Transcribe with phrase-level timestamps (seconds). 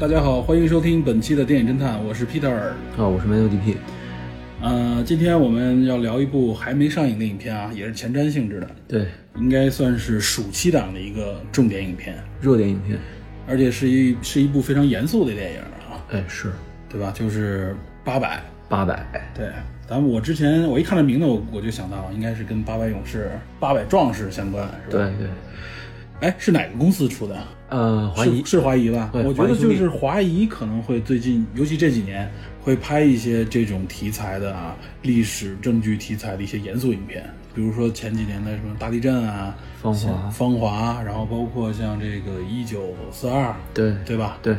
[0.00, 2.50] 大家好，欢迎收听本期的电影侦探，我是 Peter。
[2.50, 3.76] 啊，我是 m a DP。
[4.62, 12.98] 呃，今天我们要聊一部还没上映的影片啊，也是前瞻性质的，对，应该算是暑期档的一个重点影片，热点影片。
[13.46, 15.58] 而且是一是一部非常严肃的电影
[15.90, 16.50] 啊，哎，是，
[16.88, 17.12] 对吧？
[17.14, 19.04] 就是八百，八百。
[19.34, 19.50] 对，
[19.86, 25.04] 咱们我之前我一看这名字，我我就想到应该是跟八百勇士、八百壮士相关，是吧？
[25.04, 25.28] 对对。
[26.20, 27.36] 哎，是哪个公司出的？
[27.68, 29.10] 呃，华谊是是华谊吧？
[29.12, 32.30] 对我觉得就是华谊可能会最近，尤其这几年
[32.62, 44.36] 会拍一些这种题材的啊，历史证据题材的一些严肃影片，比如说前几年的什么大地震啊、芳华、芳华，然后包括像这个一九四二，对对吧？
[44.42, 44.56] 对，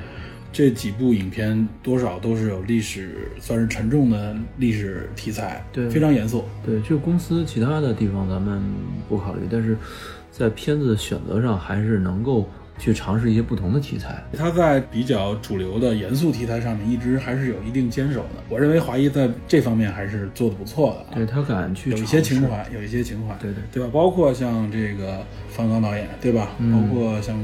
[0.53, 6.45] 这几部影片多少都是有历史，算是沉重的历史题材，对，非常严肃。
[6.65, 8.63] 对，这个公司其他的地方咱们
[9.09, 9.77] 不考虑，但是
[10.31, 12.49] 在片子选择上还是能够。
[12.79, 18.41] 去尝试一些不同的题材，他在比较主流的严肃题材上面一直还是有一定坚守的。
[18.49, 21.15] 我认为华谊在这方面还是做的不错的。
[21.15, 23.89] 对他敢去有一些情怀，有一些情怀，对对对吧？
[23.93, 26.53] 包括像这个方刚导演，对吧？
[26.57, 27.37] 嗯、包括像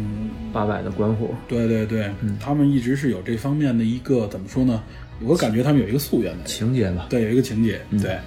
[0.51, 4.81] 八百的关虎，对对对，他们一直是有这方面的一个怎么说呢？
[5.22, 7.05] 我感觉他们有一个夙愿的情节吧？
[7.11, 8.17] 对，有一个情节，对。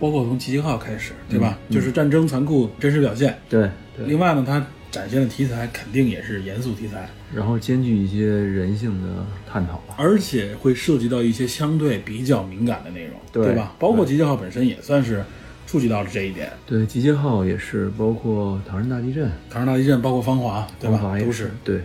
[0.00, 1.56] 包括从集结号开始，对吧？
[1.70, 3.38] 就是战争残酷真实表现。
[3.48, 3.70] 对。
[4.04, 4.66] 另外呢，它。
[4.88, 13.74] 展现的题材肯定也是严肃题材，然后兼具一些人性的探讨吧，而且会涉及到一些相对比较敏感的内容，对吧？
[13.78, 15.22] 包括集结号本身也算是
[15.66, 16.50] 触及到了这一点。
[16.64, 21.18] 对，集结号也是，包括唐山大地震，唐山大地震，包括芳华，对吧？
[21.18, 21.80] 都是对。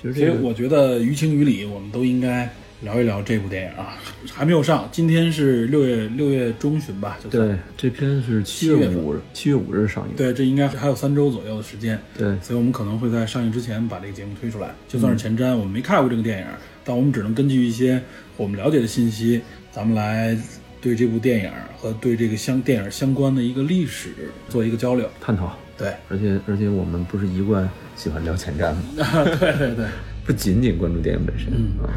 [0.00, 2.50] 其实，所以我觉得于情于理，我们都应该。
[2.84, 3.96] 聊一聊这部电影啊，
[4.30, 7.18] 还没有上，今天是六月六月中旬吧？
[7.30, 10.14] 对，这篇是七月五日，七月五日上映。
[10.14, 11.98] 对，这应该还有三周左右的时间。
[12.16, 15.56] 对，所以我们可能会在上映之前把这个节目推出来，就算是前瞻。
[15.56, 16.46] 我们没看过这个电影，
[16.84, 18.00] 但我们只能根据一些
[18.36, 19.40] 我们了解的信息，
[19.72, 20.36] 咱们来
[20.82, 24.10] 对这部电影和对这个相电影相关的一个历史
[24.50, 25.56] 做一个交流探讨。
[25.78, 27.66] 对，而且而且我们不是一贯
[27.96, 29.24] 喜欢聊前瞻吗？
[29.40, 29.86] 对 对对，
[30.26, 31.48] 不仅仅关注电影本身
[31.82, 31.88] 啊。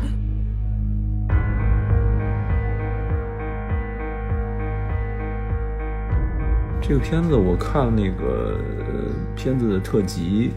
[6.87, 8.57] 这个片子我看那个
[9.35, 10.51] 片子的特辑，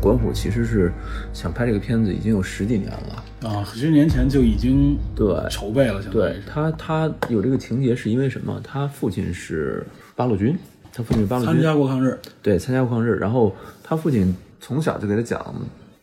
[0.00, 0.92] 管虎其实是
[1.32, 6.00] 想拍这个片子已经有十几年了啊，十年前就已经对筹备了。
[6.12, 8.60] 对他，他有这个情节是因为什么？
[8.62, 10.56] 他父亲是八路军，
[10.92, 13.16] 他父亲是八路军，参加过抗日，对，参加过抗日。
[13.16, 15.52] 然后他父亲从小就给他讲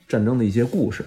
[0.05, 1.01] 战争的一些故事，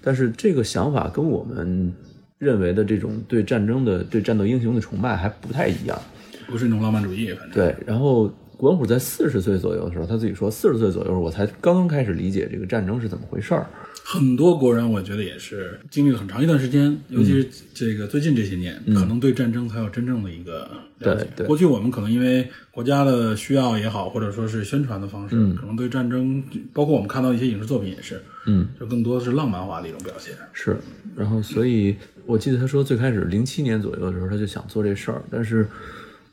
[0.00, 1.92] 但是这个想法跟我们
[2.38, 6.00] 认为的这种对战争的、对战斗英雄的崇拜还不太一样。
[6.46, 7.74] 不是那种浪漫主义，反正对。
[7.86, 13.66] 然后管虎在四十岁左右的时候，他自己说，四十岁左右我才刚刚开始理解这个战争是怎么回事儿。
[14.08, 20.70] 很多国人我觉得也是经历了很长一段时间，尤其是这个最近这些年，可能对战争才有真正的一个
[21.00, 21.44] 了解。
[21.44, 26.40] 过去我们可能因为国家的需要也好，或者说是宣传的方式，可能对战争，
[26.72, 30.32] 包括我们看到一些影视作品也是，嗯，就更多的是浪漫化的一种表现。
[30.52, 30.76] 是。
[31.16, 31.96] 然后，所以
[32.26, 35.66] 我记得他说，最开始零七年左右的时候，他就想做这事儿，但是。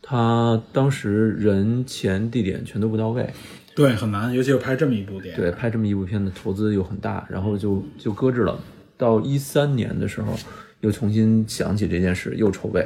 [0.06, 3.28] 他当时人钱地点全都不到位，
[3.74, 8.60] 对，很难，尤其是拍这么一部电影，对，拍这么一部片子投资又很大，然后就就搁置了。
[8.98, 10.38] 到一三年的时候，
[10.82, 12.86] 又重新想起这件事，又筹备，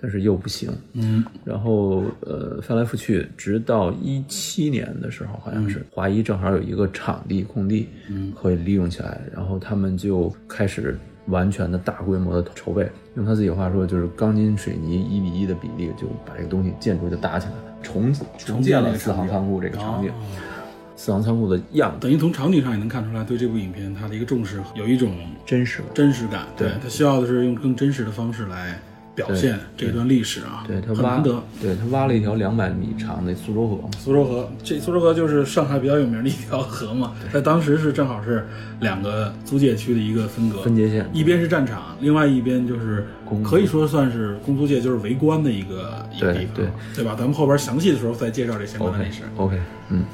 [0.00, 10.98] 但是又不行，嗯，然后呃翻来覆去，直到一七年的时候，好像是华谊正好有一个场地空地，嗯，可以利用起来，然后他们就开始。
[11.26, 20.12] 完全的大规模的筹备，用他自己的话说，就是钢筋水泥一比一的比例，就把这个东西建筑就搭起来了，重重建了四行仓库这个场景，
[20.96, 21.98] 四行仓库的样子。
[22.00, 26.46] 等于从场景上也能看出来，对这部影片它的一个重视，有一种真实真实感。
[26.56, 28.78] 对他需要的是用更真实的方式来。
[29.16, 33.88] 表现这段历史啊，对他难得，对他挖了一条两百米长的苏州河。
[33.98, 38.46] 苏州河，这苏州河就是上海比较有名的一条河嘛，在当时是正好是
[38.80, 43.06] 两个租界区的一个分隔分界线，一边是战场，另外一边就是
[43.42, 47.16] 可以说算是公租界，就是围观的一个一个地方，对对吧？
[47.18, 49.22] 咱们后边详细的时候再介绍这相关的历史。
[49.36, 49.58] OK，
[49.88, 50.04] 嗯，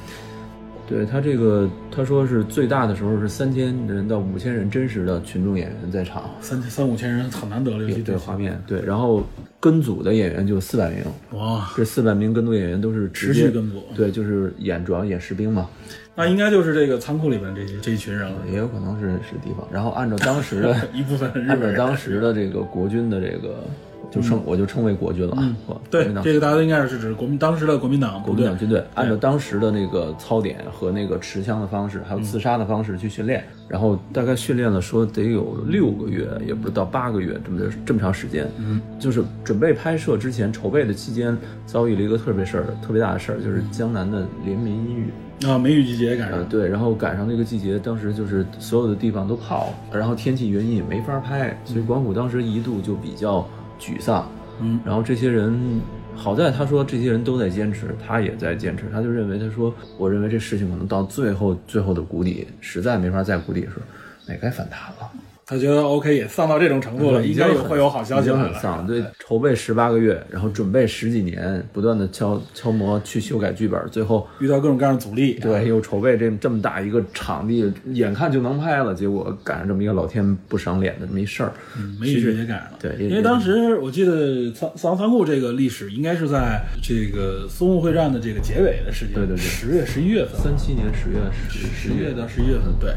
[0.87, 8.61] 对他这个，他说是最大的时候是三千人到五千人真实的群众演员在场，三三五千人很难得了，对画面。
[8.67, 9.23] 对，然后
[9.59, 10.99] 跟组的演员就四百名，
[11.39, 15.69] 哇，这四百名跟组演员都是持续跟组，对，就是演主要演士兵嘛。
[16.15, 19.67] 那应该就是这个仓库里面这些这一群人了，也有可能是是地方。
[19.71, 23.63] 然后按照当时的 一部分，按照当时的这个国军的这个。
[24.11, 25.55] 就称我就称为国军了，
[25.89, 41.35] 对，这个大家都应该是指国民当时的国民党国民党军队，按照当时的那个操点和那个持枪的方式，还有刺杀的方式去训练，然后大概训练了说得有六个月，也不是到八个月这么这么长时间，嗯，就是准备拍摄之前筹备的期间，
[41.65, 45.07] 遭遇了一个特别事儿，特别大的事儿，就是江南的连绵阴雨
[45.47, 53.43] 啊，梅雨季节赶上，对，然后赶上那个季节，当时就是所有的地方都泡，然后天气原因也没法拍，所以广府当时一度就比较。
[53.83, 54.31] 沮丧，
[54.61, 55.81] 嗯，然后这些人，
[56.15, 63.81] 好在他说这些人都在坚持，他也在坚持，他就认为他说，我认为这事情可能到最后最后的谷底，实在没法再谷底的时候，
[64.25, 65.02] 那该反弹了。
[65.45, 68.37] 他觉得 OK 也丧到这种程度了，应该也会有好消息了。
[68.37, 75.33] 很丧，对，筹备十八个月，然后准备十几年，不断的敲敲磨去修改剧本，最后遇到各种各样的阻力。
[75.41, 81.51] 对，又筹备这这么大一个场地，眼看就能拍了，结果赶上这么一个老天不赏脸的这么一事儿，
[81.99, 82.79] 没雨也赶上了。
[82.79, 91.17] 对，因为当时我记得仓仓仓库这个历史应该是在这个淞沪会战的这个结尾的时间，对对对，十月十一月份，三七年十月
[91.49, 92.93] 十十月到十一月份，对。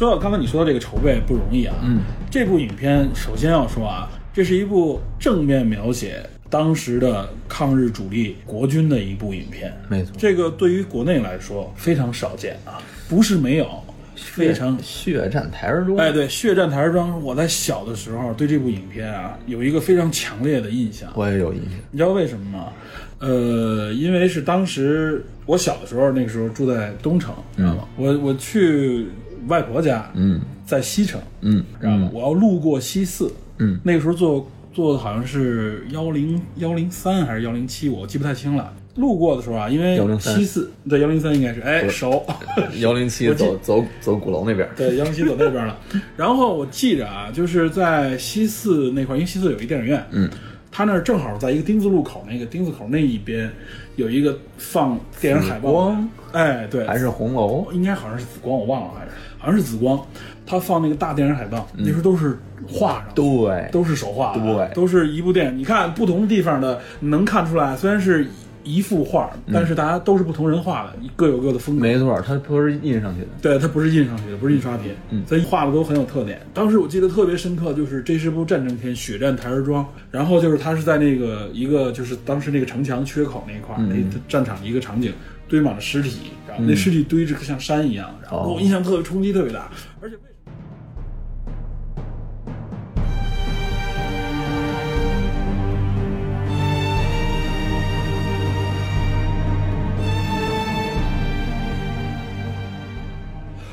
[0.00, 2.00] 说到刚才你说的这个筹备不容易啊，嗯，
[2.30, 12.80] 这部影片首先要说啊，这是一部正面描写当时的抗日主力国军的一部影片，没错，这个对于国内来说非常少见啊，
[13.10, 13.68] 不是没有，
[14.14, 22.72] 非常血战台儿庄，哎，对，血战台儿庄，我在小的时候对这部影片啊有一个非常强烈的印象，我也有印象，你知道为什么吗？
[23.18, 27.86] 呃，因为是当时我小的时候，那个时候住在东城，知道吗？
[27.98, 29.06] 我我去。
[29.48, 32.10] 外婆家，嗯，在西城，嗯，知道吗？
[32.12, 38.72] 我要路过西四，嗯，那个时候坐坐的好像是幺零幺零三还是幺零七，我记不太清了。
[38.96, 42.26] 路过的时候啊，因为西四对幺零三应该是哎熟，
[42.80, 45.78] 幺零七走走走鼓楼那边，对幺零七走那边了。
[46.16, 50.28] 然后我记着啊，就是在西四那块，因为西四有一电影院，嗯，
[50.72, 53.50] 他那儿正好在一个丁字路口那个丁字口那一边
[53.94, 55.96] 有一个放电影海报，
[56.32, 59.12] 哎对，还是红楼，应该好像是紫光，我忘了还是。
[59.40, 60.00] 好像是紫光，
[60.46, 62.38] 他放那个大电影海报，那时候都是
[62.68, 65.58] 画上，对，都是手画，对，都是一部电影。
[65.58, 68.26] 你看不同地方的，能看出来，虽然是
[68.62, 71.82] 一幅画，但是大家都是不同人画的，各有各的风格。
[71.82, 76.38] 没错，它不是印上去的，对，它不是印上去的，不是印刷品，嗯，所以画的都很有特点。
[76.52, 83.96] 当时我记得特别深刻，就是这是部战争片，血战台儿庄，然后就是他是在那个一个就是当时那个城墙缺口那一块，那
[84.28, 85.10] 战场的一个场景。
[85.50, 89.68] 堆满了尸体，然后那尸体堆着像山一样，然后给我印象特别冲击特别大，
[90.00, 90.52] 而且为什么？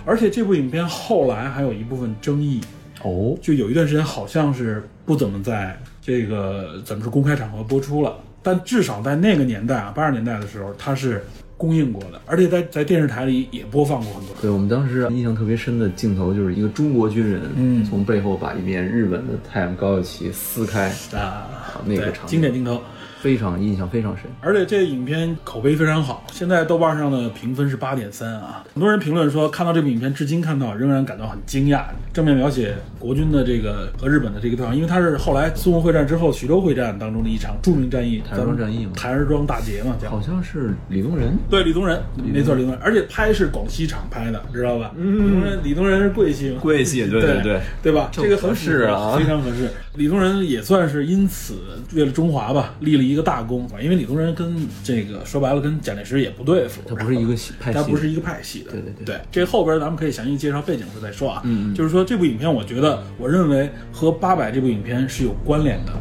[0.03, 2.59] 而且这部影片后来还有一部分争议
[3.03, 11.23] 哦，就有一段时间好像是不怎么在这个怎么说公开场合播出了，但至少在那个年代啊，八十年代的时候，它是。
[11.57, 14.35] 公映过的，而且在在电视台里也播放过很多。
[14.41, 21.47] 对我们当时印象特别深的镜头，就是一个中国军人，嗯，从背后把一面日本的太阳高旗撕开啊，
[21.85, 22.81] 那个场景经典镜头。
[23.19, 28.63] 非常印象非常深，而且这影片口碑非常好，现在豆瓣上的评分是八点三啊。
[28.73, 31.85] 很多人评论说，看到这部影片，至今看到仍然感到很惊讶。
[32.13, 44.91] 正面描写国军的这个和日本的这个对抗，因为它是后来淞沪会战之后徐州会战当中的一场著名战役——台儿庄战役嘛，台儿庄大捷嘛，叫好像是李宗仁，对李宗仁，没错李宗仁，而且拍是广西厂拍的，知道吧？
[44.95, 46.57] 李宗仁，李宗仁是贵姓？
[46.59, 47.07] 贵系？
[47.07, 48.09] 对对对对吧？
[48.11, 49.69] 这个合适啊，非常合适。
[49.95, 51.55] 李宗仁也算是因此
[51.93, 58.71] 为了中华吧立了一个大功，因为李宗仁跟这个说白了跟蒋介石也不对付，他不是一个派系，他不是一个派系的。
[58.71, 61.41] 对对对，这后边咱们可以详细介绍背景时再说啊。
[61.45, 65.93] 嗯嗯，就是说这部影片，我觉得我认为和八百这部影片是有关联的。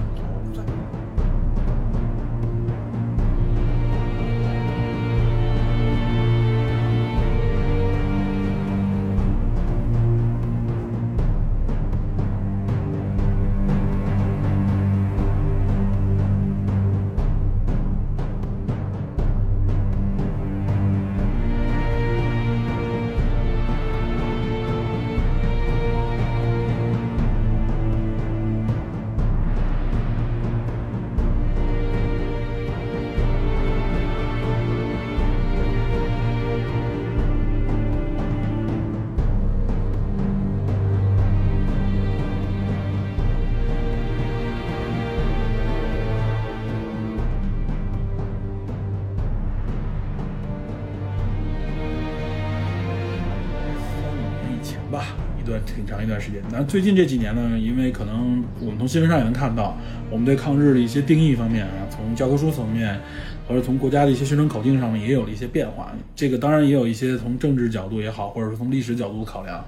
[55.97, 56.43] 长一段时间。
[56.53, 59.77] 那最近这几年呢，因为可能我们从新闻上也能看到，
[60.11, 63.01] 我们对抗日的一些定义方面啊，从教科书层面。
[63.49, 69.65] 或者从国家的一些宣传口径上面也有了一些变化，这个当然也有一些从政治角度也好，或者说从历史角度考量，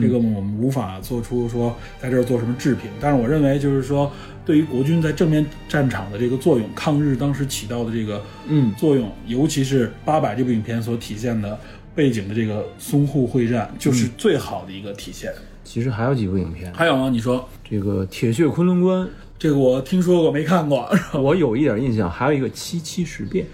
[0.00, 2.90] 这个我们无法做出说在这儿做什么置评。
[3.00, 4.10] 但是我认为，就是说
[4.44, 11.56] 对于国军在正面战场的这个作用，抗日当时起到的这个嗯作用，尤其是《八百》这部影片所体现的
[11.94, 15.32] 背景的这个淞沪会战，就是最好的一个体现。
[15.72, 19.06] 其实还有几部影片，还有呢，你说这个《铁血昆仑关》。
[19.38, 20.92] 这个我听说过，没看过。
[21.14, 23.46] 我有一点印象，还有一个七七事变。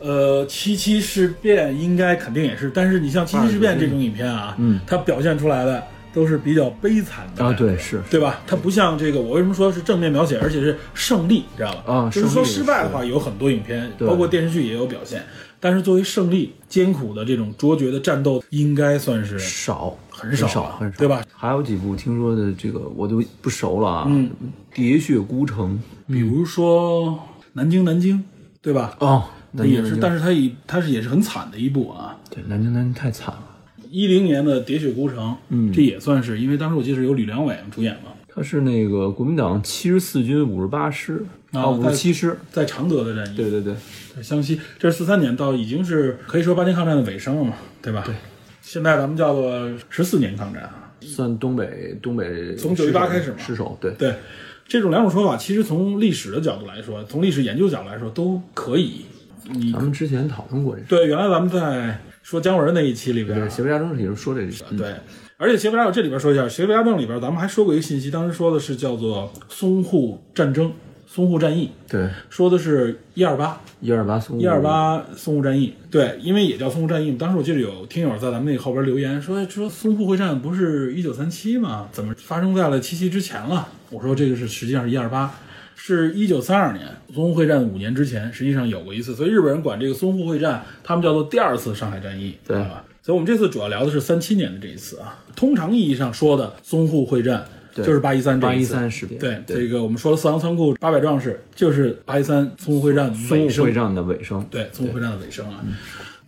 [0.00, 5.80] 呃，七七事变应该肯定也是，但是你像七七事变这种影片啊，嗯，它表现出来的
[6.12, 8.40] 都是比较悲惨的啊，对，是对吧？
[8.44, 11.94] 它不像这个，我为什么说是正面描写，而且是胜利，知道吧？
[11.94, 15.22] 啊，就是说失败的话，有很多影片，包括电视剧也有表现。
[15.58, 19.96] 但是作为胜利、艰苦的这种卓绝的战斗，应该算是少。
[20.16, 20.46] 很少，
[20.78, 21.22] 很少，对吧？
[21.30, 24.04] 还有几部听说的这个我都不熟了啊。
[24.08, 24.30] 嗯，
[24.74, 27.18] 喋血孤城，比如说
[27.52, 28.24] 南京，南京，
[28.62, 28.96] 对吧？
[29.00, 32.16] 哦，那也是，但是它以它是也是很惨的一部啊。
[32.30, 33.42] 对，南京，南京太惨了。
[33.90, 38.12] 一零年的喋血孤城，嗯，这也算是，因为当时我记得是有吕良伟主演嘛。
[38.34, 43.36] 他是那个国民党七十四军五十八师啊，五十七师在常德的战役。
[43.36, 43.74] 对对对，
[44.14, 48.02] 在湘西，这是四三年到已经是可以说八年抗战的尾声了嘛，对吧？
[48.04, 48.14] 对。
[48.66, 54.12] 现在咱们叫做十四年抗战啊，算东北东北从九一八开始嘛，失守对对，
[54.66, 59.02] 这种两种说法，其实从历史的角度来说，从历史研究角度来说都可以。
[59.52, 64.94] 你咱们之前讨论过这对，原来咱们在说姜文那一期里边，《邪不压正》里边说这个，对。
[65.36, 70.72] 而且《邪不压正》这里边说一下，《邪不压正》里边咱们还说过一个信息，当时说的是叫做淞沪战争。
[71.16, 77.12] 淞沪战役，对，说的是一二八，一二八淞一二八淞沪战役，对，因为也叫淞沪战役。
[77.12, 81.88] 当时我记得有听友在咱们那个后边留言说，说淞沪会战不是一九三七吗？
[81.90, 83.66] 怎么发生在了七七之前了？
[83.88, 85.32] 我说这个是实际上是一二八，
[85.74, 92.84] 是一九三二年淞沪会战五年之前，实际上有过一次，所以日本人管这个淞沪会战，他们叫做第二次上海战役，对吧？
[93.02, 97.46] 所以我们这次主要聊的是三七年的这一次啊，通常意义上说的淞沪会战。
[97.84, 105.64] 就是八一三八一三事变，对这个我们说了四行仓库八百壮士，就是八一三淞沪会战淞沪会战的尾声，对淞沪会战的尾声啊。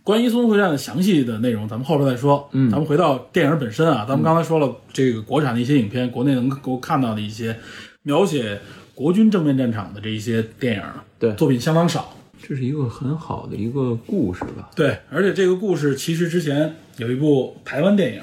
[0.03, 2.49] 关于淞沪会战的详细的内容，咱们后边再说。
[2.53, 7.55] 嗯，咱们回到电影本身啊，咱们刚才说了这个国产的一些影片，国内能够看到的一些
[8.03, 8.59] 描写
[8.95, 10.83] 国军正面战场的这一些电影，
[11.19, 12.15] 对作品相当少。
[12.41, 14.71] 这是一个很好的一个故事吧？
[14.75, 18.21] 对，而且这个故事其实之前有一部台湾电影。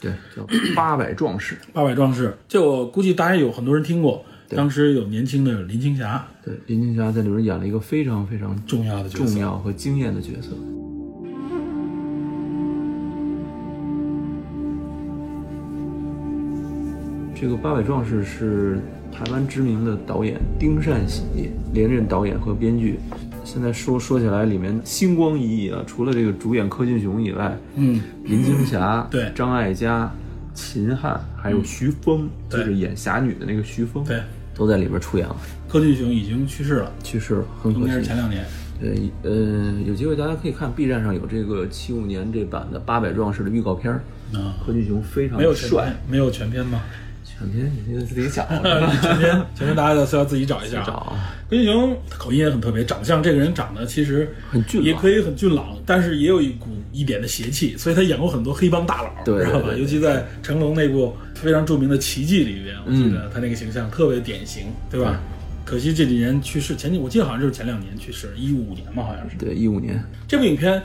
[0.00, 1.56] 对，叫八百壮士。
[1.72, 4.24] 八百壮士，这我估计大家有很多人听过。
[4.50, 10.50] 当时有年轻的林青霞，对，林青霞在里边演了一个非常非常重要的角色，重要和惊艳的角色。
[17.40, 18.80] 这个八百壮士是
[19.12, 21.22] 台湾知名的导演丁善喜
[21.72, 22.98] 连任导演和编剧。
[23.50, 25.82] 现在说说起来，里面星光熠熠啊！
[25.86, 30.12] 除了这个主演柯俊雄以外，嗯，林青霞，对，张艾嘉、
[30.52, 34.20] 秦汉，还有徐峰，就是演侠女的那个徐峰，对，
[34.54, 35.34] 都在里边出演了。
[35.66, 37.86] 柯俊雄已经去世了，去世了，很可惜。
[37.86, 38.44] 应该是前两年。
[38.78, 44.02] 对，呃，有机会大家可以看 B 站上有这个七五年这版的《八百壮士》的预告片儿。
[44.34, 46.82] 啊，柯俊雄非常没有帅，没有全片吗？
[47.38, 48.44] 全片你得自己找，
[49.00, 50.82] 全片全片大家都要自己找一下。
[50.84, 51.16] 找
[51.48, 59.68] 柯俊雄口音也很特别，长相这个人长得其实很俊，也可以很俊朗，但是也有一股一点的邪气，所以他演过很多黑帮大佬，知道吧？
[59.78, 65.20] 尤其在成龙那部非常著名的《奇迹》里边，我记得他那个形象特别典型，对吧？
[65.64, 69.36] 可惜这几年去世，前几我记得好像就是前两年去世，一五年嘛，好像是。
[69.36, 70.02] 对，一五年。
[70.26, 70.82] 这部影片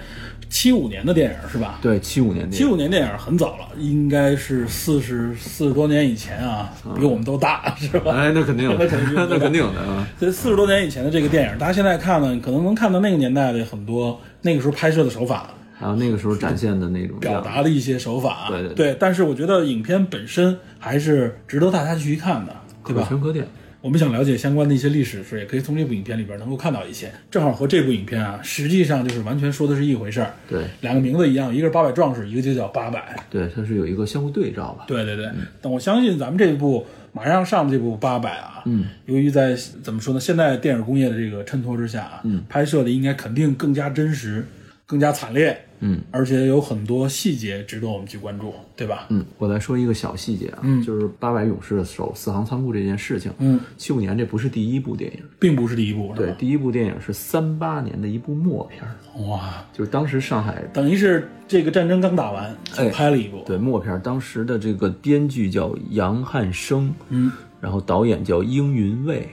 [0.53, 1.79] 七五年的电影是吧？
[1.81, 2.51] 对，七五年电影。
[2.51, 8.11] 七五年电影很早了，应该是四十四十多年以前啊，比我们都大是吧？
[8.15, 10.07] 哎，那肯定， 那肯定， 那肯定的啊。
[10.19, 18.45] 这四十多年以前的这个电影，大家现在看呢，可能能看到那个年代的很多那个时候拍摄的手法，还有那个时候展现的那种表达的一些手法。
[18.49, 18.97] 对对对。
[18.99, 22.55] 但是我觉得影片本身还是值得大家去看的，
[22.85, 23.01] 对吧？
[23.01, 23.47] 可圈可点。
[23.83, 27.11] 我们想了解相关的一些历史是，也可以从这部影片里边能够看到一些。
[27.29, 30.33] 正好和这部影片啊，实际上就是完全说的是一回事儿。
[30.47, 33.13] 对，两个名字一样，一个是八百壮士，一个就叫八百。
[33.29, 34.85] 对，它是有一个相互对照吧。
[34.87, 35.29] 对对对。
[35.61, 44.45] 但我相信咱们这部马上上的这部八百啊，嗯，由于在怎么说呢，现在电影工业的这个衬托之下啊，嗯，拍摄的应该肯定更加真实。
[44.93, 49.07] 更加惨烈，嗯，而且有很多细节值得我们去关注，对吧？
[49.09, 50.83] 嗯，我再说一个小细节啊，嗯。
[50.83, 58.93] 就是八百勇士守四行仓库这件事情，嗯，七五年这不是第一部电影，并不是第一部，对，第一部电影是三八年的一部默片儿，
[59.27, 62.55] 哇，就是当时上海等于是这个战争刚打完，
[62.91, 69.27] 拍了一部，对默片儿，当时的这个编剧叫杨汉生，嗯，然后导演叫英云卫，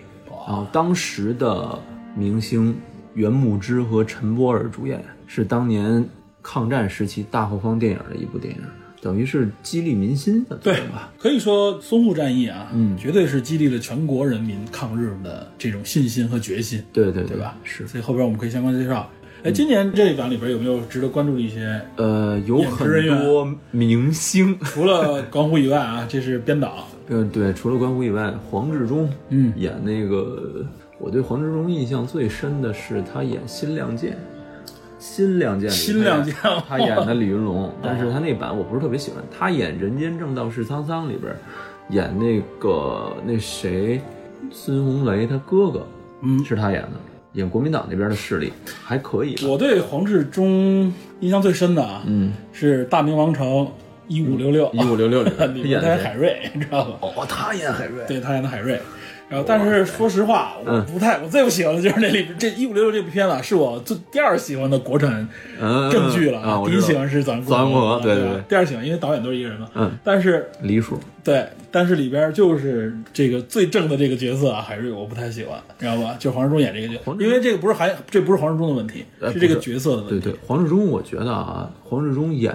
[0.49, 1.79] 然后当时的
[2.17, 2.75] 明星
[3.15, 6.05] 袁牧之和陈波尔主演，是当年
[6.43, 8.61] 抗战时期大后方电影的一部电影，
[9.01, 11.13] 等于是激励民心的，对吧？
[11.21, 17.57] 可以说淞沪战役啊，嗯绝对是激励了全国人民抗日的这种信心和决心，对对对吧？
[17.63, 19.09] 是，所以后边我们可以相关介绍。
[19.45, 21.81] 哎，今年这一版里边有没有值得关注的一些？
[21.95, 30.67] 呃，有很多明星，除了关虎以外啊，这是编导， 呃，对，除了关虎以外，黄志忠，嗯演那个，
[30.99, 34.11] 我对黄志忠印象最深的是他演《新亮剑》，
[35.01, 36.33] 《新亮剑》里新亮剑
[36.69, 41.35] 他演的李云龙，但是他那版我不是特别喜欢，他演《人间正道是沧桑》里边
[41.89, 44.01] 演那个那谁，
[44.53, 45.87] 孙红雷他哥哥，
[46.23, 46.45] 嗯。
[46.45, 46.91] 是他演的，
[47.33, 48.53] 演国民党那边的势力，
[48.85, 53.73] 还可以，我对黄志忠印象最深的啊，嗯，是《大明王朝
[54.07, 56.99] 一五六六》，一五六六里 面他演演的海瑞，你知道吧？
[57.01, 58.79] 哦，他演海瑞，对他演的海瑞。
[59.31, 65.27] 然后，但是说实话，我不太，我最不喜欢的就是那里边这一五六六这部片子，啊是我最第二喜欢的国产
[65.61, 68.43] 嗯，正剧了第一喜欢是《早安早安共和对对。
[68.49, 69.69] 第二喜欢因为导演都是一个人嘛。
[69.77, 76.17] 嗯，但是黎叔，对，但是里边就是这个最正的这个角色啊，海瑞我不太喜欢，知道吧？
[76.19, 80.19] 就黄志忠演这个角色因为这个不是韩，这不是黄志忠的问题，呃是这个角色的问题。
[80.19, 82.53] 对对，黄志忠，我觉得啊，黄志忠演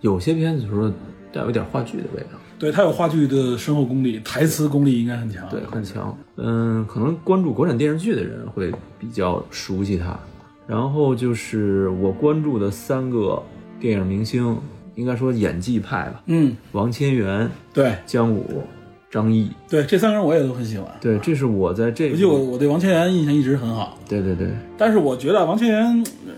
[0.00, 0.90] 有些片子的时候
[1.32, 5.48] 带有点话剧的味道，对他有话剧的深厚功力，台词功力应该很强。
[5.48, 6.16] 对，很强。
[6.36, 10.16] 嗯，可能关注国产电视剧的人会比较熟悉他。
[10.64, 13.42] 然后就是我关注的三个
[13.80, 14.56] 电影明星，
[14.94, 18.62] 应该说演技派吧，嗯，王千源、对姜武、
[19.10, 19.50] 张译。
[19.68, 20.86] 对，这三个人我也都很喜欢。
[21.00, 26.32] 对，这是我在这尤其我我对王千源印象一直很好，对对对，但是我觉得王千源、呃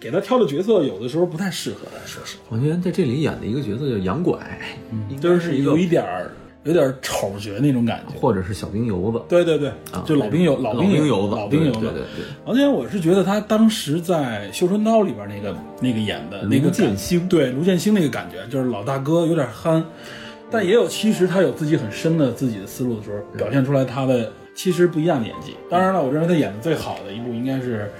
[0.00, 4.38] 给他挑的角色有的时候不太适合他，说实话，王千源在这里演的一个角色叫杨拐，
[5.20, 6.30] 就是一个有一点儿
[6.64, 8.18] 有点儿丑角那种感觉。
[8.18, 9.20] 或者是小兵油子。
[9.28, 11.80] 对对对，啊就老兵油老兵油子，老兵油子。
[11.80, 19.84] 对对对，王千源，我是觉得他当时在《绣春刀》里边那个那个演的那个卢建兴对卢建兴那个感觉，就是老大哥有点憨，
[20.50, 25.56] 但也有其实他有自己很深的自己的思路的时候，表现出来他的其实不一样的演技。
[25.68, 27.90] 当然了，我认为他演的最好的一部应该是。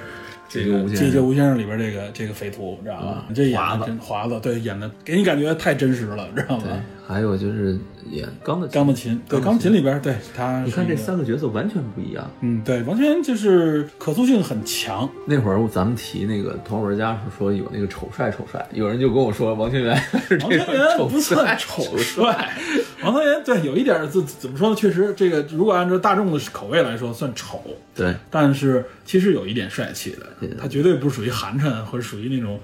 [0.48, 3.26] 这个《解救吴先生解救吴先生》里边这个这个匪徒，你知道吧？
[3.34, 7.78] 这演的真华子，对，演的给你感觉太真实了，知道吗？，还有就是
[8.10, 9.72] 演钢的钢的琴，对，钢琴。
[9.72, 12.30] 里边，对他，你看这，三个角色完全不一样。
[12.42, 19.96] 嗯，对，完全就是可塑性很强，那会儿咱们提那个《童玩家》是说有那个丑帅丑帅，有人就跟我说王千源
[20.28, 22.54] 是王千这个源丑不算丑丑帅，
[23.02, 24.76] 王千源对有一点儿怎怎么说呢？
[24.76, 27.62] 确实，这个如果按照大众的口味来说，算丑，
[27.94, 28.14] 对。
[28.30, 32.58] 但是其实有一点帅气的，他绝对不是属于寒碜或者属于那种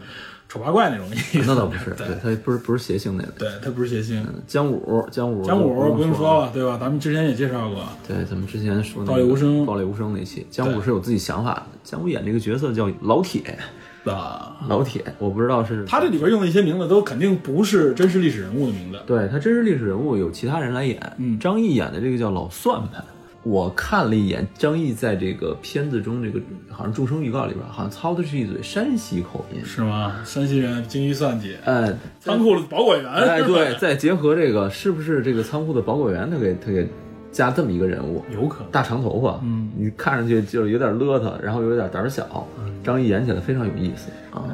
[0.54, 1.42] 丑八怪那种意思。
[1.44, 3.28] 那倒不是， 对对他不是不是邪性那类。
[3.36, 4.24] 对，他不是谐星。
[4.46, 6.50] 姜武，姜武，姜武不用说了。
[6.54, 6.78] 对吧？
[6.80, 11.66] 咱们之前也介绍过，对，咱们之前说那个暴力无声暴力无声那期，姜武是有自己想法的。
[11.82, 13.58] 姜武演这个角色叫老铁，
[14.04, 19.00] 啊，老铁，我不知道是他这里边用的一些名字都肯定不是真实历史人物的名字。
[19.04, 23.04] 对他真实历史人物有其他人来演，嗯张译演的这个叫老算盘。
[23.44, 29.62] 我看了一眼张译在这个片子中，这个好像众生预告里边，好像操的是一嘴山西口音。
[29.64, 30.16] 是吗？
[30.24, 36.88] 山西人精于算计，哎，仓库的保管员，哎，对， 再结合这个，是不是这个仓库的保管员，他给他给
[37.30, 38.24] 加这么一个人物？
[38.32, 38.70] 有可能。
[38.72, 42.46] 大长头发，嗯，你看上去就是有点邋遢，然后有点胆小。
[42.82, 44.44] 张译演起来非常有意思啊。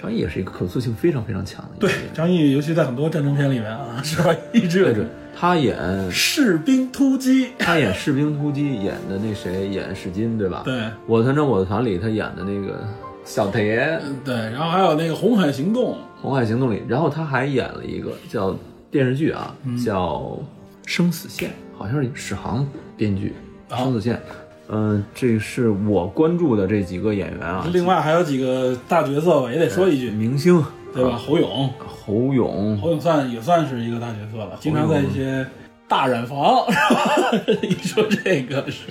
[0.00, 1.90] 张译也是一个可塑性非常非常强的对。
[2.12, 4.34] 张译，尤其在很多战争片里面啊，是吧？
[4.52, 5.04] 一直有对对，
[5.38, 10.62] 他演士兵突击，他演士兵突击，演的那谁演史金对吧？
[10.64, 10.84] 对。
[11.06, 12.82] 我团长我的团里他演的那个
[13.22, 18.56] 小铁，对，然后还有那个《红海行动》，《红海行动》里，然后他还演了一个叫
[18.90, 19.76] 电视剧啊，嗯。
[19.76, 20.14] 叫
[20.86, 23.34] 《生死线》，好像是史航编剧，
[23.68, 24.16] 啊生死线》。
[24.68, 30.64] 嗯、这是我关注的这几个演员啊，另外还有几个大角色吧，也得说一句，明星
[30.96, 31.16] 对吧？
[31.16, 35.46] 侯勇，侯勇，侯勇算也算是一个大角色了，经常在一些
[35.86, 36.66] 大染坊？
[37.62, 38.88] 一说这个是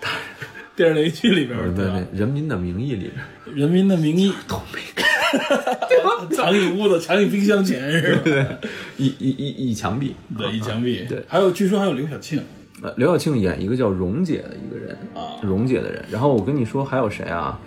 [0.00, 0.08] 大
[0.76, 2.00] 电视连续剧里边，对对吧？
[2.12, 4.32] 对，《人民的名义》里边《人民的名义。
[4.48, 5.38] 都没看，》
[6.34, 8.20] 藏一屋子，藏一冰箱前是吧？
[8.24, 8.46] 对，
[8.96, 11.04] 一一一一墙壁，对，一墙壁。
[11.08, 11.22] 对。
[11.28, 12.42] 还有据说还有刘晓庆。
[12.82, 15.38] 呃，刘晓庆演一个叫蓉姐的一个人啊。
[15.42, 16.04] 蓉姐的人。
[16.10, 17.58] 然后我跟你说还有谁啊？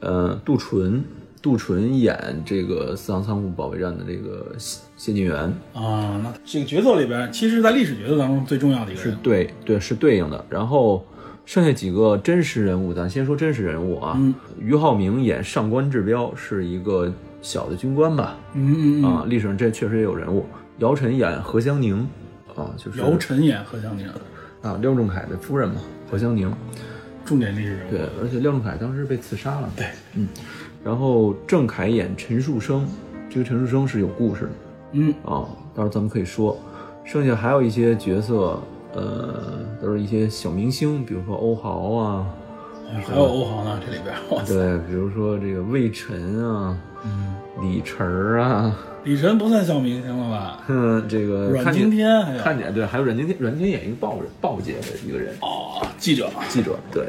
[0.00, 1.04] 呃，杜淳
[1.42, 5.38] 杜淳演这个四行仓库保卫战的这个谢谢晋元
[5.72, 6.20] 啊。
[6.22, 10.44] 那这个角色里边，其实，在历史角色当中最重要的一个人，是对对是对应的。
[10.50, 11.04] 然后
[11.46, 14.14] 剩下几个真实人物，咱先说真实人物啊。
[14.18, 18.36] 嗯俞灏明演上官志彪，是一个小的军官吧？
[18.52, 20.44] 嗯嗯啊，历史上这确实也有人物。
[20.78, 22.06] 姚晨演何香凝
[22.54, 24.06] 啊，就是姚晨演何香凝
[24.60, 26.52] 啊，廖仲恺的夫人嘛，何香凝。
[27.24, 27.90] 重点历史人物。
[27.90, 29.70] 对，而且廖仲恺当时被刺杀了。
[29.74, 30.28] 对，嗯。
[30.82, 32.86] 然后郑恺演陈树生，
[33.28, 34.50] 这个陈树生是有故事的。
[34.92, 36.58] 嗯啊，到时候咱们可以说。
[37.04, 38.60] 剩下还有一些角色，
[38.94, 42.26] 呃，都是一些小明星，比如说欧豪啊。
[43.06, 44.14] 还有欧豪呢，这里边。
[44.46, 48.06] 对，比如说这个魏晨啊，嗯，李晨
[48.40, 48.76] 啊。
[49.04, 50.62] 李晨不算小明星了吧？
[50.68, 57.06] 嗯， 这个阮经天还有看见对，还有阮经天，阮经天演一个报人报界的一个人哦，记者记者对，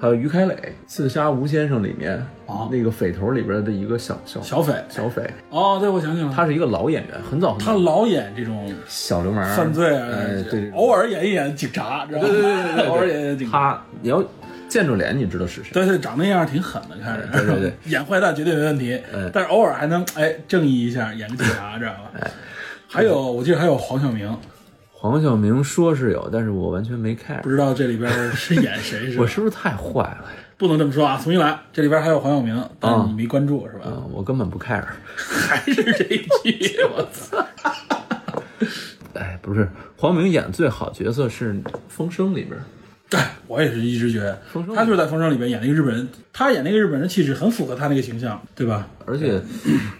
[0.00, 0.54] 还有于开磊
[0.86, 10.08] 《刺杀吴先生》里面啊那个匪头里边的一个小小小匪小匪哦，对，我想起来了，他是一个老演员，很早他老演这种小流氓犯罪啊，
[10.50, 14.24] 对，偶尔演一演警察，对对对对对， 偶尔演演警察，他你要。
[14.70, 15.72] 见着脸你知道是谁？
[15.72, 17.26] 对对，长那样挺狠的，看着。
[17.32, 18.96] 对对对， 演坏蛋绝对没问题。
[19.12, 22.12] 嗯，但是偶尔还能哎正义一下，演个警察，知道吧？
[22.20, 22.30] 哎，
[22.86, 24.32] 还有我记得还有黄晓明。
[25.02, 29.10] 黄晓明说是有，但是我完全没看，不知道这里边是演谁？
[29.10, 30.26] 是 我是不是太坏了？
[30.58, 31.16] 不能这么说啊！
[31.16, 33.84] 重新来，这里边还有黄晓明，但你没关注是吧？
[33.86, 34.84] 嗯，我根本不 care。
[35.16, 36.18] 还是这一
[36.58, 37.42] 句，我操！
[39.16, 41.54] 哎，不是，黄晓明演最好角色是
[41.88, 42.60] 《风声》里边。
[43.12, 44.38] 哎，我也是一直觉得，
[44.76, 48.86] 他就是在《风声》里边演那个日本人，他演那个日本人气质很符合他那个形象，对吧？
[49.06, 49.40] 而且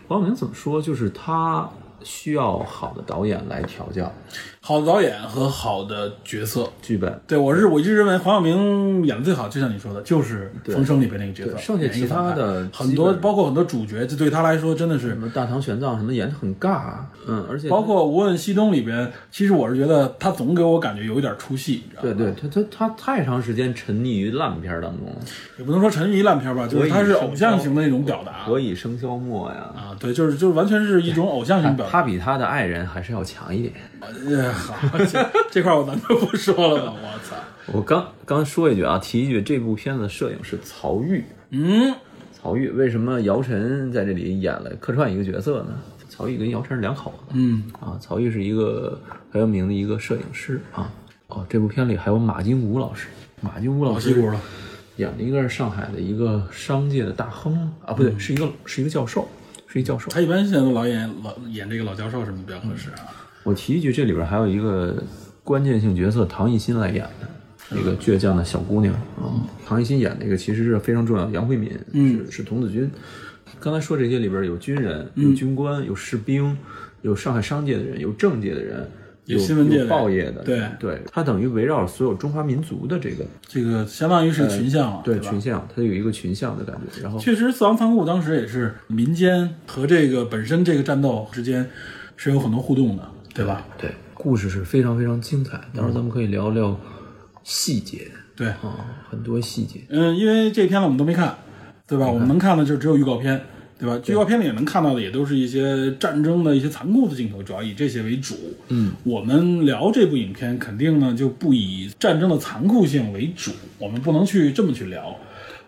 [0.06, 1.66] 黄晓明怎么说，就是他
[2.02, 4.12] 需要好的导演来调教。
[4.70, 11.58] 好的导演和好的角色剧本，对我是我一直认为黄晓明演的最好，就像你说的，就是《风声》里边那个角色。
[11.58, 16.92] 剩下其他的很多，包括很多主角，这对他来说真的是什么大唐玄奘什么演的很尬，
[17.26, 25.16] 嗯，而且包括《无问西东》里边，其实我是觉得他总给我感觉有一点出戏，你知道对对，他他他太长时间沉溺于烂片当中了，
[25.58, 28.44] 也不能说沉溺于烂片吧，就是他是偶像型的那种表达。
[28.44, 29.56] 何以笙箫默呀？
[29.74, 31.90] 啊，对，就是就是完全是一种偶像型表达。
[31.90, 33.74] 他比他的爱人还是要强一点。
[34.00, 34.76] 哎，好。
[35.50, 37.36] 这块我咱就不说了吧， 我操！
[37.72, 41.24] 我刚刚说一句啊，提一句，这部片子的摄影是曹郁。
[41.50, 41.94] 嗯，
[42.32, 45.74] 曹郁为什么姚晨在这里演了客串一个角色呢？
[46.08, 47.34] 曹郁跟姚晨是两口子。
[47.34, 50.90] 嗯啊，曹郁是一个很有名的一个摄影师啊。
[51.28, 53.06] 哦，这部片里还有马金武老师，
[53.40, 54.10] 马金武老师
[54.96, 57.54] 演了一个是上海的一个商界的大亨
[57.86, 59.26] 啊，不对，是一个是一个教授，
[59.66, 60.10] 是一教授。
[60.10, 63.19] 他一般现在都老演老演这个老教授什么比较合适啊？
[63.42, 65.02] 我提一句，这里边还有一个。
[65.42, 67.26] 关键性角色唐艺昕来演的，
[67.70, 69.34] 那个倔强的小姑娘啊，
[69.66, 71.28] 唐艺昕演那个其实是非常重要。
[71.30, 72.88] 杨慧敏是是童子军。
[73.58, 76.56] 刚才说这些里边有军人，有军官，有士兵，
[77.02, 78.88] 有上海商界的人，有政界的人，
[79.24, 80.42] 有新闻界、报业的。
[80.44, 87.02] 对对，它等于围绕所有中华民族的这个这个，相当于是群像，对群像，它有一个群像的感觉。
[87.02, 91.68] 然后确实，四行仓库当时也是民间和这个本身这个战斗之间
[92.16, 93.08] 是有很多互动的，
[93.40, 93.64] 对吧？
[93.78, 93.90] 对。
[94.12, 96.78] 故事是非常非常精彩，到时候咱们可以聊聊
[97.42, 98.06] 细节。
[98.36, 99.80] 对啊，很多细节。
[99.88, 101.38] 嗯，因为这片子我们都没看，
[101.86, 102.06] 对吧？
[102.06, 103.40] 我们能看的就只有预告片，
[103.78, 103.98] 对吧？
[104.06, 108.34] 预告片里也能看到的也都是一些战争的一些残酷的镜头，主要以这些为主。
[108.68, 115.16] 嗯，我们聊这部影片，肯定呢就不以战争的残酷性为主，我们不能去这么去聊。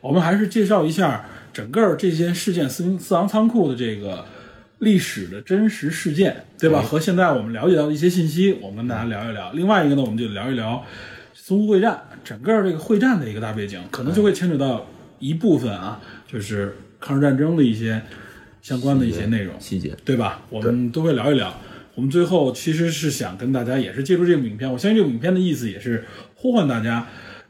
[0.03, 4.27] 我们还是介绍一下整个这件事件四四行仓库的这个。
[4.83, 6.83] 历史的真实事件，对吧？
[6.83, 9.53] 和现在我们了解到的一些信息，我们跟大家聊一聊。
[9.53, 10.85] 另外一个呢，我们就聊一聊
[11.37, 14.85] 淞沪会战，整个这个会战的一个大背景，可能就会牵扯到
[15.21, 18.03] 一部分啊，就是抗日战争的一些
[18.61, 20.43] 相关的一些内容细节，对吧？
[20.51, 21.57] 我们都会聊一聊。
[21.95, 27.07] 我们最后其实是想跟大家，也是借助这部影片，我相信这部影片的意思也是呼唤大家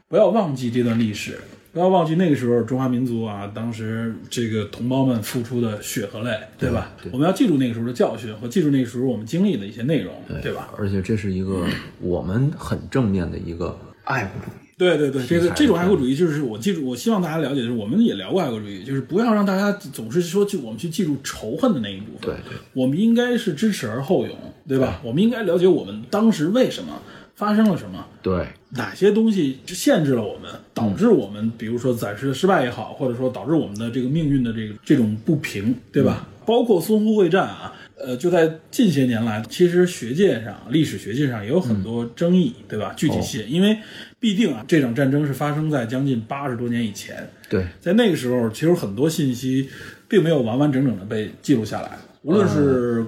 [0.07, 1.39] 不要忘记这段历史。
[1.73, 6.91] 不要忘记那个时候中华民族啊，当时这个同胞们付出的血和泪，对吧？
[7.11, 10.69] 我们要记住那个时候的教训，和记住那个时候我们经历的一些内容，对吧？
[10.77, 11.65] 而且这是一个
[11.99, 14.53] 我们很正面的一个爱国主义。
[14.77, 22.21] 对对对，这个这种爱国主义就是我记住，我希望大家了解就是，我们也聊过爱国主义，就是不要让大家总是说去我们去记住仇恨的那一部分。
[22.21, 25.01] 对对，我们应该是知耻而后勇，对吧？
[25.03, 27.01] 我们应该了解我们当时为什么。
[27.35, 28.05] 发生了什么？
[28.21, 36.27] 对，哪些东西限制了我们，导致我们，比如说暂时的失败也好，或者说导致我们的这个命运的这个这种不平，对吧？
[36.45, 42.93] 包括淞沪会战啊，呃，就在近些年来，其实学界上、历史学界上也有很多争议，对吧？
[42.97, 43.77] 具体些，因为
[44.19, 47.29] 必定啊，这场战争是发生在将近八十多年以前。
[47.49, 49.69] 对，在那个时候，其实很多信息。
[50.05, 53.03] 并没有完完整整的被记录下来，无论是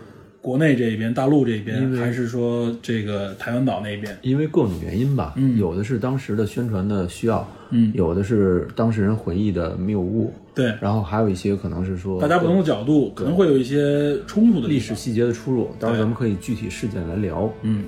[0.46, 5.58] 国内这一边、大陆这边，还是说这个台湾岛那边，因为各种原因吧，嗯。
[5.58, 7.92] 有的是当时的宣传的需要，嗯。
[7.96, 10.72] 有的是当事人回忆的谬误，对。
[10.80, 17.52] 然后还有一些可能是说大家不同的角度可能会有一些冲突的历史细节的出入，到时候咱们可以具体事件来聊。
[17.64, 17.86] 嗯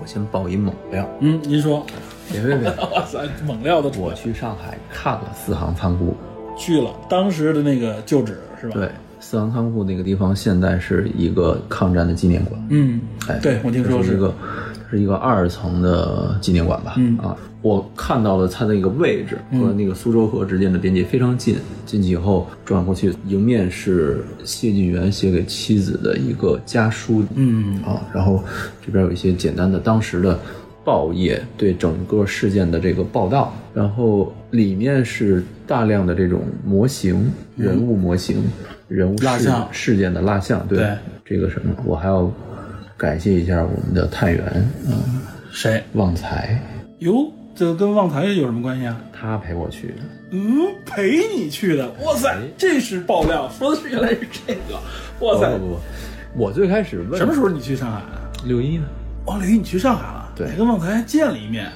[0.00, 1.84] 我先爆一猛料，嗯，您说，
[2.32, 6.16] 别别别， 哇塞，猛料的我去上海看了四行仓库，
[6.56, 8.74] 去了当时的那个旧址是吧？
[8.74, 14.32] 对，四行仓库那个地方现在是一个抗战的纪念馆，嗯，哎，对我听说是是一个
[14.90, 16.94] 是一个二层的纪念馆吧？
[16.96, 21.56] 嗯啊，我看到了它的一个位置和那个苏州河之间的边界非常近。
[21.86, 28.42] 进去以后转过去，迎面是谢晋元写给妻子的一个家书，嗯啊，然后
[28.84, 30.38] 这边有一些简单的当时的
[30.84, 38.40] 报业对整个事件的这个报道，然后里面是大量的这种模型、人物模型、
[38.86, 40.88] 人物事蜡像事件的蜡像，对对
[41.24, 42.30] 这个什么，我还要
[43.00, 44.44] 感谢一下我们的探员
[44.86, 45.82] 嗯，谁？
[45.94, 46.60] 旺财，
[46.98, 48.94] 哟，这跟旺财有什么关系啊？
[49.10, 49.94] 他陪我去的。
[50.32, 54.78] 嗯，陪你去的，哇塞，这是爆料，说的是原来是这个，
[55.20, 55.80] 哇塞，不不不，
[56.36, 58.20] 我最开始问什么时候你去上海啊？
[58.44, 58.84] 六一呢？
[59.24, 60.30] 哇，六一，你去上海了？
[60.36, 61.72] 对跟旺财还见了一面，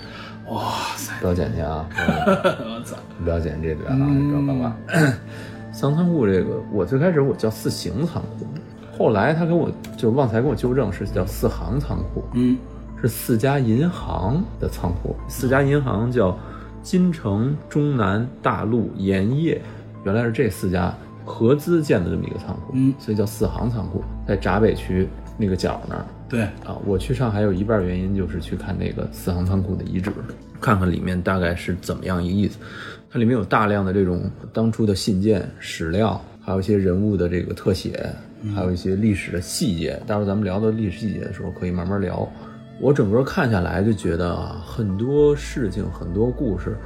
[0.48, 1.88] 哇塞，不要剪去啊！
[1.96, 4.76] 我操，不要剪这段啊，知道八卦。
[5.72, 8.46] 桑仓库这个，我最开始我叫四行仓库，
[8.96, 12.56] 后来他跟我就旺财跟我纠正是叫四行仓库，嗯
[13.00, 16.38] 是四家银行的仓库，四家银行叫
[16.82, 19.60] 金城、中南、大陆、盐业，
[20.04, 26.04] 原来是这四家合资建的这么一个仓库，嗯所以叫四行仓库，在闸北区那个角那儿。
[26.28, 30.10] 对，啊，我去上海有一半原因就是去看那个四行仓库的遗址，
[30.60, 32.58] 看看里面大概是怎么样一个意思。
[33.10, 38.10] 它里面有大量的这种当初的信件、史料，还有一些人物的这个特写，
[38.52, 40.00] 还有一些历史的细节。
[40.06, 42.28] 待会儿咱们聊到历史细节的时候，可以慢慢聊。
[42.80, 46.76] 我整个看下来就觉得啊，很多事情、很多故事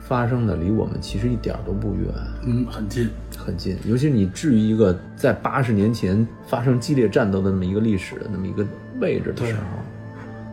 [0.00, 2.08] 发生的离我们其实一点都不远。
[2.44, 8.66] 嗯，很近，很近，尤其是你置于一个在八十年前发生激烈战斗的那么一个历史的那么一个
[9.00, 9.60] 位置的时候，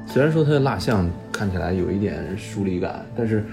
[0.06, 3.44] 虽然说它的蜡像看起来有一点疏离感，但是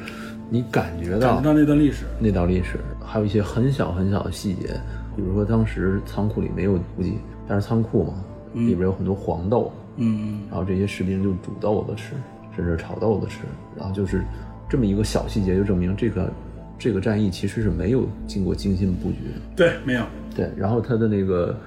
[0.50, 4.78] 你感觉到感觉到那段历史，那道历史，还有一些很小很小的细节，
[5.16, 12.14] 比如说当时仓库里没有补给，但是仓库嘛，里边有很多黄豆，嗯然后这些士兵就煮豆子吃，
[12.54, 13.40] 甚至炒豆子吃，
[13.76, 14.22] 然后就是
[14.68, 16.32] 这么一个小细节，就证明这个
[16.78, 19.40] 这个战役其实是没有经过精心布局的。
[19.56, 21.58] 对，没有，对，然后他的那个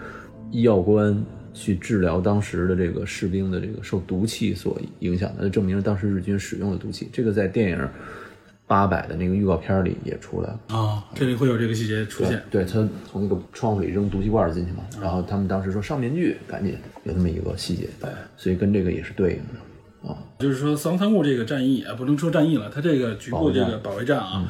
[0.52, 1.20] 医药官
[1.54, 7.10] 去治疗当时的这个士兵的这个受毒气所影响的，证明当时日军使用的毒气。
[7.12, 7.78] 这个在电影
[8.70, 10.78] 《八百》的那个预告片里也出来了。
[10.78, 20.16] 啊，这里会有这个细节出现，对他从那个窗户里扔毒气罐进去嘛，然后他们当时说上面具，赶紧有那么一个细节，对所以跟这个也是对应的啊。
[20.38, 24.48] 就是说桑仓库这个战役啊，不能说战役了，它这个局部这个保卫战啊，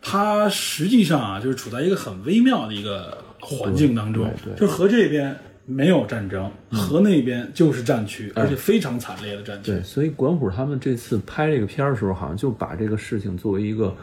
[0.00, 9.72] 它实际上啊，就是处在一个很微妙的一个环境当中，就是和这边没有战争，河那边就是战区，而且非常惨烈的战区。
[9.72, 13.94] 对，所以管虎他们这次拍这个片儿的时候，好像就把这个事情作为一个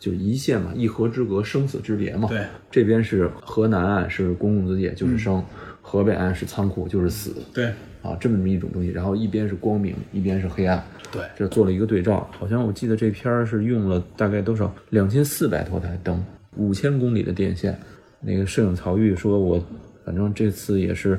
[0.00, 2.28] 就一线嘛，一河之隔，生死之别嘛。
[2.28, 5.40] 对，这边是河南岸是公共租界，就是生；
[5.80, 7.34] 河北岸是仓库，就是死。
[7.54, 7.66] 对
[8.02, 12.28] 啊，这么一种东西，然后一边是光明，一边是黑暗，对这做了一个对照。
[12.36, 16.20] 好像我记得这片儿是用了大概多少两千四百多台灯，
[16.56, 17.78] 五千公里的电线。
[18.20, 19.64] 那个摄影曹郁说，我
[20.04, 21.18] 反正这次也是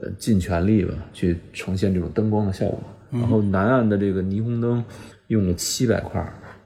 [0.00, 2.82] 呃尽全力吧，去呈现这种灯光的效果。
[3.10, 4.84] 然后南岸的这个霓虹灯
[5.28, 6.20] 用了七百块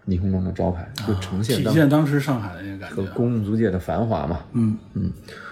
[0.07, 3.11] 霓虹灯的招牌，就呈现当体现当时上海的那个感觉和觉。
[3.13, 4.41] 公共租界的繁华嘛。
[4.53, 5.13] 嗯嗯。
[5.23, 5.50] 咱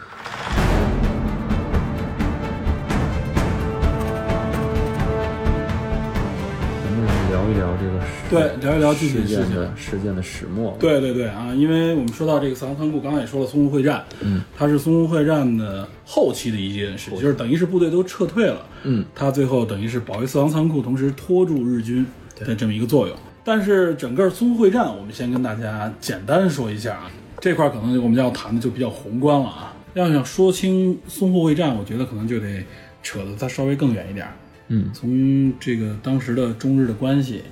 [7.50, 22.06] 一聊这个事对，聊一聊具体事件的事件的始末。，对对对啊，因为我们说到这个四行仓库，刚才也说了淞沪会战，嗯，它是淞沪会战的后期的一件事，就是等于是部队都撤退了，嗯，它最后等于是保卫四行仓库，同时拖住日军
[22.38, 23.16] 的这么一个作用。
[23.44, 29.74] 但是整个淞沪会战，我们先跟大家简单说一下啊，这块可能我们要谈的就比较宏观了啊。
[29.94, 32.62] 要想说清淞沪会战，我觉得可能就得
[33.02, 34.32] 扯得它稍微更远一点儿，
[34.68, 37.42] 嗯，从这个当时的中日的关系，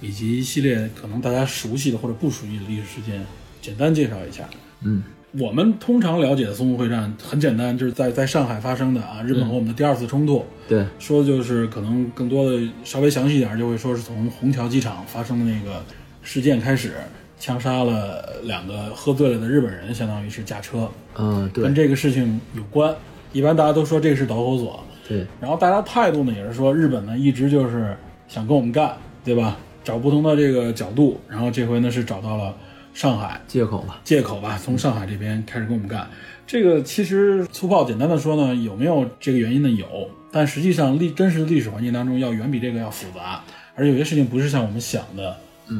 [0.00, 3.24] 以及一系列可能大家熟悉的或者不熟悉的历史事件，
[3.60, 4.48] 简单介绍一下。
[4.82, 10.44] 嗯，我们通常了解的淞沪会战很简单，就是在在上海发生的啊，日本和我们的第二次冲突。
[10.68, 15.84] 对，说的就是可能更多的稍微详细一点，就会说是从虹桥机场发生的那个
[16.22, 16.92] 事件开始，
[17.38, 22.94] 枪杀了两个喝醉了的日本人，相当于是驾车，嗯，对，跟这个事情有关。
[23.32, 25.26] 一般大家都说这个是导火索，对。
[25.40, 27.94] 然后大家态度呢也是说，日本呢一直就是
[28.26, 29.58] 想跟我们干，对吧？
[29.82, 32.54] 找不同的这个角度，然后这回呢是找到了
[32.94, 36.06] 上海借口吧，借口吧，从上海这边开始跟我们干。
[36.46, 39.70] 这个其实粗暴简单的说呢，有没有这个原因呢？
[39.70, 43.42] 有，但实际上历真实的历史环境当中要远比这个要复杂，
[43.74, 45.36] 而有些事情不是像我们想的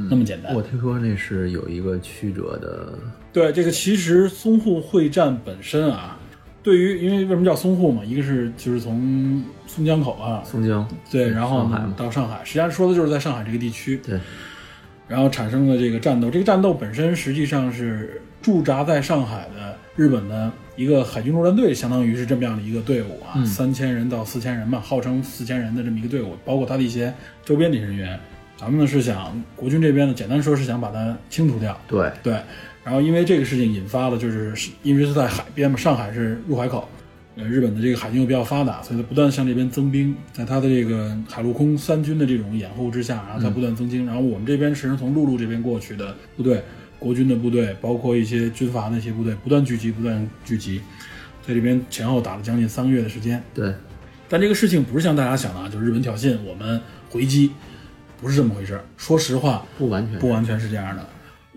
[0.09, 0.55] 那么简单。
[0.55, 2.99] 我听说那是有一个曲折的，
[3.33, 6.17] 对这个其实淞沪会战本身啊。
[6.63, 8.05] 对于，因为为什么叫淞沪嘛？
[8.05, 13.97] 一个是就是从松江口啊，松江对，然后到上海，实际上说的就是在上海这个地区。
[14.05, 14.21] 对，
[15.09, 16.31] 然后产生了这个战斗。
[16.31, 28.21] 这个战斗本身实际上是驻扎在上海的日本的一个海军陆战队，相当于是这么样的一个队伍啊，三千人到四千人嘛，号称四千人的这么一个队伍，包括他的一些周边的人员。
[28.59, 31.81] 咱们呢是想国军这边呢，简单说是想把它清除掉。
[31.89, 32.35] 对对。
[32.91, 36.89] 然后因为这个事情引发了，就是因为是在海边嘛，上海是入海口，
[37.37, 44.05] 呃，日本的这个海军又比较发达，所以它不断向这边增兵，在它的这个海陆空三军的这种掩护之下，然后它不断增兵。
[44.05, 46.61] 然后我们这边是从陆路这边过去的部队，
[46.99, 50.81] 国军的部队，包括一些军阀那些部队，不断聚集，不断聚集，
[51.47, 53.41] 在这边前后打了将近三个月的时间。
[53.55, 53.73] 对，
[54.29, 57.53] 但这个事情不是像大家想的啊，就是日本挑衅我们回击，
[58.21, 58.81] 不是这么回事。
[58.97, 61.09] 说实话，不完全不完全是这样的。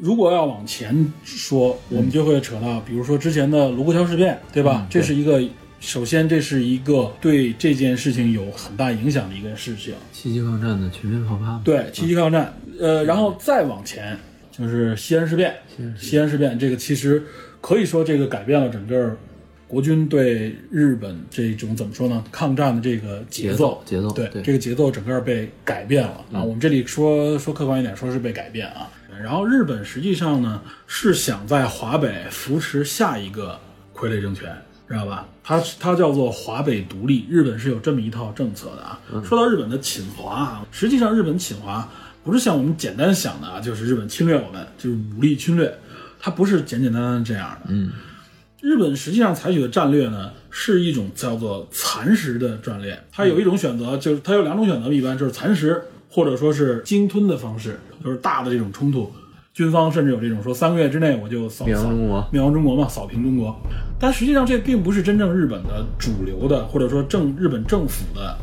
[0.04, 4.86] 如果要往前说，我们就会扯到，比如说之前的卢沟桥事变，对吧？
[4.90, 5.42] 这是一个，
[5.80, 9.94] 首先这是一个对这件事情有很大影响的一个事情。
[10.12, 11.58] 七七抗战的全面爆发。
[11.64, 14.20] 对，七七抗战，呃，然后再往前
[14.52, 15.56] 就是西安事变。
[15.98, 17.24] 西安事变这个其实
[17.62, 19.18] 可以说这个改变了整个
[19.74, 22.24] 国军对日本这种怎么说呢？
[22.32, 26.44] 抗战的这个节奏，节奏，对这个节奏整个被改变了啊。
[26.44, 28.88] 我们这里说说客观一点，说是被改变啊。
[29.20, 33.60] 然后日本实际上呢是想在华北扶持下一个
[33.96, 34.56] 傀儡政权，
[34.88, 35.28] 知道吧？
[35.44, 39.02] 它它叫做华北独立，日本是有这么一套政策的啊。
[39.24, 41.90] 说到日本的侵华啊，实际上日本侵华
[42.24, 45.76] 不是像我们简单想的啊，就是日本侵略我们，就是武力侵略，
[46.20, 47.70] 它不是简简单单这样的。
[47.70, 47.92] 嗯，
[48.64, 55.82] 日本实际上采取的战略呢是一种叫做蚕食的战略，它有一种选择，就是它有两种选择，一般就是蚕食。
[56.16, 59.12] 或者说是鲸吞的方式，就是大的这种冲突，
[59.52, 63.60] 军方甚至有这种说三个月之内我就扫灭亡中国，灭亡中国嘛，扫平中国。
[64.00, 68.38] 但实际上这并不是真正日本的主流的，或者说政日本政府的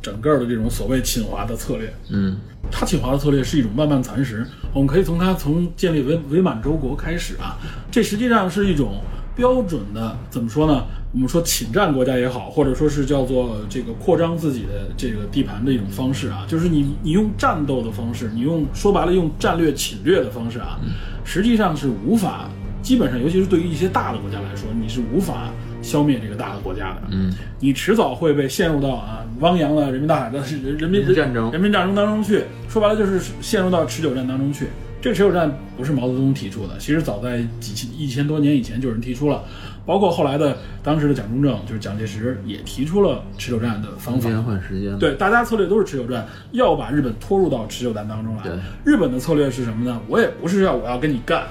[0.00, 1.92] 整个的这种所谓侵华的策略。
[2.08, 2.38] 嗯，
[2.70, 4.46] 他侵华的策略是一种慢慢蚕食。
[4.72, 7.58] 我们可以从他从建立伪伪满洲国开始啊，
[7.90, 9.02] 这实际上是一种
[9.34, 10.84] 标准的怎么说呢？
[11.12, 20.80] 我们说侵占国家也好，或者说是叫做这个扩张自己的这个地盘的一种方式啊，就是你你用战斗的方式，你用说白了用战略侵略的方式啊，
[21.24, 22.48] 实际上是无法，
[22.82, 25.50] 基本上尤其是对于一些大的国家来说，你是无法
[25.82, 27.02] 消灭这个大的国家的。
[27.10, 32.44] 嗯，你迟早会被陷入到啊汪洋的人民大海的人人民战争人民战争当中去。
[32.68, 34.68] 说白了就是陷入到持久战当中去。
[35.02, 39.42] 这个持久战不是毛泽东提出的，其实早在几千一千多年以前就有人提出了。
[39.84, 44.28] 包括后来的当时的蒋中正，就是蒋介石也提出了持久战的方法。
[44.28, 44.96] 变换时间。
[45.00, 48.44] 对，大家策略都是持久战，要把日本拖入到持久战当中来。
[48.44, 48.52] 对，
[48.84, 50.00] 日本的策略是什么呢？
[50.06, 51.42] 我也不是要我要跟你干，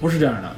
[0.00, 0.50] 不是这样的。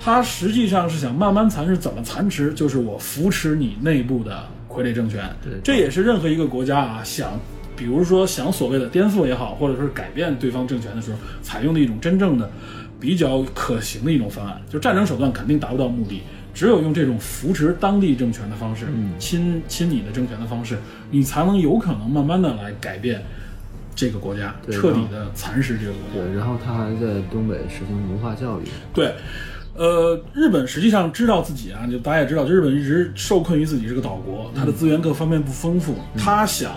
[0.00, 2.52] 他实际上是想慢慢蚕食，怎么蚕食？
[2.54, 5.30] 就是我扶持你内部的傀儡政权。
[5.40, 7.38] 对，这也是任何一个国家啊想，
[7.82, 12.48] 比如说想所谓的颠覆也好，或者说是改变对方政权的时候，采用的一种真正的。
[13.02, 16.22] 比较可行的一种方案，就战争手段肯定达不到目的，
[16.54, 18.86] 只有用这种扶持当地政权的方式，
[19.18, 20.78] 亲亲你的政权的方式，
[21.10, 23.20] 你才能有可能慢慢的来改变
[23.96, 26.28] 这个国家，彻底的蚕食这个国家。
[26.28, 28.62] 对，然后他还在东北实行文化教育。
[28.94, 29.12] 对，
[29.74, 36.70] 呃，日本实际上知道自己啊，就大家也知道，就日本一直受困于自己是个岛国，它的资源各方面不丰富，他想。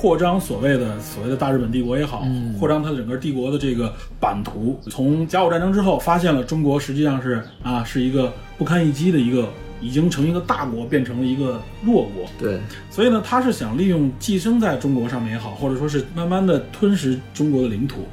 [0.00, 2.24] 扩张所谓的所谓的大日本帝国也好，
[2.56, 4.78] 扩张它的整个帝国的这个版图。
[4.88, 9.48] 从甲午战争之后，发现了中国实际上是啊是一个不堪一击的一个，
[9.80, 12.24] 已经从一个大国变成了一个弱国。
[12.38, 18.06] 对，所以呢，他是想利用寄生在中国上面也好，或者说是慢慢的吞噬中国的领土。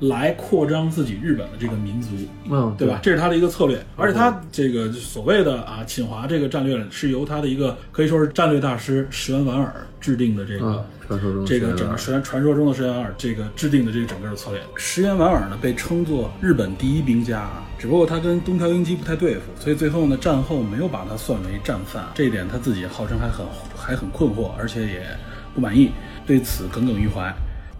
[0.00, 2.10] 来扩张自己日本的这个民族，
[2.50, 3.00] 嗯，对吧？
[3.02, 14.60] 这是他的一个策略，而且他这个所谓的啊侵华这个战略是由他的一个可以说是战略大师石原莞尔制定的这个传说中这个整个传传说中的石原莞尔这个制定的这个整个的策略。
[14.76, 25.06] 石原莞尔呢被称作日本第一兵家啊，只不过他跟东条英机不太对付，所以最后呢战后没有把他算为战犯，这一点他自己号称还很还很困惑，而且也
[25.54, 25.90] 不满意，
[26.26, 27.32] 对此耿耿于怀。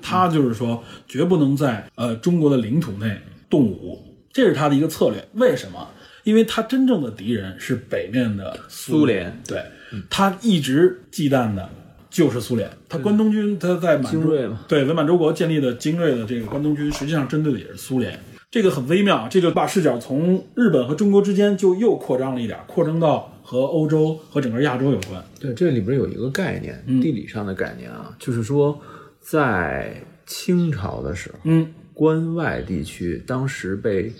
[0.02, 3.16] 他就是说绝不能在呃中国的领土内
[3.48, 3.98] 动武，
[4.32, 5.24] 这是他的一个策略。
[5.34, 5.88] 为什么？
[6.24, 9.60] 因为他真正的敌人是北面的苏联，对
[10.08, 11.68] 他一直忌惮的
[12.08, 12.70] 就是苏联。
[12.88, 14.20] 他关东军他在满洲
[14.68, 18.16] 对伪满洲国建立的精锐的这个关东军，实际上针对的也是苏联。
[18.52, 25.24] 这个很微妙，这就把视角从日本和中国之间就又扩张了一点，扩张到和欧洲和整个亚洲有关。
[25.40, 28.78] 对，这里边有一个概念，地理上的概念啊，就是说
[29.22, 34.12] 在清朝的时候，嗯，关外地区当时被。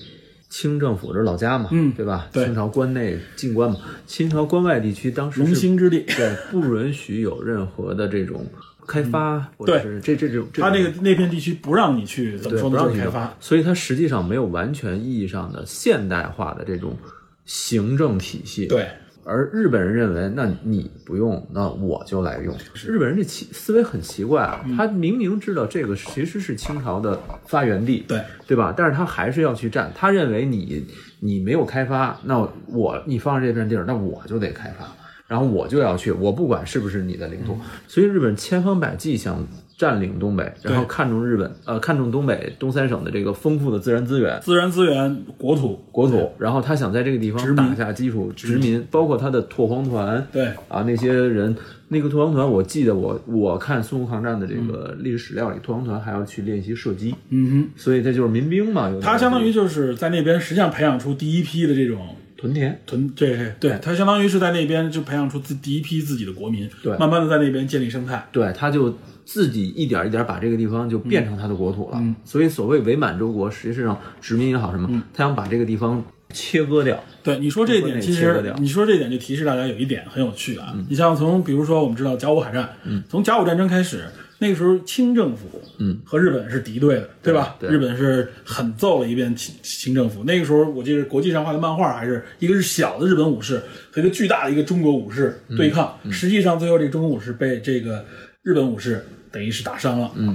[0.53, 2.29] 清政府这是老家嘛，嗯，对吧？
[2.31, 8.45] 对，清朝关内进关嘛，清朝关外地区当时龙兴之地，对，不允许有任何的这种
[8.87, 12.93] 开发，对，这这种他那个那片地区不让你去怎么说呢？
[12.95, 16.99] 开发，所以它实际上没有完全意义上的现代化的这种
[17.47, 18.87] 行政体系，对。
[19.25, 22.55] 而日本人认为，那你不用，那我就来用。
[22.87, 28.75] 日本人这奇思维很奇怪啊，他明明知道这个其实是清朝的发源地，对对吧？
[28.77, 29.93] 但是他还是要去占。
[29.95, 30.85] 他认为你
[31.21, 34.87] 你没有开发，那我你放这片地儿，那我就得开发，
[35.27, 37.57] 然后我就要去，我不管是不是你的领土。
[37.87, 39.47] 所以日本千方百计想。
[39.77, 50.51] 占领东北，然后看中日本，呃，看中东北东三省的这个丰富的自然资源，自然资源、国土、国土，然后他想在这个地方打下基础，殖民，包括他的拓荒团，对。
[50.69, 51.57] 啊，那些人，
[51.89, 68.95] 那个拓荒团，我记得我我看淞沪抗战的这个历史史料里，拓荒团还要去练习射击，嗯哼，所以这就是民兵嘛，他相当于就是在那边实际上培养出第一批的这种屯田，屯，对对，他相当于是在那边就培养出自第一批自己的国民，对，慢慢的在那边建立生态，对，他就。
[69.25, 77.03] 自己一点一点把这个地方就变成他的国土了，所以所谓伪满洲国，实际上殖民也好什么，他想把这个地方切割掉。
[77.23, 80.75] 对你说这一点，其实你说这一点就提示大家有一点很有趣啊。
[80.89, 82.69] 你像从比如说我们知道甲午海战，
[83.09, 84.05] 从甲午战争开始，
[84.39, 85.47] 那个时候清政府
[85.79, 87.57] 嗯和日本是敌对的，对吧？
[87.61, 90.25] 日本是狠揍了一遍清清政府。
[90.25, 93.63] 那个时候我记得国际上画的漫画，还是一个是小的日本武士
[93.93, 98.05] 和一个巨大的一个中国武士对抗，实际上最后这个中国武士被这个。
[98.43, 100.35] 日本武士等于是打伤了，嗯，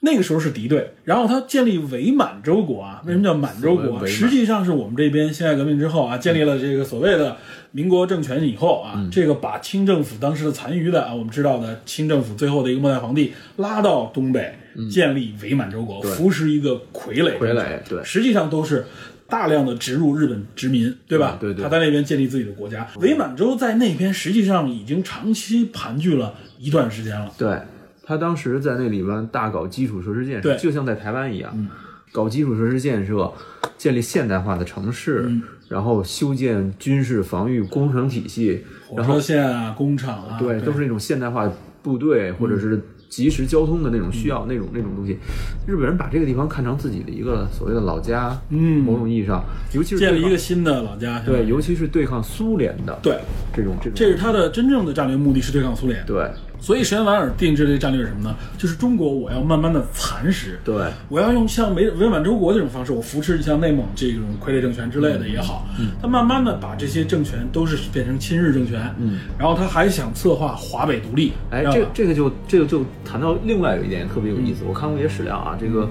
[0.00, 4.06] 那个时候是敌对，然后他建立伪满洲国啊，为什么叫满洲国？
[4.06, 7.36] 实际上是我们这边辛亥革命之后啊，建立了这个所谓的
[7.72, 14.54] 民国政权以后啊，这个把清政府当时的残余的啊，我们知道的清政府最后的一个末代皇帝拉到东北，
[14.90, 18.86] 建立伪满洲国，扶持一个傀儡，傀儡，对，实际上都是。
[19.32, 21.38] 大量的植入日本殖民，对吧？
[21.40, 21.62] 对对。
[21.62, 22.86] 他在那边建立自己的国家。
[23.00, 27.32] 伪满洲在那边实际上已经长期盘踞了一段时间了。
[27.38, 27.58] 对
[28.04, 31.66] 他当时在那里边大搞基础设施建设，就像在台湾一样，
[32.12, 33.32] 搞基础设施建设，
[33.78, 35.26] 建立现代化的城市，
[35.70, 41.50] 然后修建军事防御工程体系，火车线啊，工厂啊，对，都是那种现代化
[41.82, 42.78] 部队或者是。
[43.12, 45.18] 即时交通的那种需要，那种那种东西，
[45.66, 49.44] 日本人把这个地方看成自己的一个所谓的老家，嗯，某种意义上，
[49.74, 53.18] 尤其是建立一个新的老家，对，尤其是对抗苏联的，对，
[53.54, 56.26] 这种这种，这是他的真正的战略目的是对抗苏联，对。
[56.62, 58.36] 所以，石原莞尔定制这个战略是什么呢？
[58.56, 75.88] 就是中国，我要慢慢的蚕食，对，我要用像伪伪满洲国这种方式，我扶持像内蒙这种傀儡政权之类的也好，嗯，他慢慢的把这些政权都是变成亲日政权，嗯，然后他还想策划华北独立，哎，这这个就这个就谈到另外有一点特别有意思，我看过一些史料啊，这个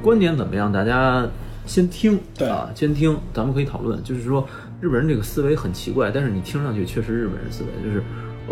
[0.00, 0.72] 观点怎么样？
[0.72, 1.26] 大家
[1.66, 2.48] 先听，对。
[2.48, 4.46] 啊，先听，咱们可以讨论，就是说
[4.80, 8.02] 日本人这个思维很奇怪，但是你听上去确实日本人思维就是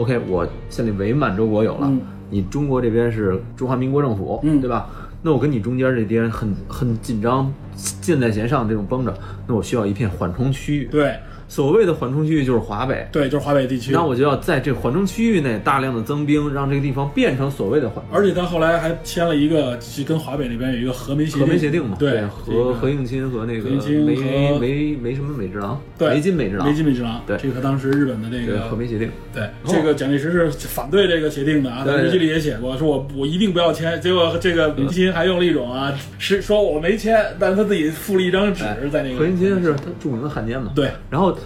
[0.01, 1.93] ，OK，我现在伪满洲国有了。
[2.31, 4.89] 你中国这边是中华民国政府，嗯，对吧？
[5.23, 7.53] 那我跟你中间这边很很紧张，
[8.01, 9.15] 箭在弦上这种绷着，
[9.47, 11.17] 那我需要一片缓冲区域，对。
[11.51, 13.91] 所谓的缓冲区域就是华北，对，就是华北地区。
[13.91, 18.05] 那我就要在这缓冲区域内大量的增兵，让这个地方变成所谓的缓。
[18.13, 19.77] 而且他后来还签了一个，
[20.07, 39.19] 跟华北那边有一个和美协和美协定嘛，对，和何应钦和那个梅梅梅什么美治郎，对，梅津美治郎，梅津美治郎，对，这个他当时日本的那个和美协定，对，这个蒋介石是反对这个协定的啊，在日记里也写过，说我我一定不要签，结果这个梅津还用了一种啊，是说我没签，但他自己附了一张纸在那个。
[39.19, 41.37] 何应钦是他著名的汉奸嘛，对，然后。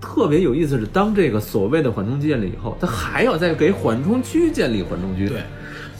[0.00, 5.28] 特别有意思是，当这个所谓的缓冲区建立以后，他还要再给缓冲区建立缓冲区。
[5.28, 5.42] 对，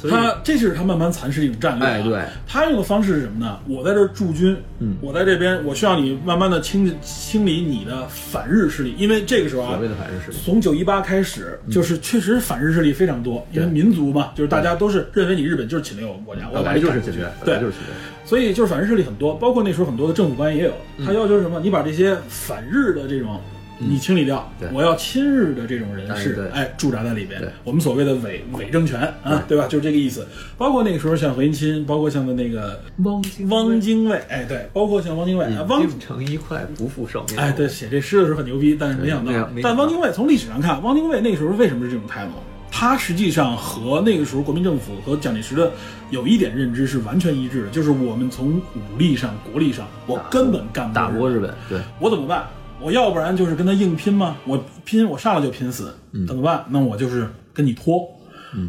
[0.08, 1.86] 他这是他慢慢蚕食一种战略。
[1.86, 3.58] 哎，对，他用的方式是什么呢？
[3.66, 17.94] 我在这驻军，嗯，我在这边，我需要你慢慢的清清理你的反日势力，因为这个时候啊，所谓的反日势力，从九一八开始，就是确实反日势力非常多，因为民族嘛，就是大家都是认为你日本就是侵略我们国家，我来就是侵略，对，就是侵略。
[18.24, 21.58] 所以就是反日势力很多，包括那时候很多的政府官员也有，他要求什么？
[21.60, 23.40] 你把这些反日的这种。
[23.78, 27.40] 你清理掉，我要亲日的这种人士哎驻扎在里边。
[27.64, 29.66] 我们所谓的伪伪政权啊，对吧？
[29.68, 30.26] 就是这个意思。
[30.56, 37.38] 包括那个时候像何应钦，包括像的那个汪精汪精卫，哎，对，包括像汪精卫，啊汪并成一块，不负手面。
[37.38, 42.32] 哎，对，写这诗的时候很牛逼，但是没想到但汪精卫从历史上看，汪精卫那个时候为什么是这种态度？
[42.70, 45.72] 他实际上和那个时候国民政府和蒋介石的
[46.10, 52.46] 有一点认知是完全一致的，就是我们从武力上、国力上，我根本干不打不过日日本，对，我怎么办？
[52.80, 54.36] 我要不然就是跟他硬拼吗？
[54.46, 56.64] 我拼，我上来就拼死，嗯怎么办？
[56.70, 58.08] 那我就是跟你拖，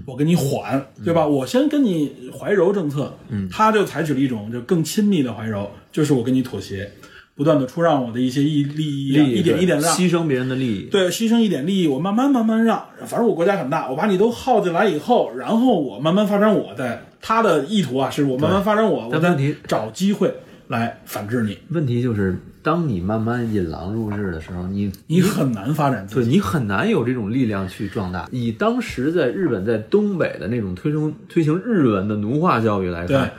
[0.06, 1.26] 我跟你缓，对吧？
[1.26, 6.92] 我先跟你怀柔政策，嗯他就采取了一种就更亲密的怀柔，就是我跟你妥协，
[7.36, 19.38] 不断的出让我的一些利利益啊，利益一点一点让，牺牲别人的利益，对，牺牲一点利益，我慢慢慢慢让，反正我国家很大，我把你都耗进来以后，然后我慢慢发展我的，他的意图啊，是我慢慢发展我，我
[19.68, 20.34] 找机会
[20.70, 26.30] 来反制你，问题就是，当你慢慢引狼入室的时候，你你很难发展自己。
[26.30, 28.30] 对你很难有这种力量去壮大。
[28.32, 33.32] 以当时在日本在东北的那种推行推行日文的奴化教育来看，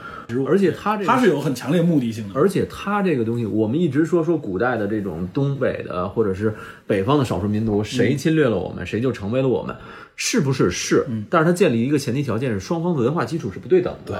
[0.45, 6.53] 而且他这个他是有很强烈目的性的，而且它这个东西，我们一直说说古代的这种东北的或者是
[6.85, 9.77] 北方的少数民族，谁侵略了我们，谁就成为了我们，
[10.17, 10.69] 是不是？
[10.73, 11.07] 是。
[11.29, 14.15] 但是它建立一个前提条件是双方的文化基础是不对等的。
[14.15, 14.19] 对。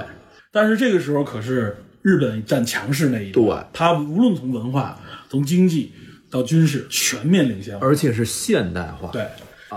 [0.49, 4.99] 但是这个时候可是日本占强势那一对端，他无论从文化、
[5.29, 5.91] 从经济
[6.29, 7.77] 到军事全面领先。
[7.79, 9.09] 而且是现代化。
[9.11, 9.27] 对，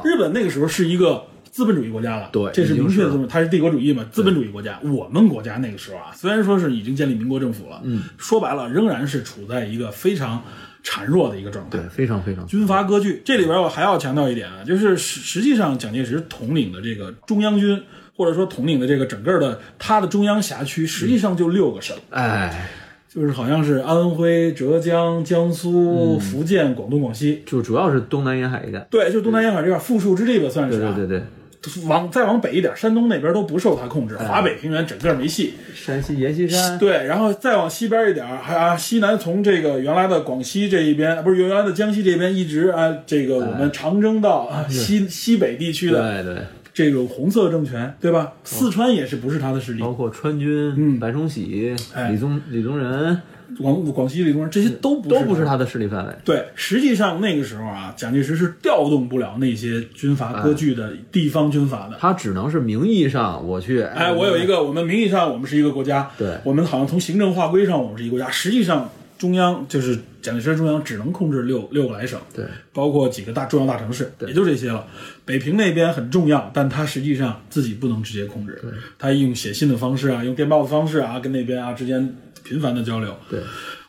[0.04, 4.80] 日本那个时候是一个资本主义国家了，对这是明确的它是帝国主义嘛，资本主义国家。
[4.82, 10.42] 我们国家那个时候啊，虽然说是已经建立民国政府了，嗯，说白了仍然是处在一个非常
[10.82, 11.88] 孱弱的一个状态对，。
[11.88, 12.46] 非常非常。
[12.46, 17.80] 军阀割据，这里边我还要强调一点啊，就是实实际上蒋介石统领的这个中央军，
[18.16, 22.68] 或者说统领的这个整个的他的中央辖区，实际上就六个省，哎，
[23.12, 28.86] 就是好像是安徽、浙江、江苏、福建、广东、广西，就主要是东南沿海一带。
[28.90, 30.94] 对，就东南沿海这块富庶之地吧，算是、啊。
[30.96, 35.54] 对对对对，往再往北一点，山东那边都不受他控制，华北平原整个没戏。
[35.74, 36.78] 山西阎锡山。
[36.78, 46.42] 对，然后再往西边一点，还啊西南从这个原来的广西这一边，不是原来的江西这边，一直啊这个我们长征到啊西西北地区的对对，
[46.74, 48.32] 这种红色政权，对吧？
[48.42, 53.16] 四川也是不是他的势力，包括川军、嗯白崇禧、哎李宗李宗仁，
[53.56, 56.12] 广广西、李宗仁这些都不他都不是他的势力范围。
[56.24, 61.96] 对，实际上那个时候啊，蒋介石是调动不了那些军阀割据的地方军阀的。
[62.00, 74.84] 他只能是名义上我去，哎，我有一个，我们名义上我们是一个国家，对我们好像从行政划归上我们是一个国家，实际上中央就是蒋介石中央只能控制六六个来省，对，包括几个大重要大城市，也就这些了。
[75.24, 78.60] 北平那边很重要，但他实际上自己不能直接控制，
[78.98, 83.16] 他用写信的方式啊，用电报的方式啊，跟那边啊之间频繁的交流。
[83.30, 83.40] 对，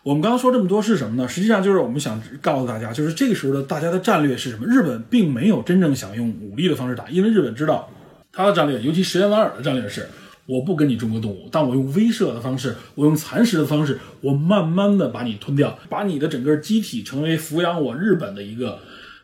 [0.04, 1.28] 我们刚刚说这么多是什么呢？
[1.28, 4.66] 实际上就是我们想告诉大家，就是这个时候的大家的战略是什么？
[4.66, 7.90] 日本并没有真正想用武力的方式打，因为日本知道
[8.32, 10.08] 他的战略，尤其石原莞尔的战略是。
[10.48, 18.78] 我不跟你中国动武，但我用威慑的方式，我用蚕食的方式，我慢慢的把你吞掉，把你的整个机体成为抚养我日本的一个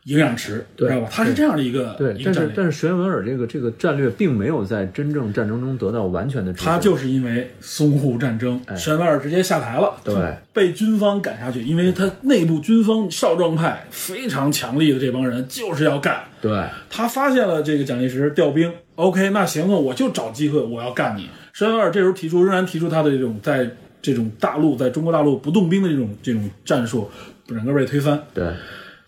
[0.06, 1.08] 营养池，知道吧？
[1.12, 2.52] 它是这样的一个对，但是。
[2.56, 6.52] 但是石原莞尔这个这个战略并没有在真正战争中得到完全的。
[6.54, 10.16] 他就是因为淞沪战争，石原莞尔直接下台了，对，
[10.52, 16.24] 被军方赶下去，因为他内部军方少壮派非常强力的这帮人就是要干。
[16.42, 16.52] 对
[16.90, 21.30] 他发现了这个蒋介石调兵，OK，那行了，我就找机会，我要干你。
[21.54, 23.70] 石原莞尔这时候提出，仍然提出他的这种在
[24.02, 27.08] 这种大陆，在中国大陆不动兵的这种这种战术，
[27.48, 28.20] 整个被推翻。
[28.34, 28.52] 对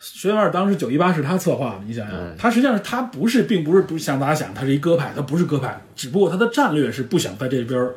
[0.05, 7.89] 石原莞尔当时九一八是他策划的，你想想，他实际上他不是，并不是不是像大家想，他是一鸽派，他不是鸽派，只不过他的战略是不想在这边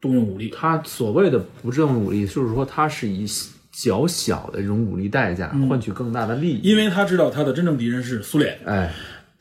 [0.00, 0.52] 动用武力。
[0.52, 3.24] 他所谓的不正用武力，就是说他是以
[3.70, 6.60] 较小的这种武力代价换取更大的利益。
[6.68, 8.92] 因为他知道他的真正敌人是苏联，哎，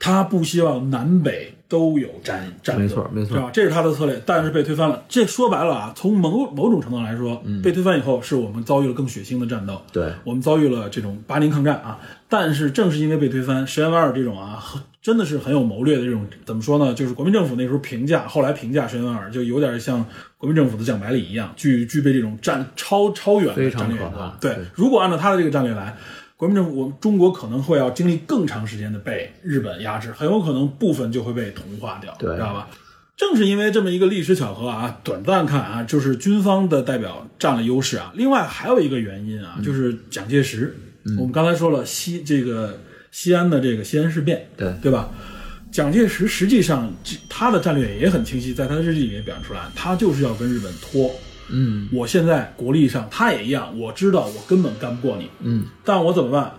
[0.03, 3.51] 他不希望南北都有战战斗，没错没错是吧？
[3.53, 5.03] 这是他的策略，但是被推翻了。
[5.07, 11.99] 这说白了啊，从某某种程度来说，被推翻以后，是我们遭遇了更血腥的战斗，对我们遭遇了这种八年抗战啊。
[12.27, 16.95] 但是正是因为被推翻，石原莞尔这种啊，很真的是很有谋略的这种，怎么说呢？
[16.95, 20.03] 就是国民政府那时候评价，后来评价石原莞尔，就有点像
[20.37, 24.37] 国民政府的蒋百里一样，具具备这种战超超远的非常战略可怕眼光。
[24.41, 25.95] 对对，如果按照他的这个战略来，
[26.41, 32.67] 国民政府，我们中国可能会要经历更长时间的被日本压制，很有可能部分就会被同化掉，对知道吧？
[33.15, 38.11] 正是因为这么一个历史巧合啊，短暂看啊，就是军方的代表占了优势啊。
[38.15, 40.75] 另外还有一个原因啊，就是蒋介石。
[41.19, 42.79] 我们刚才说了西这个
[43.11, 45.11] 西安的这个西安事变，对对吧？
[45.71, 46.91] 蒋介石实际上
[47.29, 51.11] 他的战略也很清晰，在他的日记里面表现出来，他就是要跟日本拖。
[51.51, 51.89] 嗯。
[51.91, 56.53] 我现在国力上他也一样，我知道我根本干不过你，嗯，但我怎么办？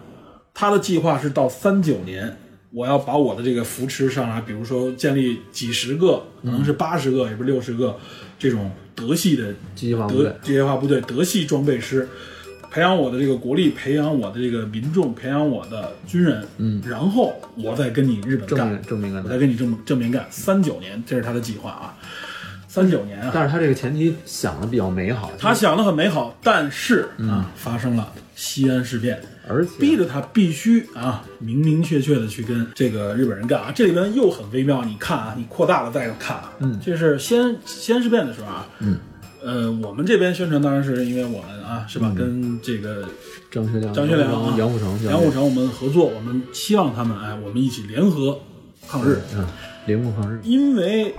[0.54, 2.36] 他的计划是到三九年，
[2.70, 7.96] 我要把我的这个扶持上来，比如说建立几十个，可能是八十个，也不是六十个
[8.38, 12.06] 这种德系的机械化部队德机械化部队、德系装备师，
[12.70, 18.58] 培养我的这个国力，培养我的这个民众，培养我的军人，嗯，然后我再跟你日本干。
[18.58, 20.26] 正面，正面干我再跟你正正面干。
[20.30, 21.96] 三九年，这是他的计划啊，
[22.72, 33.70] 三九年啊，但是他这个前提想的比较美好，他想的很美好，但是啊，发生了西安事变，而且逼着他必须啊明明确确的去跟这个日本人干啊。
[33.74, 38.98] 这里边又很微妙，你看啊，你扩大了再看啊，嗯，就是西安西安事变的时候啊，嗯，
[39.44, 43.06] 呃，我们这边宣传当然是因为我们啊，是吧，跟这个
[43.50, 48.40] 张学良、张学良啊、杨虎城、杨虎城我们合作，我们希望他们哎，我们一起联合
[48.88, 49.44] 抗日，嗯，
[49.84, 51.14] 联合抗日，因为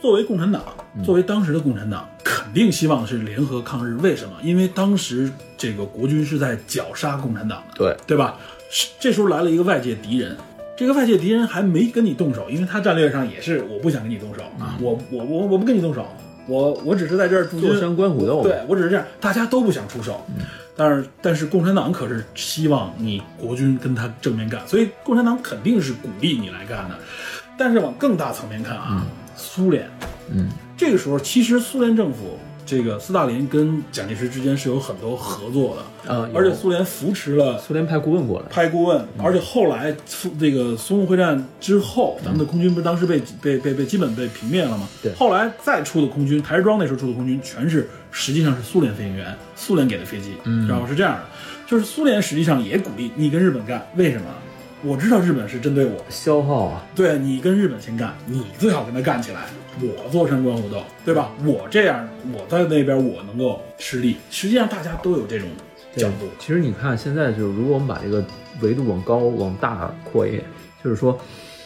[0.00, 0.62] 作为共产党，
[1.04, 3.96] 作为当时的共产党，肯定希望是联合抗日。
[4.00, 4.32] 为什么？
[4.42, 8.36] 因为当时这个国军是在绞杀共产党的，对对吧？
[8.70, 10.36] 是这时候来了一个外界敌人，
[10.76, 16.06] 这个外界敌人还没跟你动手，因为他战略上也是我不想跟你动手啊，我我我我不跟你动手，
[16.46, 20.24] 我我只是在这儿坐山观虎斗，对我只是这样，大家都不想出手，
[20.76, 26.94] 但是但是共产党可是希望你国军跟他正面干，所以共产党肯定是鼓励你来干的。
[27.58, 29.04] 但是往更大层面看啊，
[29.58, 29.90] 苏联，
[30.30, 44.88] 嗯，这个时候其实苏联政府这个斯大林跟蒋介石之间是有很多合作的，啊而且苏联扶持了苏联派顾问过来，派顾问，而且后来苏这个淞沪会战之后，咱们的空军不是当时被被被被基本被平灭了吗？
[45.02, 50.86] 对后来再出的空军，台儿庄那时候出的空军，全是实际上是苏联飞行员，苏联给的飞机，嗯知道吧？
[50.88, 51.22] 是这样的，
[51.66, 54.26] 就是苏联实际上也鼓励你跟日本干，为什么？
[54.84, 59.46] 我知道日本是针对我，消耗啊，对你跟日本先干，你最好跟他干起来，
[59.80, 61.32] 我坐山观虎斗，对吧？
[61.44, 64.16] 我这样，我在那边我能够吃力。
[64.30, 65.48] 实际上大家都有这种
[65.96, 68.24] 角度，其实你看，现在就是如果我们把这个
[68.60, 70.44] 维度往高往大扩一点，
[70.84, 71.18] 就是说，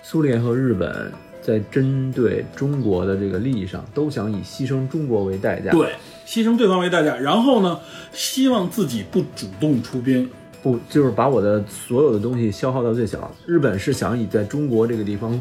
[0.03, 5.91] 苏联和日本在针对中国的这个利益上，都想以牺牲中国为代价。，对，
[6.27, 7.79] 牺牲对方为代价，然后呢，
[8.11, 10.31] 希望自己不主动出兵，
[10.63, 13.31] 不就是把我的所有的东西消耗到最小。
[13.45, 15.39] 日本是想以在中国这个地方，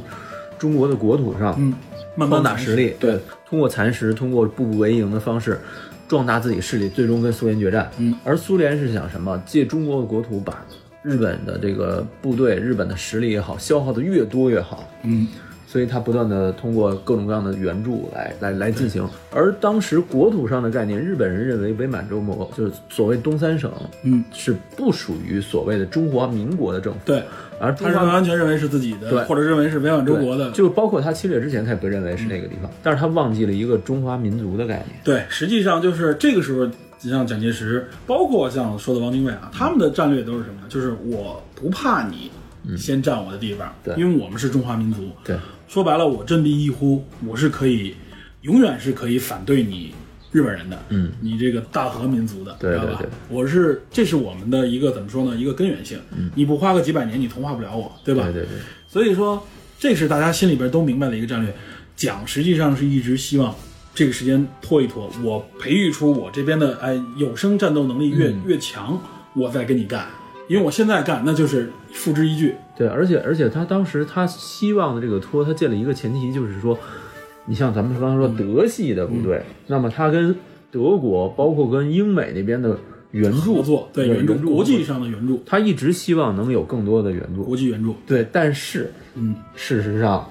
[0.58, 1.74] 中国的国土上，嗯，
[2.16, 5.60] 慢慢打实力，对，通过蚕食，通过步步为营的方式，
[6.08, 7.90] 壮大自己势力，最终跟苏联决战。
[7.98, 9.42] 嗯，而苏联是想什么？
[9.46, 10.66] 借中国的国土把
[11.04, 14.84] 日本的这个部队、日本的实力也好，消耗的越多越好。
[15.04, 15.28] 嗯，
[15.72, 19.08] 所以他不断的通过各种各样的援助来来来进行。
[19.34, 23.72] 而当时国土上的概念，日本人认为伪满洲国就是所谓东三省，
[24.04, 27.00] 嗯，是不属于所谓的中华民国的政府。
[27.06, 27.24] 对，
[27.58, 35.00] 而他是完全认为是自己的，对或者认为是伪满洲国的，就包括他侵略之前，他也不认为是那个地方，但是他忘记了一个中华民族的概念。
[35.06, 36.70] 对，实际上就是这个时候，
[37.00, 40.68] 像蒋介石，包括像说的汪精卫啊，他们的战略都是什么呢？
[40.68, 42.30] 就是我不怕你
[42.78, 45.10] 先占我的地方，嗯对因为我们是中华民族。
[45.24, 45.38] 对，
[45.68, 47.96] 说白了，我振臂一呼，我是可以，
[48.42, 49.94] 永远是可以反对你
[50.32, 55.36] 日本人的，嗯，你这个大和民族的，对知道吧对对我是，这是我们的一个怎么说呢？
[55.36, 56.00] 一个根源性。
[56.36, 58.24] 你不花个几百年，你同化不了我，对吧？
[58.26, 58.50] 对对对，
[58.88, 59.46] 所以说，
[59.78, 61.54] 这是大家心里边都明白的一个战略。
[61.96, 63.54] 蒋实际上是一直希望
[63.94, 69.00] 这个时间拖一拖，我培育出我这边的哎有生战斗能力越、嗯越强，
[69.36, 70.08] 我再跟你干。
[70.52, 72.54] 因为我现在干，那就是付之一炬。
[72.76, 76.78] 对，而且而且他当时他希望的这个托，他建了一个前提，就是说，
[77.46, 80.36] 你像咱们刚才说德系的部队，嗯那么他跟
[80.70, 82.78] 德国，包括跟英美那边的
[83.12, 87.46] 援助合作对援助，援国际，上的援助，他一直希望能有更多的援助。
[87.46, 87.96] 国际援助。
[88.06, 90.30] 对，但是嗯，事实上，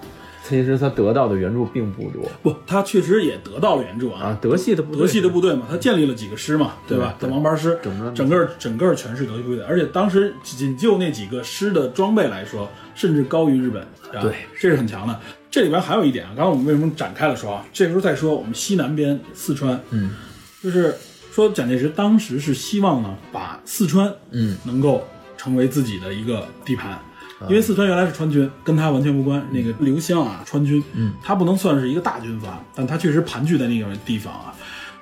[0.50, 4.20] 其实他得到的援助并不多不，他确实也得到了援助啊。
[4.22, 4.38] 啊。
[4.42, 7.14] 德系的部队，德系的部队嘛，他建立了几个师嘛，对吧？
[7.18, 13.86] 对王牌师，整个整个整个全是德系部队，而且当时仅就那几个师的装备来说，甚至高于日本，
[14.20, 15.18] 对，这是很强的。
[15.50, 17.64] 这里边还有一点啊，刚刚我们为什么展开了说啊？
[17.72, 20.10] 这时候再说我们西南边四川，嗯，
[20.62, 20.94] 就是
[21.32, 25.02] 说蒋介石当时是希望呢，把四川，嗯，能够
[25.36, 26.98] 成为自己的一个地盘。
[27.48, 29.42] 因为四川原来是川军，跟他完全无关。
[29.50, 34.54] 那个刘湘啊，川军，嗯，他不能算是一个大军阀，但他确实盘踞在那个地方啊。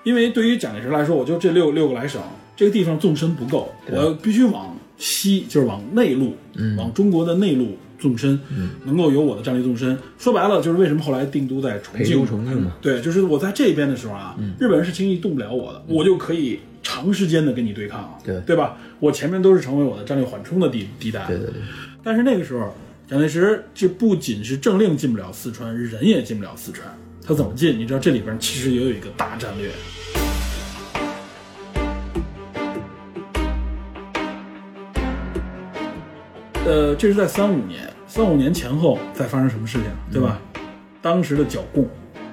[0.05, 2.20] 因为对于蒋介石来说，我就这六六个来省，
[2.57, 6.76] 这个地方纵深不够，我必须往西，就是往内陆，嗯。
[6.76, 8.39] 往中国的内陆纵深，
[8.84, 9.99] 能够有我的战略纵深。
[10.16, 12.24] 说白了，就是为什么后来定都在重庆？
[12.24, 12.72] 重庆嘛。
[12.80, 18.41] 对，就是我在这边的时候啊，日本人是轻易动不了我的，我就可以长时间的跟你对抗，对。
[18.43, 18.76] 对吧？
[19.01, 21.55] 我前面都是成为我的战略缓冲的地地带，对对对，
[22.09, 22.74] 但是那个时候，
[23.06, 26.88] 蒋介石这不仅是政令进不了四川，人也进不了四川。
[27.22, 27.78] 他怎么进？
[27.78, 29.70] 你知道这里边其实也有一个大战略。
[36.64, 40.40] 呃，这是在三五年，三五年前后在发生什么事情，对吧？
[41.02, 41.86] 当时的剿共，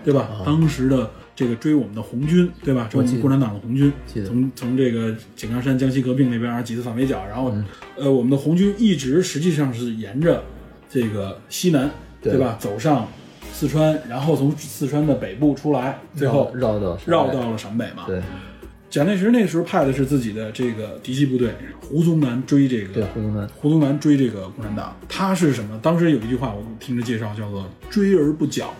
[0.05, 0.29] 对吧？
[0.45, 2.87] 当时的这个追我们的红军，对吧？
[2.89, 3.91] 追我们共产党的红军，
[4.25, 7.53] 从从这个井冈山江西革命那边啊几次反围剿，然后
[7.97, 10.43] 呃，我们的红军一直实际上是沿着
[10.89, 12.57] 这个西南，对吧？
[12.59, 13.07] 走上
[13.51, 18.05] 四川，然后从四川的北部出来，最后绕到绕到了陕北嘛。
[18.07, 18.21] 对。
[18.87, 24.95] 蒋介石那时候派的是自己的这个嫡系部队胡宗南追这个，对胡宗南，胡宗南追这个共产党。
[25.09, 25.77] 他是什么？
[25.83, 28.73] 当时有一句话，我听着介绍叫做“追而不剿”。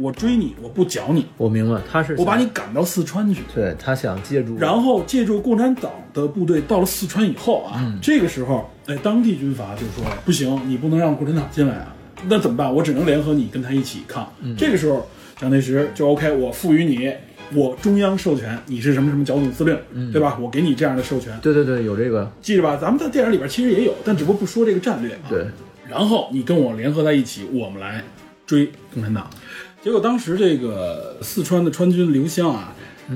[0.00, 1.26] 我追你，我不剿你。
[1.36, 3.42] 我明白，他是我把你赶到四川去。
[3.54, 11.94] 对他想借助，然后借助共产党的部队到了四川以后啊，这个时候，哎，当地军阀就说不行，你不能让共产党进来啊。
[12.26, 12.74] 那怎么办？
[12.74, 14.30] 我只能联合你跟他一起抗。
[14.56, 17.12] 这个时候，蒋介石就 OK，我赋予你。
[17.52, 19.76] 我中央授权你是什么什么剿总司令，
[20.12, 20.38] 对吧？
[20.40, 21.36] 我给你这样的授权。
[21.42, 22.78] 对对对，有这个，记着吧。
[22.80, 25.18] 咱们在电影里边其实也有，但只不过不说这个战略。
[25.28, 25.44] 对。
[25.88, 28.04] 然后你跟我联合在一起，我们来
[28.46, 29.28] 追共产党。
[29.82, 32.74] 结果当时这个四川的川军刘湘啊，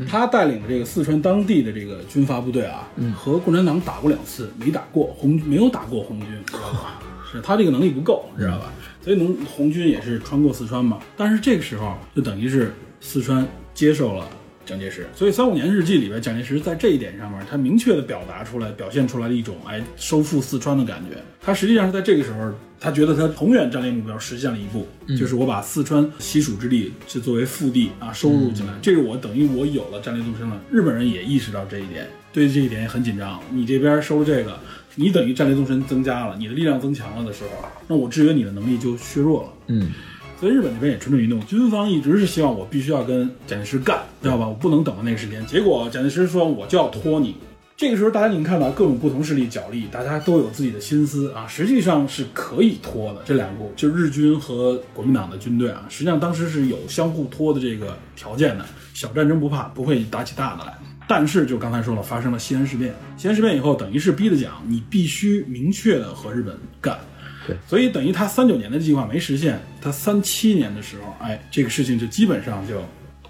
[0.08, 7.00] 他带领的这个四川当地的这个军阀部队啊，和共产党打过两次，没打过红，没有打过红军，知道吧？
[7.30, 8.72] 是他这个能力不够，知道吧？
[9.02, 10.98] 所以能红军也是穿过四川嘛。
[11.16, 13.46] 但是这个时候就等于是四川。
[13.74, 14.24] 接受了
[14.64, 21.20] 蒋介石，所以三五年日记里边，蒋介石在这一点上面，他明确的表达出来、表现出来了一种哎收复四川的感觉。
[21.42, 22.52] 他实际上是在这个时候，
[22.84, 24.86] 他觉得他宏远战略目标实现了一步，
[25.18, 30.60] 就是我把四川西蜀之地是作为腹地啊收入进来，这是我等于我有了战略纵深了。
[30.70, 33.40] 日本人也意识到这一点，对这一点也很紧张。
[33.50, 34.60] 你这边收了这个，
[34.96, 39.48] 你等于战略纵深增加了，你的力量增强了的时候，那我制约你的能力就削弱了。
[39.68, 39.90] 嗯。
[40.38, 44.46] 所以日本那边也蠢蠢欲动，军方一直是希望我必须要跟蒋介石干，知道吧？
[44.46, 45.46] 我不能等到那个时间。
[45.46, 47.36] 结果蒋介石说我就要拖你。
[47.76, 53.22] 这个时候大家你看到各种不同势力角力，大家都有自己的心思啊，实际上是可以拖的。
[53.24, 58.64] 这两部就日军和国民党的军队啊，实际上当时是有相互拖的这个条件的。
[58.94, 60.72] 小战争不怕，不会打起大的来。
[61.08, 66.96] 但是就刚才说了，发生了西安事变，西安事变以后，等于是逼着蒋，你必须明确的和日本干。
[67.44, 72.80] 对，所以等于他三九年的计划没实现，他三七年的时候，哎，这个事情就基本上就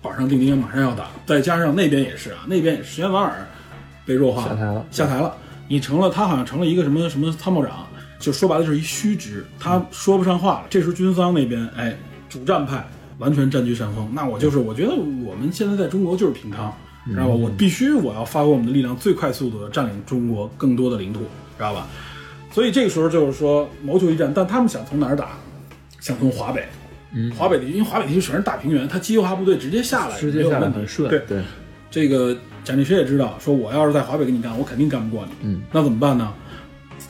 [0.03, 1.09] 板上钉钉，马上要打。
[1.25, 3.49] 再加上那边也是啊，那边石原莞尔
[4.05, 5.35] 被弱化下台了，下台了。
[5.69, 7.87] 你成了，他好像成了一个什么什么参谋长，
[8.19, 10.67] 就说白了就是一虚职，他说不上话了。
[10.69, 11.97] 这时候军方那边，哎，
[12.29, 12.87] 主战派
[13.19, 14.11] 完全占据上风。
[14.13, 16.73] 那我就是，我觉得我们现在在中国就是平昌，
[17.07, 17.35] 知道吧？
[17.35, 21.21] 我必须我要发挥我们的力量，最快速度的占领中国更多的领土，
[21.57, 21.87] 知道吧？
[22.53, 25.31] 所以这个时候就是说谋求一战，但他们想从哪儿打？
[25.99, 26.69] 想从华北，
[27.15, 31.09] 嗯，华北地区，因为华北地区全是大平原，他机械化部队直接下来，直接下来很顺。
[31.09, 31.43] 对对，
[31.91, 35.33] 这个蒋介石也知道，说我要是在华北跟你干，我肯定干不过你。
[35.43, 36.33] 嗯，那怎么办呢？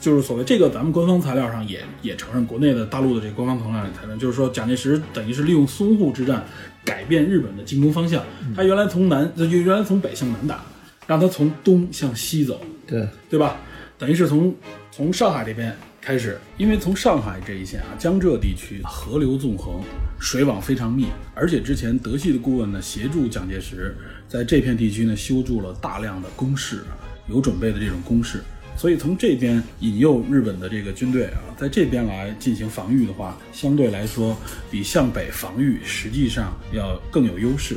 [0.01, 6.43] 就是所谓这个，咱们官方材料上也也承认，国内的大陆的这个官方材料里承认，就是说蒋介石等于是利用淞沪之战
[6.83, 8.23] 改变日本的进攻方向，
[8.55, 10.63] 他原来从南，就原来从北向南打，
[11.07, 12.61] 让他从东向西走。
[12.85, 13.57] 对对吧？
[13.97, 14.53] 等于是从
[14.91, 19.81] 从上海这边开始，因为从上海这一线啊，江浙地区河流纵横，
[20.19, 23.95] 水网非常密，而且之前德系的顾问呢协助蒋介石
[24.27, 26.97] 在这片地区呢修筑了大量的工事啊，
[27.27, 28.41] 有准备的这种工事，
[28.77, 34.37] 所以从这边引诱日本的这个军队啊，在这边来进行防御的话，相对来说
[34.69, 37.75] 比向北防御实际上要更有优势。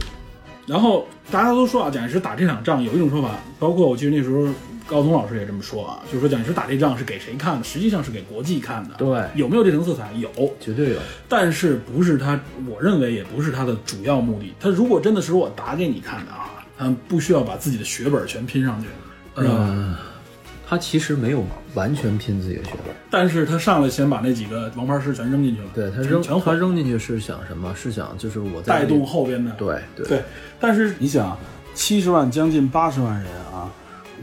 [0.66, 4.48] 然后大家都说啊，蒋介石打这场仗有一种说法，包括我记得那时候。
[4.88, 7.62] 高松老师也这么说啊，就是说蒋介石打这仗是给谁看的？
[7.62, 8.94] 实际上是给国际看的。
[8.96, 10.10] 对，有没有这层色彩？
[10.14, 10.98] 有，绝对有。
[11.28, 12.40] 但是不是他？
[12.66, 14.54] 我认为也不是他的主要目的。
[14.58, 18.88] 他如果真的是我打给你看的啊，他不需要把自己的血本全拼上去，
[19.36, 19.98] 知道吧？
[20.66, 21.42] 他其实没有
[21.74, 25.68] 完全拼自己的血本，但是他上来先把那几个王牌师全扔进去了。
[25.74, 27.74] 对他扔全，他扔进去是想什么？
[27.74, 29.50] 是想就是我带动后边的。
[29.52, 30.22] 对对对。
[30.60, 31.38] 但是你想，
[31.74, 33.47] 七十万将近八十万人啊。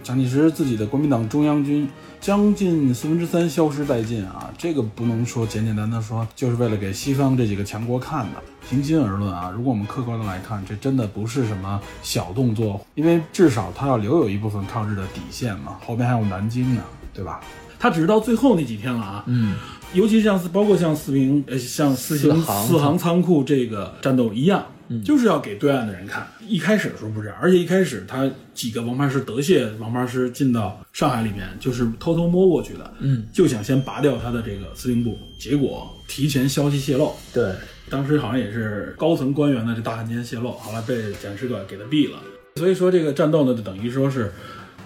[0.03, 1.87] 蒋介石自己的国民党中央军
[2.21, 4.51] 将近四分之三消失殆尽啊！
[4.57, 8.41] 这个不能说简简单单说就是为了给西方这几个强国看的。
[8.67, 16.81] 平心而论啊，如果我们客观的来看，这真的不是什么小动作，因为至少他要留有一部分抗日的底线嘛，后边还有南京呢，
[17.13, 17.41] 对吧？
[17.77, 19.53] 他只是到最后那几天了啊，嗯，
[19.93, 24.65] 尤其像包括像四平呃像四行四行仓库这个战斗一样。
[25.03, 26.27] 就是要给对岸的人看。
[26.47, 35.17] 一开始的时候不是，而且一开始他几个王牌师德械王牌师进到上海里面，就是偷偷摸过去的，嗯，就想先拔掉他的这个司令部。
[35.37, 37.51] 结果提前消息泄露，对，
[37.89, 42.19] 当时好像也是高层官员的这大汉奸泄露，后来被蒋介石给给他毙了。
[42.57, 44.31] 所以说这个战斗呢，就等于说是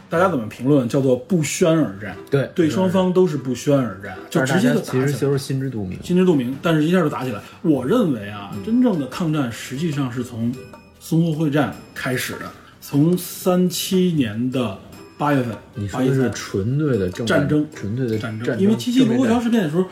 [0.10, 0.90] 大家怎么评论？
[0.90, 2.18] 叫做不宣而战。
[2.32, 6.58] 对对，双方都是不宣而战，就直接就打起来其实就是心知肚明，心知肚明。
[6.62, 7.40] 但是一下就打起来。
[7.62, 10.52] 我认为啊，真正的抗战实际上是从
[11.00, 12.52] 淞沪会战开始的，
[12.82, 14.76] 从三七年的
[15.18, 18.60] 八月份，你说的是纯粹的战争，纯粹的战争。
[18.60, 19.86] 因为七七卢沟桥事变的时候，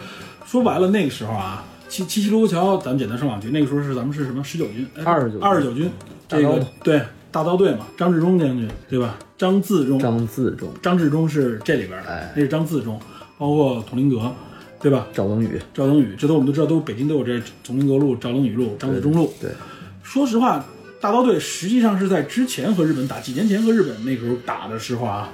[0.46, 3.50] 说白了那个时候啊，七七七卢沟桥，咱们简单说两句。
[3.52, 5.92] 那个时候是咱们是什么十九军，二十九二十九军，
[6.28, 7.02] 这个对。
[7.38, 9.16] 大刀队嘛，张治中将军对吧？
[9.38, 13.00] 张自忠，张自忠，张治中是这里边的，那是张自忠，
[13.38, 14.34] 包括佟麟阁，
[14.82, 15.06] 对吧？
[15.14, 19.32] 赵登禹，赵登禹，这都我们都知道，都北京都有这佟麟阁路、赵登禹路、张自忠路。
[19.40, 19.52] 对，
[20.02, 20.66] 说实话，
[21.00, 25.30] 大刀队实际上是在之前和日本打，几年前和日本那时候打的时候啊，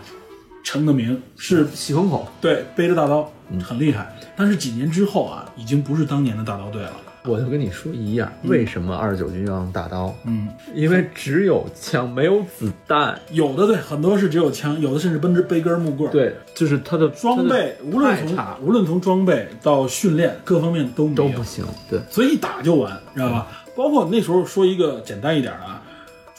[0.62, 3.32] 成的名是喜风口，对，背着大刀，
[3.64, 4.14] 很厉害。
[4.36, 6.91] 但是几年之后啊，已经不是当年的大刀队了。
[7.26, 10.13] 我就跟你说一样，为什么二十九军要用大刀？
[10.26, 13.17] 嗯，因为只有枪，没有子弹。
[13.32, 16.11] 有的对，很多是只有枪，有的甚至奔着背根木棍。
[16.11, 21.63] 对，就是他的装备，无论从无论从装备到训练各方面都都不行。
[21.89, 23.47] 对，所以一打就完，知道吧？
[23.76, 25.82] 包括那时候说一个简单一点的啊。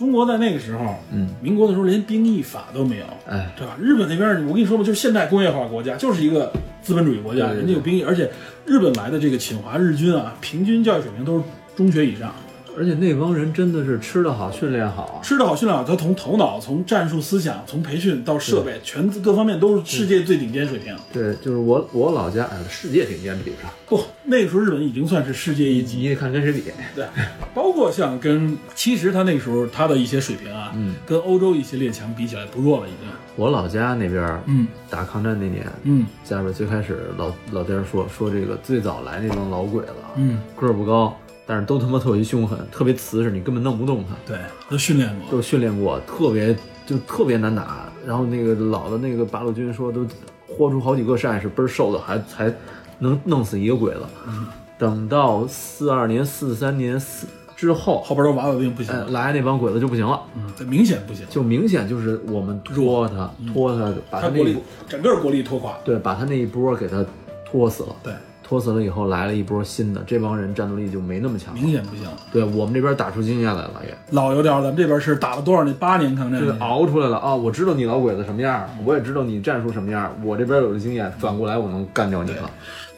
[0.04, 3.74] 中国在那个时候，嗯，民国的时候连兵役法都没有，哎，对吧？
[3.80, 6.52] 日本那边，我跟你说吧，就是现代工业化国家，就是一个
[6.82, 8.30] 资本主义国家，人家有兵役，而且
[8.66, 11.44] 日本来的这个侵华日军啊，平均教育水平都是
[11.74, 12.34] 中学以上。
[12.76, 15.84] 而且那帮人真的是吃得好，训练好，吃得好，训练好。
[15.84, 20.94] 他从头脑、从战术思想、从培训到设备，全各方面都是世界最顶尖水平。
[21.12, 23.70] 对，就是我我老家，哎，世界顶尖比不上。
[23.86, 25.98] 不，那个时候日本已经算是世界一级。
[25.98, 26.62] 你得看跟谁比。
[26.94, 27.06] 对，
[27.54, 33.08] 包括像跟，其实他那个时候他的一些水平啊，嗯，跟欧洲一些列强比起来不弱了已经。
[33.36, 41.16] 我老家那边，嗯，打抗战那年，嗯，家边最开始老老爹说说这个最早来那帮老鬼子，嗯，个儿不高。
[41.46, 44.14] 但是都他妈特别凶狠，特别瓷实，你根本弄不动他。
[44.26, 44.38] 对，
[44.68, 47.86] 都训练过，都训练过，特别就特别难打。
[48.06, 50.06] 然后那个老的那个八路军说，都
[50.48, 52.54] 豁出好几个战士，倍儿瘦的，还才
[52.98, 54.00] 能弄死一个鬼子。
[54.26, 54.46] 嗯，
[54.78, 57.26] 等到四二年、四三年四
[57.56, 60.20] 之后，后边都娃娃兵不行，来那帮鬼子就不行了。
[60.34, 64.56] 嗯，这明显不行，就明显就是我们拖他，拖他，把他国力
[64.88, 65.74] 整个国力拖垮。
[65.84, 67.04] 对，把他那一波给他
[67.44, 67.96] 拖死了。
[68.02, 68.12] 对。
[68.46, 72.04] 拖死了以后，来了一波新的，这帮人战斗力就没那么强，明显不行。
[72.30, 74.60] 对我们这边打出经验来了，也老油条。
[74.60, 75.74] 咱们这边是打了多少年？
[75.76, 77.34] 八年抗战，就是熬出来了啊！
[77.34, 82.50] 我知道你老鬼子什么样，我也知道你战术什么样，我这边有的经验，反过来我能干掉你了。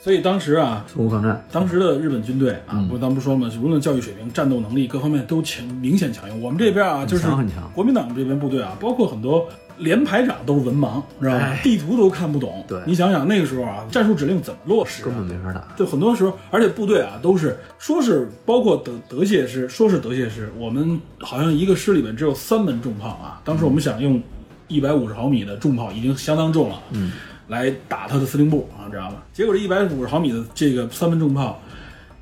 [0.03, 6.42] 所以当时啊，淞沪抗战，当时的日本军队啊，不，咱不说嘛，无论教育水平、战斗能力各方面都强，明显强硬。
[6.42, 7.70] 我们这边啊，就是很强。
[7.74, 9.49] 国民党这边部队啊，包括很多。
[9.79, 11.57] 连排长都是文盲，知道吧？
[11.62, 12.64] 地图都看不懂。
[12.66, 15.05] 对，你想想那个时候啊，战术指令怎么落实？
[15.05, 15.66] 根本没法打。
[15.77, 23.41] 就，很多时候，而且部队啊，都是说是包括德德械师，说是德械师，我们好像一个师里面只有三门重炮啊。
[23.45, 24.20] 当时我们想用
[24.68, 27.12] 一百五十毫米的重炮，已经相当重了，嗯，
[27.49, 29.22] 来打他的司令部啊，知道吧？
[29.33, 31.61] 结果这一百五十毫米的这个三门重炮，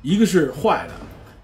[0.01, 0.93] 一个是坏的，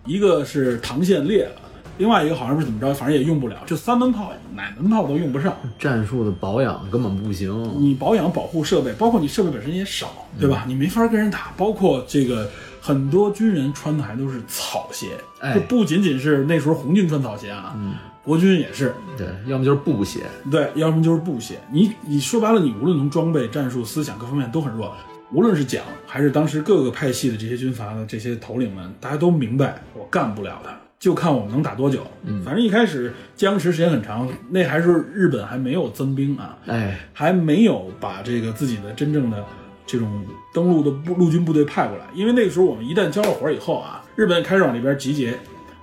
[0.05, 1.60] 一个是膛线裂了。
[1.97, 5.55] 另外一个好像是怎么着，反正也用不了，就三门炮，哪门炮都用不上。
[5.77, 10.65] 战术的保养根本不行，你保养保护设备，包括你设备本身也少，对吧？
[10.67, 11.53] 你没法跟人打。
[11.55, 12.49] 包括这个
[12.81, 21.59] 很多军人穿的还都是草鞋，哎，不仅仅是那时候红军穿草鞋啊，嗯，国军也是，对，要么就是布鞋，对，要么就是布鞋。
[21.71, 24.95] 你你说白了，你无论从装备、战术、思想各方面都很弱。
[25.33, 30.77] 无论是蒋还是当时各个派系的这些军阀的这些头领们，大家都明白，我干不了他。
[31.01, 39.43] 就看我们能打多久，嗯，反正一开始僵持时间很长，那还是日本还没有增兵啊，哎，还没有把这个自己的真正的
[39.87, 40.23] 这种
[40.53, 45.33] 登陆的部陆军部队派过来，因为那个时候我们一旦交了火以后啊，日本开始往这边集结，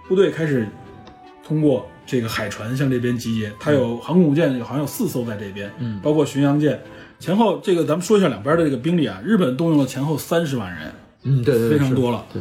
[0.06, 0.64] 部队开始
[1.44, 6.80] 通过这个海船向这边集结，它有航空母舰，好像有四艘在这边，嗯，包括巡洋舰，
[7.18, 10.92] 前后这个咱们说一下两边的这个兵力啊，日本动用了前后三十万人，
[11.24, 12.40] 嗯，对对，非常多了，对。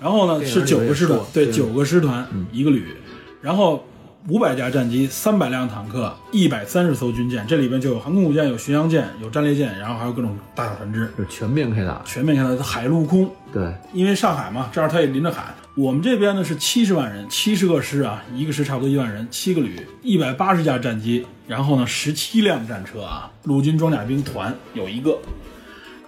[0.00, 2.96] 然后呢是九个师团，对，九个师团一个旅，
[3.42, 3.84] 然后
[4.28, 13.30] 五百架战机，三百辆坦克，一百三十艘军舰，这里边就有航空母舰，有巡洋舰，有战列舰，然后还有各种大小船只，就全面开打，全面开打，海陆空。
[13.52, 15.54] 对，因为上海嘛，这儿它也临着海。
[15.74, 25.18] 我们这边呢是七十万人，七十个师啊，一个师差不多一万人，七个旅，一百八十架战机，然后呢十七辆战车啊，陆军装甲兵团有一个，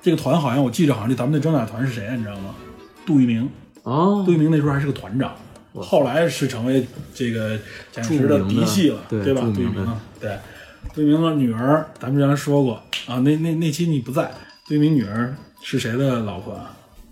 [0.03, 2.15] 这个团好像我记着，好像这咱们那装甲团是谁啊？
[2.15, 2.55] 你知道吗？
[3.07, 3.49] 杜聿明。
[3.83, 5.35] 哦，杜聿明那时候还是个团长，
[5.75, 7.59] 后来是成为这个
[7.91, 9.41] 蒋介石的嫡系了，对吧？
[9.43, 10.39] 杜聿明，对，
[10.95, 12.75] 杜聿明的女儿，咱们原来说过
[13.07, 14.31] 啊，那那那期你不在，
[14.67, 16.59] 杜聿明女儿是谁的老婆？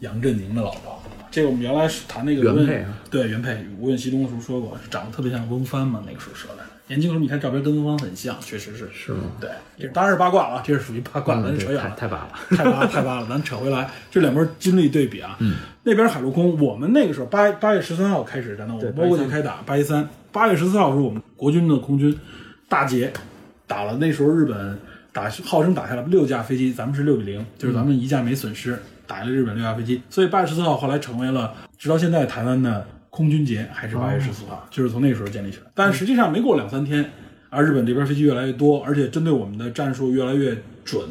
[0.00, 0.98] 杨振宁的老婆。
[1.30, 6.62] 这个我们原来是谈那个原配，对原配吴问西东的时候说过，长得特别像翁帆嘛，那个时候说的。
[6.86, 8.88] 年轻时候你看照片跟翁帆很像，确实是。
[8.92, 9.24] 是吗？
[9.38, 15.36] 对，这当然是八卦了，这是属于八卦，咱扯远了，太八了，太八太八了，咱扯回来，这两边经历对比啊。
[15.38, 22.16] 嗯，那边海陆空，我们那个时候八八月十三号开始战斗，我们摸过去开打，八一三，八月十四号是我们国军的空军
[22.68, 23.12] 大捷，
[23.66, 24.78] 打了那时候日本
[25.12, 32.86] 打号称打下了六架飞机，咱们是六比零，就是咱们一架没损失，打了日本六架飞机，所以八月十四号后来成为了直到现在台湾的。
[33.12, 35.64] 空军节还是八月十四号，就是从那个时候建立起来。
[35.74, 37.04] 但实际上没过两三天，
[37.48, 41.02] 而日本这边飞机越来越多，而且针对我们的战术越来越准，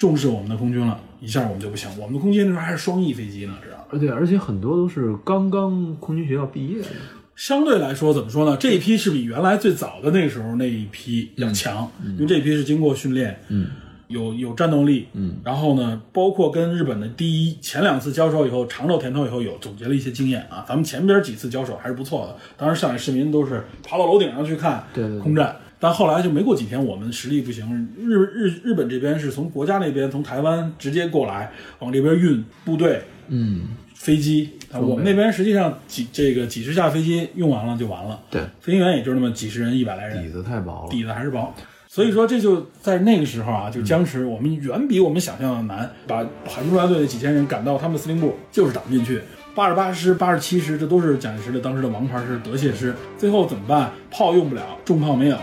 [0.00, 1.88] 重视我们的空军了，一下我们就不行。
[1.98, 3.98] 我们的空军那时候还是双翼飞机呢，知道吧？
[3.98, 6.88] 对，而且很多都是刚刚空军学校毕业的。
[7.36, 8.56] 相对来说，怎么说呢？
[8.56, 13.38] 这一批是比原来最早的那时候那一批要强，因为这一批是经过训练。
[13.48, 13.66] 嗯。
[14.08, 20.64] 有有战斗力，嗯，然后呢，包括跟日本的第一前两次交手以后尝到甜头以后，有总结了一些经验啊。
[20.66, 24.82] 咱们前边几次交手还是不错的，当时上海市民都是爬到楼顶上去看
[25.22, 41.52] 空战，但后来就没过几天，我们实力不行，日日日本这边是从国家那边从台湾直接过来往这边运部队，嗯，飞机啊，我们那边实际上几这个几十架飞机用完了就完了，对，飞行员也就那么几十人一百来人，底子太薄了，底子还是薄。
[41.92, 44.24] 所以说，这就在那个时候啊，就僵持。
[44.24, 49.20] 我们远比我们想象的难，把海军陆战队的几千人赶到他们的司令部，就是打不进去。
[49.56, 52.94] 八十八师、八十七师，这都是蒋介石的当时的王牌师、德械师。
[53.18, 53.90] 最后怎么办？
[54.08, 55.36] 炮用不了，重炮没有，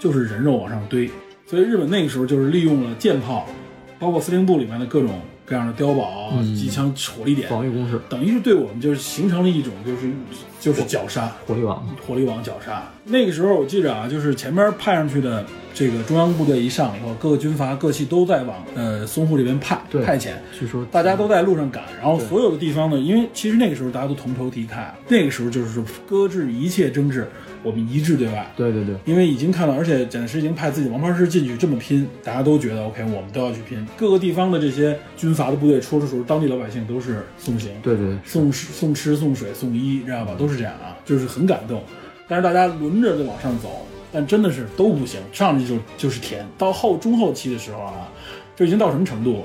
[0.00, 1.08] 就是人肉往上堆。
[1.46, 3.46] 所以日本那个时候就是利用了舰炮，
[4.00, 5.20] 包括司令部里面的各种。
[5.46, 10.08] 各样的碉堡、机枪火力点、防御工事，等于是对我们就是形成了一种就是
[10.60, 12.88] 就是绞杀火力网，火力网绞杀。
[13.04, 15.44] 那个时候我记着啊，就是前面派上去的
[15.74, 19.76] 这个中央部队一上以后，各个军阀各系都在往呃淞沪这边派
[20.06, 20.34] 派遣。
[20.56, 27.26] 据说大家都在路上赶，然后所有的地方呢，因为其实那个时候大家都同仇敌忾，那个时候就是说搁置一切争执。
[27.62, 33.86] 我们一致对外，对对对，因为已经看到，而且蒋介石已经派自己王牌师进去这么拼，大家都觉得 OK，我们都要去拼。
[33.96, 40.34] 各个地方的这些军阀的部队出的时候，当地老百姓都是送行，对对，送吃送吃送水送衣，知道吧？
[40.38, 41.82] 都是这样啊，就是很感动。
[42.28, 46.46] 但是大家轮着就往上走，但真的是都不行，上去就就是甜。
[46.56, 48.08] 到后中后期的时候啊，
[48.54, 49.44] 就已经到什么程度？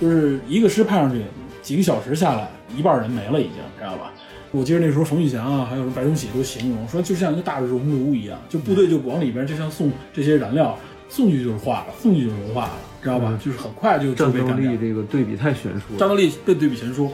[0.00, 1.22] 就是一个师派上去，
[1.62, 4.12] 几个小时下来，一半人没了，已经知道吧？
[4.52, 10.78] 我记得那时候冯玉祥啊，还有什么白崇禧都形容说，就像一个大的熔炉一样，就部队就往里边，就像送这些燃料，
[11.08, 12.72] 送去就是化了，送去就融化了，
[13.02, 13.38] 知道吧？
[13.42, 17.10] 就是很快就战斗力这个对比太悬殊，战斗力被对比悬殊。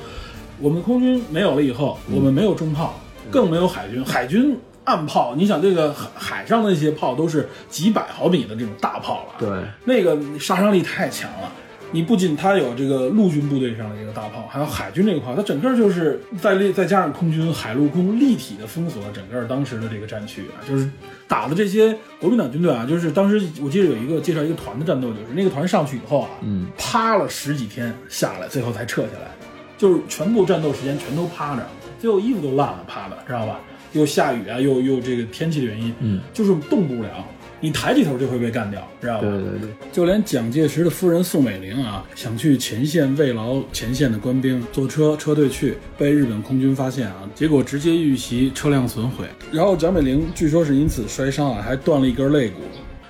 [0.61, 2.99] 我们空军没有了以后，我们没有重炮，
[3.31, 4.05] 更没有海军。
[4.05, 9.49] 海军岸炮，你想这个海海上的那些炮都是几百毫米的这种大炮了，对，
[9.85, 11.53] 那个杀伤力太强了。
[11.91, 20.89] 你不仅它有这个陆军部队上的一个大炮，还有海军这个炮，它整个就是再立再加上空军海陆空立体的封锁了整个当时的这个战区啊，就是
[21.27, 29.31] 打的这些国民党军队啊，就是当时我记得有一个介绍一个团的战斗，就是那个团上去以后啊，嗯，趴了十几天下来，最后才撤下来，
[29.77, 31.67] 就是全部战斗时间全都趴着，
[31.99, 33.61] 最后衣服都烂了，趴的知道吧？
[33.93, 37.25] 又下雨啊，又又这个天气的原因，嗯，就是动不了。
[37.61, 39.21] 你抬起头就会被干掉，知道吧？
[39.23, 49.27] 对对对，就连蒋介石的夫人宋美龄啊，想去前线慰劳前线的官兵，坐车车队去，被日本空军发现啊，结果直接遇袭，车辆损毁。
[49.51, 52.61] 然后蒋美龄据说是因此摔伤啊，还断了一根肋骨，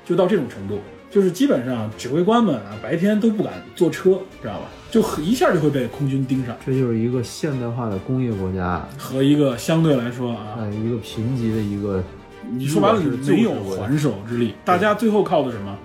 [0.07, 0.81] 就到这种程度，
[1.11, 4.69] 就是基本上指挥官们啊，白天都不敢坐车，知道吧？
[4.91, 6.57] 就一下就会被空军盯上。
[6.65, 12.03] 这就是一个现代化的工业国家和一个相对来说啊，一个贫瘠的一个。
[12.51, 15.77] 你说白了，你没有还手之力，大家最后靠的什么？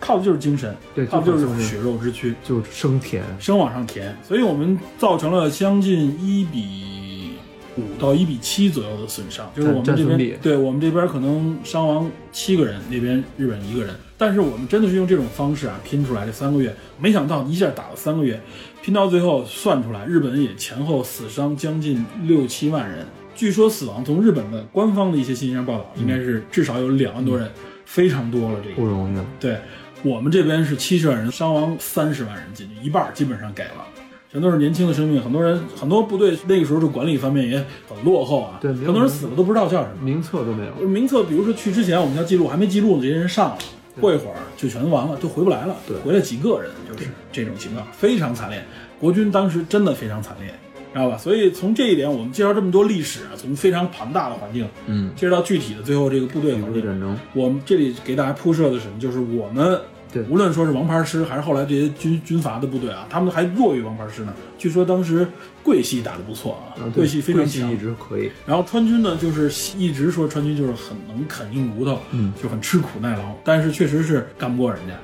[0.00, 4.16] 靠的就是精神，对，靠的就是血肉之躯，就是生填，生往上填。
[4.22, 7.32] 所以我们造成了将近一比
[7.76, 13.92] 五到一比七左右的损伤，就是我们这边，对我们这边可能伤亡七个人，那边日本一个人。
[14.16, 18.40] 但是我们真的是用这种方式啊拼出来这三个月，没想到一下打了三个月，
[18.80, 23.04] 拼到最后算出来，日本也前后死伤将近六七万人。
[23.38, 27.48] 据说死亡从日本的官方的一些信息上报道，应该是至少有两万多人，
[27.84, 28.58] 非常多了。
[28.64, 29.18] 这个不容易。
[29.38, 29.56] 对
[30.02, 33.86] 我们这边是七十万人，伤亡三十万人，进去一半基本上给了，
[34.28, 35.22] 全都是年轻的生命。
[35.22, 38.58] 很多人很多部队那个时候的管理方面也很落后啊。
[38.60, 40.88] 对，很多人死了都不知道叫什么名册都没有。
[40.88, 43.58] 名册，比如说去之前我们要记录，还没记录呢，这些人上了，
[44.00, 45.76] 过一会儿就全完了，就回不来了。
[45.86, 48.60] 对，回来几个人，就是这种情况，非常惨烈。
[48.98, 50.52] 国军当时真的非常惨烈。
[50.98, 51.16] 知道吧？
[51.16, 57.16] 所以从这一点，我们介绍这么多历史啊，从非常庞大的环境，嗯，介绍到具体的最后这个部队环境战争。
[57.32, 58.98] 我们这里给大家铺设的什么？
[59.00, 59.80] 就是我们
[60.10, 64.34] 对，无论说是王牌师还是后来这些军军阀的部队啊，他们还弱于王牌师呢。
[64.56, 65.28] 据说当时
[65.62, 68.30] 桂系打得不错啊，桂系非常强，一直可以。
[68.46, 74.94] 然后川军呢，就是一直说川军就是很能啃硬骨头，嗯，就很吃苦耐劳，但是确实是干不过人家。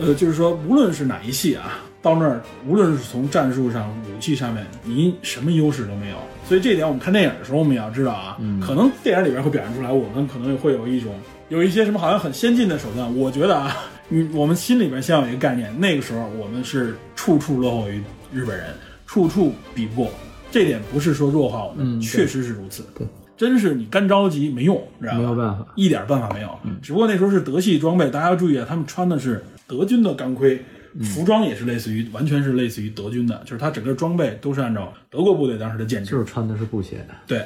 [0.00, 6.16] 呃，就是说无论是哪一系啊，到那儿无论是从战术上、武器上面，你什么优势都没有。
[6.44, 11.12] 所以这点我们看电影的时候，我们也要知道啊，可能电影里边会表现出来，我们可能会有一种
[11.48, 13.12] 有一些什么好像很先进的手段。
[13.16, 13.76] 我觉得啊，
[14.08, 18.00] 你我们心里边先有一个概念，那个时候我们是处处落后于
[18.32, 18.66] 日本人，
[19.04, 20.10] 处处比不过。
[20.52, 22.84] 这点不是说弱化我们，确实是如此。
[22.96, 23.04] 对，
[23.36, 25.18] 真是你干着急没用，知道吗？
[25.18, 26.48] 没有办法，一点办法没有。
[26.80, 30.62] 只不过那时候是德系装备，大家要注意啊，他们穿的是德军的钢盔。
[31.04, 37.06] 服装也是类似于，完全是类似于德军的，就是它整个装备都是按照德国部队当时的建制，就是穿的是布鞋。
[37.26, 37.44] 对，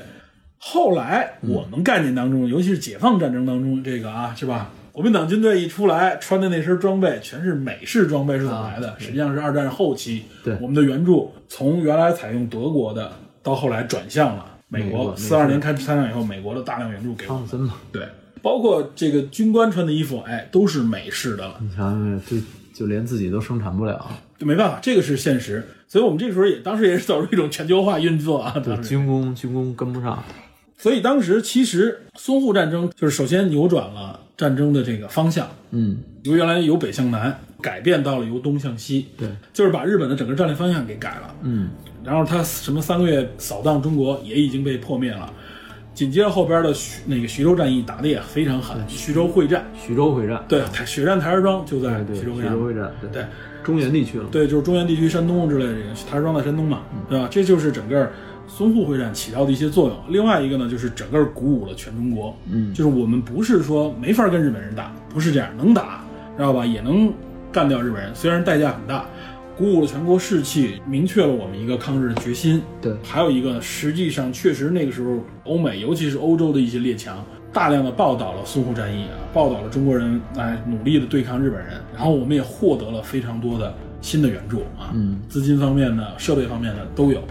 [0.59, 4.71] 后来我们概念当中，尤其是解放战争当中，这个啊，是吧？
[4.93, 8.95] 国民党军队一出来，穿的那身装备全是美式装备是怎么来的？
[8.99, 15.17] 实际上是二战后期，对我们的援助从原来采用德国的，到后来转向了美国。
[15.17, 17.71] 四二年开始参战以后，美国的大量援助给我们。
[17.93, 18.03] 对，
[18.43, 21.55] 包括这个军官穿的衣服，哎，都是美式的了。
[21.61, 22.37] 你想想，这。
[22.81, 25.63] 就连自己都生产不了，就没办法，这个是现实。
[25.87, 30.25] 所以我们这个时候也当时也是走入一种全球化运作啊，对，军工军工跟不上。
[30.79, 41.69] 所以当时其实淞沪战争就是首先扭转了战争的这个方向，嗯，由原来由北向南改变到了由东向西，对，就是把日本的整个战略方向给改了，嗯，
[42.03, 45.31] 然后他什么三个月扫荡中国也已经被破灭了。
[46.01, 53.23] 紧接着后边的徐那个徐州战役打得也非常狠，徐州会战，徐州会战，对，血战台儿庄就在徐州会战，对，
[53.63, 57.29] 中原地区了，对，就是中原地区，山东之类的这个台儿庄在山东嘛，对吧？
[57.31, 58.11] 这就是整个
[58.49, 59.99] 淞沪会战起到的一些作用。
[60.09, 66.03] 另外一个呢，就是整个鼓舞了全中国，嗯，就是我们不是说没法跟日本人打，不是这样，能打，
[66.35, 66.65] 知道吧？
[66.65, 67.13] 也能
[67.53, 69.05] 干掉日本人，虽然代价很大。
[69.61, 72.63] 鼓舞了全国士气，明确了我们一个抗日的决心。
[72.81, 87.23] 对，还有一个，实际上确实那个时候，欧美尤其是欧洲的一些列强，大量的报道了淞沪战役啊，报道了中国人来努力的对抗日本人，然后我们也获得了非常多的新的援助啊，嗯，资金方面的、设备方面的都有。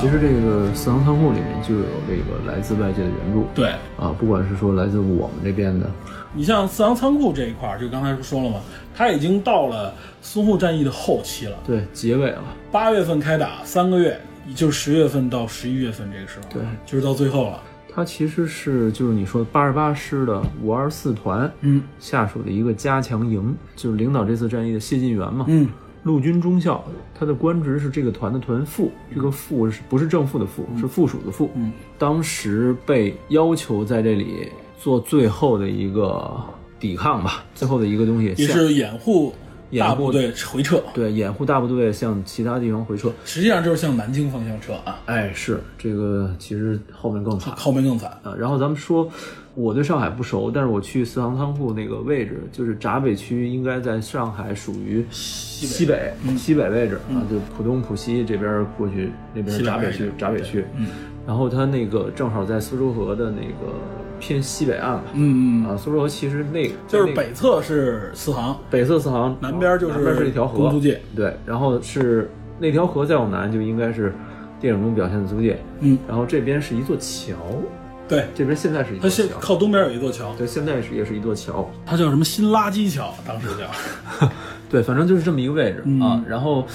[0.00, 5.90] 其实这个四行仓库里面就有这个来自外界的援助，对啊，不管是说来自我们这边的，
[6.32, 8.60] 你像四行仓库这一块，就刚才不说了嘛，
[8.96, 9.92] 它已经到了
[10.24, 12.42] 淞沪战役的后期了，对，结尾了，
[12.72, 17.60] 八月份开打，三个月，也就是十月份到十一月份这个时候，对，就是到最后了。
[17.92, 25.68] 它其实是就是你说八十八师的五二四团，嗯，下属的一个加强营，就是领导这次战役的谢晋元嘛，嗯。
[26.02, 26.82] 陆军中校，
[27.14, 31.50] 他的官职是这个团的团副，这个副是不是正副的副，是附属的副。
[31.54, 34.48] 嗯，当时被要求在这里
[34.78, 36.42] 做最后的一个
[36.78, 39.34] 抵抗吧，最后的一个东西，也是掩护
[39.78, 40.82] 大部队回撤。
[40.94, 44.98] 对，掩护大部队向其他地方回撤，实际上就是向南京方向撤啊。
[45.04, 48.34] 哎，是这个，其实后面更惨，后面更惨啊。
[48.38, 49.06] 然后咱们说。
[49.54, 60.86] 我对上海不熟，但是我去四行仓库那个位置，就是闸北区，应该在上海属于西北西北位置啊，就浦东浦西这边过去那边闸北区闸北区，嗯，
[61.26, 63.74] 然后它那个正好在苏州河的那个
[64.20, 72.30] 偏西北岸吧，嗯嗯啊，苏州河其实那个就是北侧是四行，北侧四行，南边就是南边是一条河，租界，对，然后是
[72.60, 74.14] 那条河再往南就应该是
[74.60, 77.34] 电影中表现的租界，嗯，然后这边是一座桥。
[78.10, 80.34] 对，这边现在是一座桥，它靠东边有一座桥。
[80.36, 84.28] 对，现在是也是一座桥，它叫什么新垃圾桥，当时叫。
[84.68, 86.20] 对，反正就是这么一个位置啊。
[86.28, 86.66] 然后，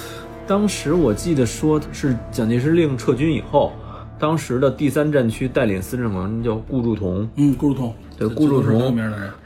[0.48, 3.74] 当时我记得说是蒋介石令撤军以后，
[4.18, 7.30] 当时的第三战区带领司令官叫顾祝同。
[7.36, 7.94] 嗯，顾祝同。
[8.18, 8.98] 对，顾祝同。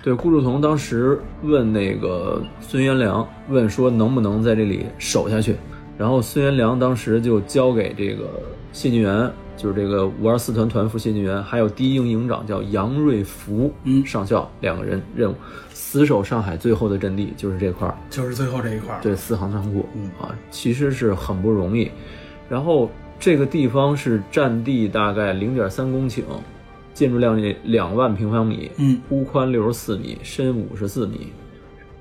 [0.04, 5.56] 对，顾祝同当时问那个孙元良，问说能不能在这里守下去。
[5.98, 8.30] 然后孙元良当时就交给这个
[8.72, 9.32] 谢晋元。
[9.60, 15.36] 就是这个五二四团团副谢晋元，还有第一营营长叫杨瑞福，嗯，上校两个人任务，
[15.74, 20.10] 死守上海最后的阵地就是这块儿，就是最后这一块儿，对，四行仓库，嗯。
[20.22, 21.92] 啊，其实是很不容易。
[22.48, 26.24] 然后这个地方是占地大概零点三公顷，
[26.94, 31.34] 建筑量两万平方米，嗯，屋宽六十四米，深五十四米，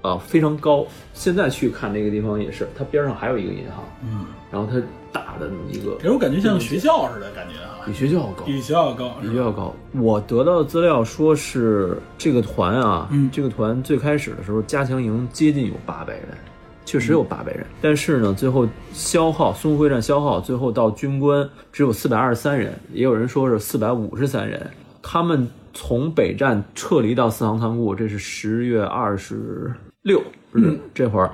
[0.03, 0.87] 啊，非常高。
[1.13, 4.81] 现在去看这个地方也是，它边上还有一个银行，嗯，然后它。
[5.13, 9.75] 大的那么一个，给我感觉像学校似的感觉啊，比学校高，比学校高，比学校高。
[9.93, 16.29] 我得到的资料说是这个团啊，嗯，这个团最开始的时候加强营接近有八百人，
[16.85, 24.71] 确实有八百人，但是呢，最后消耗淞沪会战消耗，最后到军官只有四百二十三人，也有人说是四百五十三人，
[25.03, 29.73] 他们从北站撤离到四行仓库，这是十月二十
[30.03, 30.23] 六
[30.53, 31.31] 日，这会儿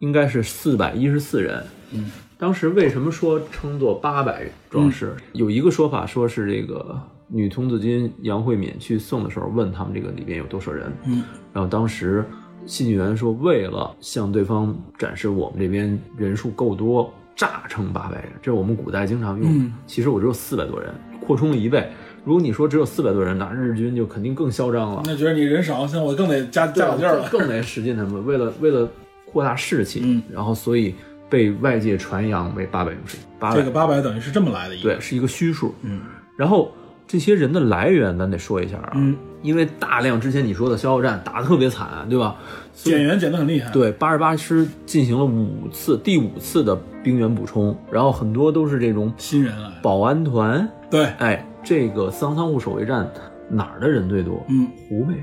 [0.00, 1.62] 应该是四百一十四人。
[1.92, 5.14] 嗯，当时为什么说称作八百壮士？
[5.32, 10.92] 有一个说法说是这个女童子军杨慧敏去送的时候，问他们这个里边有多少人。
[11.06, 12.24] 嗯，然后当时
[12.66, 17.12] 信员说，为了向对方展示我们这边人数够多。
[17.34, 19.70] 诈称八百人，这是我们古代经常用。
[19.86, 20.90] 其实我只有四百多人，
[21.20, 21.86] 扩充了一倍。
[22.24, 25.02] 如果你说只有四百多人，那日军就肯定更嚣张了。
[25.04, 27.94] 那觉得你人少，像我更得加加把劲儿了，更得使劲。
[27.94, 28.88] 他们为了为了
[29.26, 30.94] 扩大士气，嗯，然后所以
[31.28, 33.16] 被外界传扬为八百勇士。
[33.54, 35.74] 这个八百等于是这么来的，对，是一个虚数。
[35.82, 36.00] 嗯，
[36.36, 36.72] 然后
[37.06, 42.36] 这些人的来源咱得说一下啊，嗯，因为大量之前你说的消耗战打得特别惨，对吧？
[42.72, 43.70] 减员减得很厉害。
[43.72, 50.68] 对，八十八师进行了五次，第五次的兵员补充，然后很多都是这种新人来，保安团。
[50.90, 53.10] 对，哎，这个四行仓库守卫战
[53.48, 54.44] 哪儿的人最多？
[54.48, 55.14] 嗯，湖北，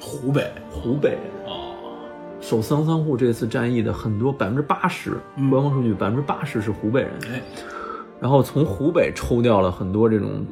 [0.00, 1.16] 湖北，湖北。
[2.40, 5.12] 哦，守桑桑户这次战役的很多百分之八十，
[5.50, 7.10] 官方数据百分之八十是湖北人。
[7.30, 7.42] 哎，
[8.20, 10.44] 然后从湖北抽调了很多这种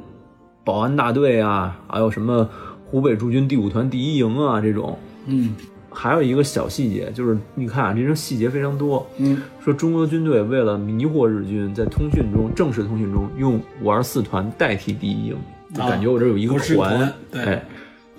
[0.65, 2.49] 保安大队啊，还有什么
[2.91, 4.99] 湖北驻军第五团第一营啊这种。
[5.27, 5.55] 嗯。
[5.91, 9.05] 还有一个小细节，就是你看啊，这种细节非常多。
[9.17, 15.37] 嗯，说中国军队为了迷惑日军，在通讯中正式通讯中用五二四团代替第一营，
[15.75, 17.13] 就感觉我这有一个团。
[17.33, 17.61] 对，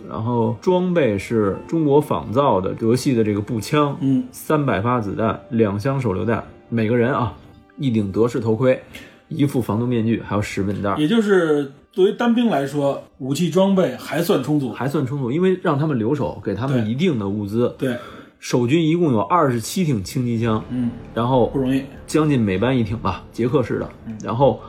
[0.09, 7.37] 然后装备是中国仿造的德系的这个步枪，嗯，三百发子弹，两箱手榴弹，每个人啊
[7.77, 8.81] 一顶德式头盔，
[9.27, 11.71] 一副防毒面具，还有十本袋，也就是。
[11.91, 17.75] 作为单兵来说，武器装备还算充足，还算充足，因为让他们留守，给他们一定的物资。
[17.79, 17.97] 对，
[18.37, 23.89] 守军一共有二十七挺轻机枪，嗯，然后不容易，将近每班一挺吧，捷克式的，
[24.23, 24.59] 然后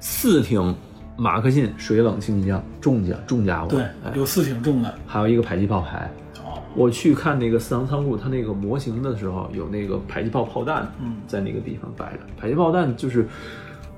[0.00, 0.74] 四挺
[1.16, 3.84] 马克沁水冷轻机枪，重甲重家伙，对，
[4.14, 6.10] 有四挺重的，还有一个迫击炮排。
[6.44, 13.26] 哦，我去看那个四行仓库，它那个模型的时候，有那个迫击炮炮弹，嗯，在那个地方摆着，迫击炮弹就是。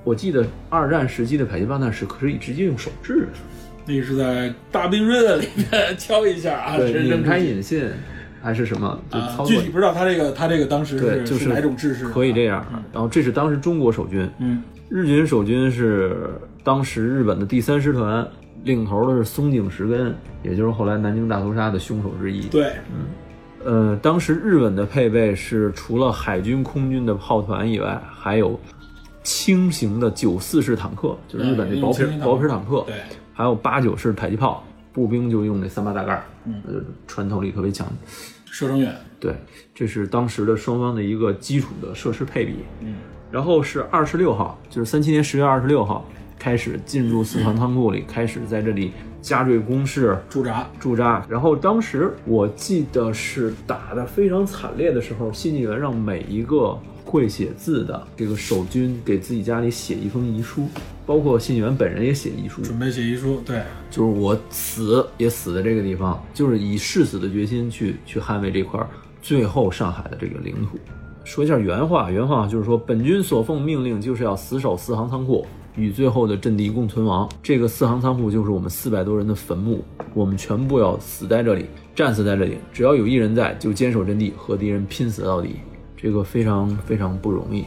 [0.04, 3.28] 我记得二战时期的迫击炮弹是可以直接用手制的，
[3.84, 7.84] 那是在大兵瑞的里面 敲一下啊，拧开引信
[8.40, 8.98] 还是什么？
[9.10, 9.46] 就操作。
[9.48, 12.64] 具体不知道他这个他这个当时是是哪种制式，可以这样。
[12.90, 16.30] 然后这是当时中国守军，嗯，日军守军是
[16.62, 18.26] 当时日本的第三师团，
[18.64, 22.48] 领头的是松井石根，也就是后来南京大屠杀的凶手之一。
[22.48, 28.58] 对，嗯，呃，当时日本的配备是除了海军、空军的炮团以外，还有。
[29.24, 32.94] 轻型的九四式坦克，就是日本的薄皮薄皮坦克，对，
[33.34, 36.62] 还有八九式迫击炮，步兵就用那三八大盖，嗯，
[37.06, 37.86] 穿透力特别强，
[38.46, 38.90] 射程远。
[39.20, 39.34] 对，
[39.74, 42.54] 这是当时的双方的一个基础的设施配比。
[42.80, 42.94] 嗯，
[43.30, 46.04] 然后是二十六号，就是三七年十月二十六号
[46.38, 51.24] 开始进入四行仓库里，开始在这里加坠工事驻扎驻扎。
[51.28, 56.78] 然后当时我记得是打的非常惨烈的时候，新纪元让每一个。
[57.10, 60.68] 会写字的这个守军给自己家里写一封遗书，
[61.06, 63.40] 包括信员本人也写遗书，准备写遗书。
[63.46, 68.78] 对，就是我死也死在这个地方，就是以誓死的决心去去捍卫这块
[69.22, 70.78] 最后上海的这个领土。
[71.28, 75.44] 说一下原话，原话就是说，本军所奉命令就是要死守四行仓库，
[75.76, 77.28] 与最后的阵地共存亡。
[77.42, 79.84] 这个四行仓库就是我们四百多人的坟墓，
[80.14, 82.56] 我们全部要死在这里，战死在这里。
[82.72, 85.56] 只要有一人在，就坚守阵地，和敌人拼死到底。
[85.98, 87.62] 这个非常非常不容易。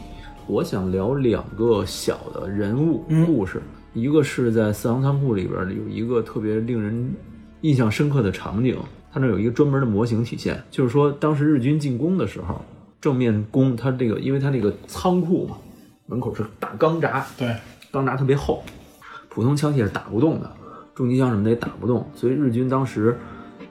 [0.48, 3.62] 我想聊两个小的人物故事，
[3.94, 7.14] 一个是在四行仓库里边有一个特别令人
[7.62, 8.76] 印象深刻的场景，
[9.14, 12.60] 它那有一个专门的模型体现，就是说当时日军进攻的时候，
[13.02, 15.58] 正面攻，它这个因为它那个仓库嘛，
[16.06, 17.54] 门口是大钢闸，对，
[17.92, 18.64] 钢闸特别厚，
[19.28, 20.50] 普通枪械是打不动的，
[20.96, 23.18] 重机枪什么的也打不动，所以日军当时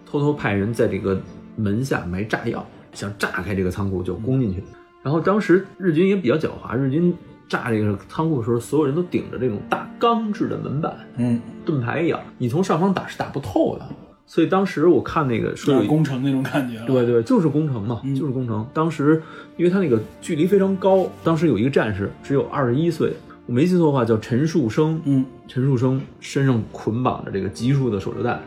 [0.05, 1.19] 偷偷派人在这个
[1.57, 2.67] 门下埋炸药。
[2.93, 4.61] 想炸开这个仓库就攻进去，
[5.01, 7.15] 然后当时日军也比较狡猾，日军
[7.49, 13.87] 炸这个仓库的时候，所有人都顶着这种大钢制的门板，嗯，盾牌一样，你从上方打是打不透的。
[14.31, 18.65] 所以当时我看那个说有工程那种感觉，对对，就是工程嘛，就是工程。
[18.73, 19.21] 当时
[19.57, 23.13] 因为他那个距离非常高，当时有一个战士只有二十一岁，
[23.47, 28.41] 我没记错的话叫陈树生，嗯，陈树生身上捆绑着这个集束的手榴弹。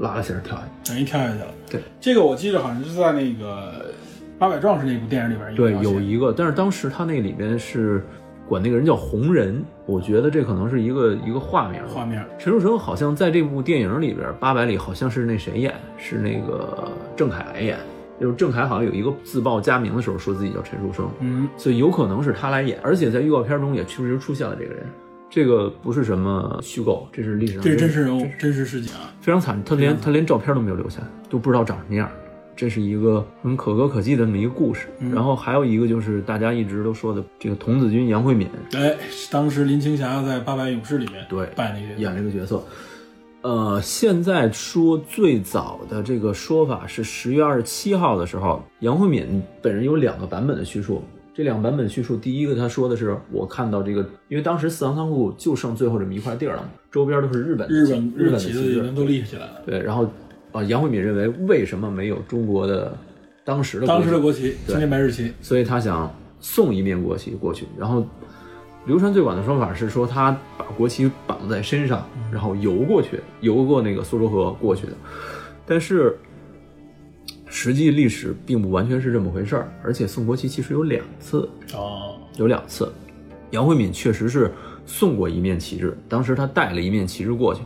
[0.00, 1.46] 拉了弦跳下去，等于跳下去了。
[1.70, 3.84] 对，这个我记得好像是在那个
[4.38, 5.54] 《八百壮士》那部电影里边。
[5.54, 8.04] 对，有一个，但是当时他那里边是
[8.48, 11.82] 管那个人叫红人，我觉得这可能是一个一个画面。
[11.86, 12.24] 画面。
[12.38, 17.78] 陈树生好像在这部电影里边，《八百》里好像是那谁演，是那个郑恺来演。
[18.20, 21.08] 就是郑恺好像有一个自报家名的时候，说自己叫陈树生。
[21.20, 24.84] 嗯，所以有可能是他来演，而且在预告片中也确实出现了这个人。
[25.30, 29.62] 这个不是什么虚构，这是历史上这是真实人物、真实事件啊，非常惨。
[29.62, 32.10] 他连他连照片都没有留下，都不知道长什么样。
[32.58, 34.88] 这是一个很可歌可泣的这么一个故事。
[35.12, 38.96] 然后还有一个就是大家一直都说的这个童子军杨慧敏，哎，
[39.30, 42.60] 当时林青霞在《八百勇士》里面对扮那个演这个角色。
[43.42, 51.00] 呃，现在说最早的这个说法是十月二十七号的时候，杨慧敏本人有两个版本的叙述。
[51.32, 59.62] 这两个版本叙述，第一个他说的是我看到这个，因为当时四行仓库就剩最后这么一块地儿了嘛，周边都是日本日本日本的旗子已经都立起来了。
[59.64, 60.04] 对，然后
[60.52, 62.96] 啊，杨慧敏认为为什么没有中国的
[63.44, 67.66] 当时的当时的国旗青天白日旗，所以他想送一面国旗过去。
[67.78, 68.06] 然后
[68.86, 74.92] 流传最广的说法是说他把国旗绑在身上，然后游过去，游过那个苏州河过去的。
[75.66, 76.16] 但是。
[77.50, 82.92] 实际历史并不完全是这么回事儿，而且送国旗其实有两次哦，有两次，
[83.52, 84.52] 杨慧敏确实是
[84.84, 87.62] 送过一面旗帜，当时他带了一面旗帜过去，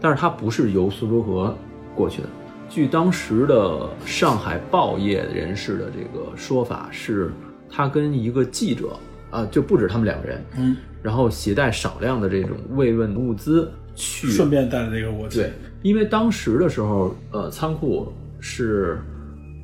[0.00, 1.54] 但是他不是由苏州河
[1.98, 2.28] 过去的。
[2.70, 7.32] 据当时的上海报业人士的这个说法，是
[7.68, 8.96] 他跟一个记者
[9.30, 15.52] 啊，就不止他们两个人，嗯，然后携带少量的这种慰问物资去，顺便带了这个国旗，对，
[15.82, 18.98] 因为当时的时候，呃，仓库是。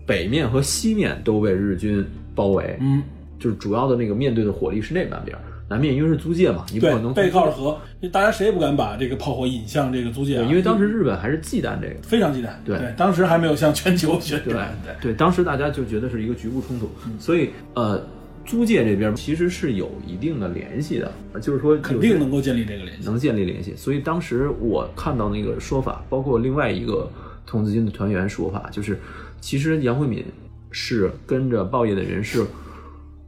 [0.06, 2.05] 北面和西面都被日军
[2.35, 3.02] 包围，嗯，
[3.39, 5.35] 就是主要的那个面对的火力是那半边，
[5.74, 7.76] 南面因为是租界嘛，你不可能背靠着河，
[8.12, 16.88] 大家谁也不敢把这个炮火引向这个租界，因为当时日本还是忌惮这个，非常忌惮，对，当时还没有向全球宣传，对对，当时大家就觉得是一个局部冲突，
[17.18, 18.01] 所以呃，
[18.44, 27.10] 租界这边其实是有一定的联系的，就是说肯定能够建立这个联系，能建立联系，所以当时我看到那个说法，包括另外一个
[27.44, 28.98] 童子军的团员说法，就是。
[29.40, 30.24] 其实杨慧敏
[30.70, 32.42] 是跟着报业的人士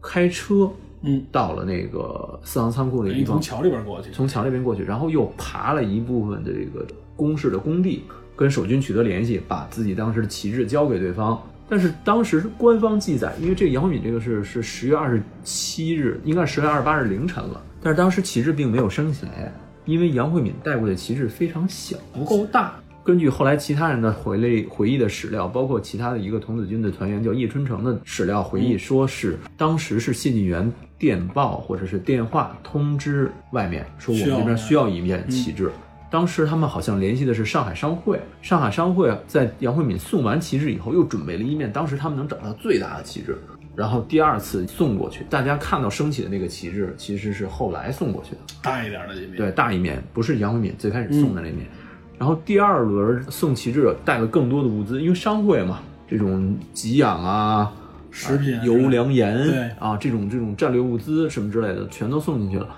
[0.00, 0.66] 开车，
[1.02, 8.04] 嗯，到了那个四行仓库那地方，从桥这边过去，从桥那边过去，然后又爬了一部分的这个工事的工地，
[8.34, 11.40] 跟守军取得联系，把自己当时的旗帜交给对方。
[11.68, 19.52] 但是当时官方记载，因为这个杨慧敏这个是是十月二十七日，应该是十月二十八日凌晨了，但是当时旗帜并没有升起来，
[19.84, 22.76] 因为杨慧敏带过的旗帜非常小，不够大。
[23.06, 35.70] 根据后来其他人的回忆回忆的史料，包括其他的一个童子军的团员叫叶春成的史料回忆，说是当时是谢晋元电报或者是电话通知外面说我们这边需要一面旗帜。
[36.10, 43.38] 当时他们好像联系的是上海商会，上海商会在杨慧敏送完旗帜以后，又准备了一面当时他们能找到最大的旗帜，
[43.76, 45.24] 然后第二次送过去。
[45.30, 51.66] 大家看到升起的那个旗帜，其实是后来送过去的，大一点的一面，对，大一面，不是杨慧敏最开始送的那面。
[52.18, 57.70] 然后第二轮送旗帜带了更多的物资，因为商会嘛，这种给养啊、
[58.10, 62.68] 食品、油粮盐，对啊，这种这种战略物资什么之类的，全都送进去了。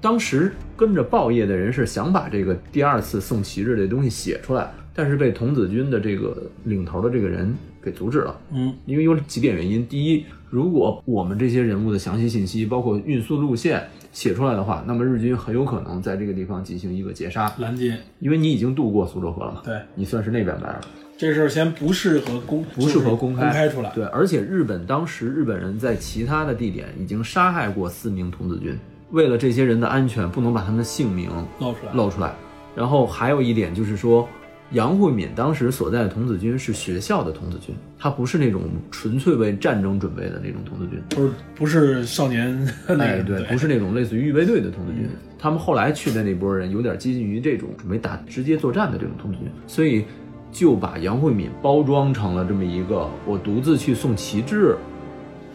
[0.00, 8.34] 当时跟着报业的人是想把这个第二次送旗帜这东西写出来，但是被童子军的这个领头的这个人给阻止了。
[8.52, 13.86] 嗯，因为有几点原因：第一，如果我们这些人物的详细信息，包括运输路线。
[14.16, 19.60] 写出来的话，那么日军很有可能在这个地方进行一个截杀拦截，因为你已经渡过苏州河了嘛。
[19.62, 20.80] 对，你算是那边来了。
[21.18, 23.90] 这事儿先不适合公，不适合公开出来。
[23.90, 28.74] 对，而且日本当时日本人在其他的地点已经杀害过四名童子军，
[29.10, 31.92] 为了这些人的安全，不能把他们的姓名露出来。
[31.92, 32.32] 露出来。
[32.74, 34.26] 然后还有一点就是说。
[34.72, 45.08] 杨慧敏当时所在的童子军是学校的童子军，他不是那种纯粹为战争准备的那种童子军，不是不是少年，哎对，不是那种类似于预备队的童子军。
[45.38, 50.04] 他们后来去的那波人有点接近于这种准备打直接作战的这种童子军，所以
[50.50, 54.76] 就把杨慧敏包装成了这么一个我独自去送旗帜。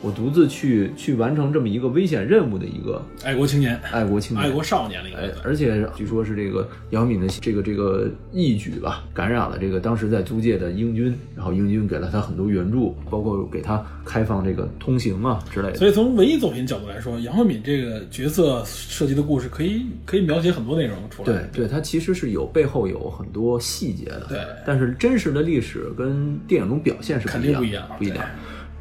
[0.02, 5.18] 我独自去去完成这么一个危险任务的一个爱国青年，爱国青年，爱国少年了。
[5.18, 15.78] 哎，而且据说是这个杨敏的这个这个义举吧，感染了这个当时在租界的英军，然后英军给了他很多援助，包括给他开放这个通行啊之类的。
[15.78, 21.26] 所以从文艺作品角度来说，杨慧敏这个角色设计的故事可以可以描写很多内容出来。
[21.26, 24.26] 对，对，它其实是有背后有很多细节的。
[24.30, 28.18] 对，但是真实的历史跟电影中表现是肯定不一样，不一样。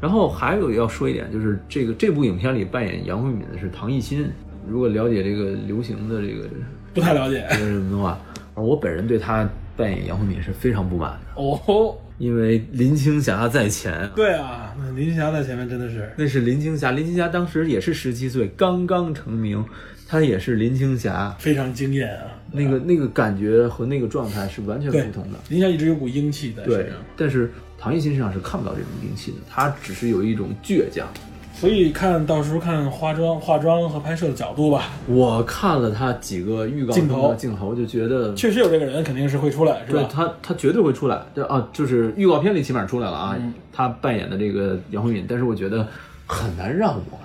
[0.01, 4.27] 然后还有要说一点，就是这个这部影片里扮演杨慧敏的是唐艺昕。
[4.67, 6.49] 如果了解这个流行的这个，
[6.93, 8.19] 不太了解什么的话，
[8.55, 9.47] 而我本人对她
[9.77, 14.09] 扮演杨慧敏是非常不满的哦，因为林青霞在前。
[14.15, 19.63] 对啊，林青霞在前面真的是，那是林青霞，林青霞当时也是十七岁，刚刚成名，
[20.07, 22.25] 她也是林青霞，非常惊艳啊。
[22.51, 25.39] 那个那个感觉和那个状态是完全不同的。
[25.49, 27.51] 林青霞一直有股英气在身上，但是。
[27.81, 31.07] 唐艺昕身上是看不到这种灵气的，他只是有一种倔强，
[31.51, 34.89] 所以看到时候看化妆、化妆和拍摄的角度吧。
[35.07, 40.03] 我看了他几个预告镜头，镜头就觉得确实有这个人，肯定是会出来，是吧？
[40.03, 41.19] 对他，他绝对会出来。
[41.33, 43.35] 对啊，就是预告片里起码出来了啊，
[43.73, 45.87] 他扮演的这个杨慧敏，但是我觉得
[46.27, 47.19] 很难让我。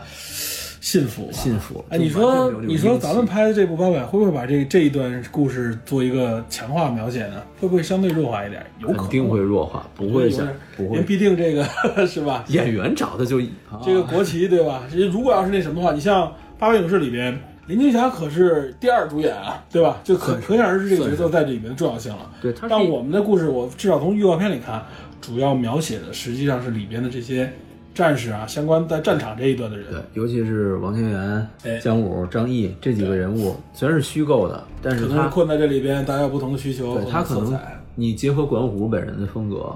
[0.86, 1.84] 信服，信服。
[1.88, 7.42] 哎，你说，你说咱们拍的这部八佰会不会把这这一段故事做一个强化描写呢？
[7.60, 8.64] 会不会相对弱化一点？
[8.78, 10.46] 有肯定会弱化，不会像
[10.76, 10.94] 不会。
[10.94, 11.66] 因为毕竟这个
[12.06, 12.44] 是吧？
[12.50, 13.40] 演员找的就
[13.84, 14.84] 这个国旗对吧？
[15.10, 17.36] 如果要是那什么的话，你像《八佰勇士》里边，
[17.66, 19.98] 林青霞可是第二主演啊，对吧？
[20.04, 22.30] 就可可想而知这个角色在这里面的重要性了。
[22.40, 24.86] 对，但我们的故事，我至少从预告片里看，
[25.20, 27.52] 主要描写的实际上是里边的这些。
[27.96, 31.48] 战士啊，相关在战场这一段的人，对，尤其是王千源、
[31.80, 36.96] 姜武、张译这几个人物，虽然是虚构的，但是他困在这里边，大家有不同的需求。
[36.96, 37.58] 对他可能
[37.94, 39.74] 你结合管虎本人的风格，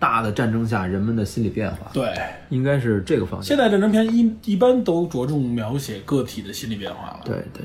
[0.00, 2.12] 大的战争下人们的心理变化，对，
[2.48, 3.44] 应该是这个方向。
[3.44, 7.20] 现代战争片一一般都着重描写个体的心理变化了。
[7.24, 7.62] 对对，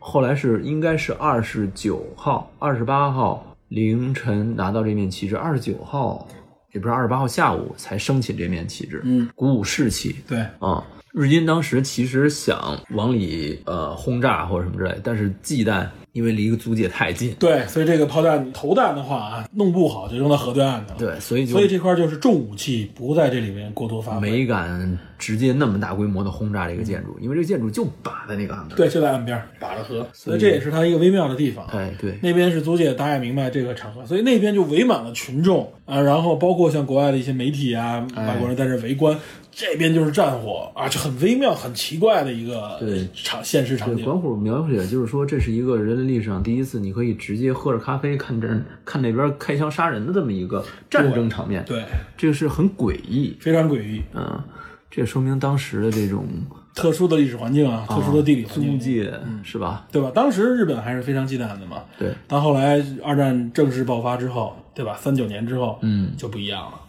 [0.00, 6.26] 后来是应该是二十九号、二十八号凌晨拿到这面旗帜，二十九号。
[6.74, 10.16] 也不是二十八号下午才升起这面旗帜，嗯，鼓舞士气。
[10.28, 10.84] 对啊，
[11.14, 15.86] 日军当时其实想往里呃轰炸或者什么之类，但是忌惮。
[16.14, 20.94] 因为离个租界太近，对，所以这个炮弹投弹的话啊，弄不好就扔到河对岸的。
[20.96, 31.66] 对，所以所以这块就是重武器不在这里面过多发挥，没敢直接那么大规模的轰炸这个建筑，因为这个建筑就把在那个岸边，对，就在岸边把着河，所以这也是它一个微妙的地方。
[31.72, 39.18] 哎，对，那边是租界，大家也明白这个场合，所以那边就围满了群众啊，然后包括像国外的一些媒体啊，外国人在这围观。
[39.56, 44.04] 这边就是战火啊，就很微妙、很奇怪的一个对场现实场景。
[44.04, 48.48] 管虎描写就是说，这是一个人类历史上第一次，你可以直接喝着咖啡看这
[48.84, 51.64] 看那边开枪杀人的这么一个战争场面。
[51.64, 51.84] 对，
[52.16, 54.02] 这个是很诡异，非常诡异。
[54.12, 54.42] 嗯，
[54.90, 56.26] 这也说明当时的这种
[56.74, 59.14] 特殊的历史环境啊，特殊的地理环境，租界
[59.44, 59.86] 是吧？
[59.92, 60.10] 对吧？
[60.12, 61.84] 当时日本还是非常忌惮的嘛。
[61.96, 62.12] 对。
[62.26, 64.96] 但后来二战正式爆发之后，对吧？
[64.96, 66.80] 三九年之后，嗯，就不一样了。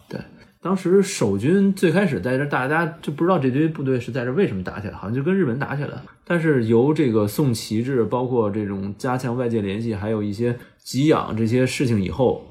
[0.65, 6.03] 当时守军最开始在这，大家就不知道这堆部队是在这为什么打起来，好像就跟日本打起来了。
[6.25, 12.43] 但是由这个送旗帜，包括这种加强外界联系，还有一些给养这些事情以后，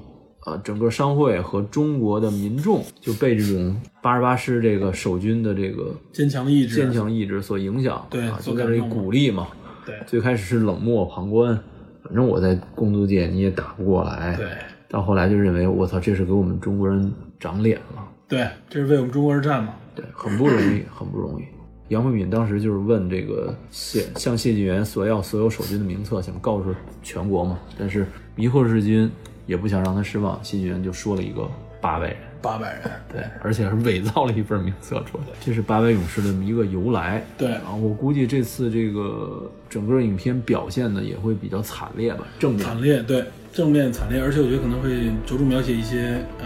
[0.45, 9.49] 呃，整个商会和中国的民众就被这种八十八师这个守军的这个坚强意志、坚强意志所影响，对，啊就在这里鼓励嘛。
[9.85, 11.53] 对，最开始是冷漠旁观，
[12.01, 14.37] 反正我在工租界你也打不过来。
[14.37, 14.47] 对，
[14.87, 18.07] 到后来就认为我操，这是给我们中国人长脸了。
[18.27, 19.75] 对，这是为我们中国而战嘛？
[19.93, 21.45] 对，很不容易，很不容易。
[21.89, 27.59] 杨慧敏当时就是问这个谢向谢晋元索要所有守军的名册，想告诉全国嘛。
[27.77, 29.09] 但是迷惑日军
[29.45, 31.47] 也不想让他失望，谢晋元就说了一个
[31.79, 35.25] 八百人，八百人，对，而且是伪造了一份名册出来。
[35.39, 37.23] 这是八百勇士的一个由来。
[37.37, 46.44] 对啊，我估计这次这个整个影片表现的也会比较惨烈吧，正面惨烈，对，正面惨烈，而且我觉得可能会着重描写一些呃。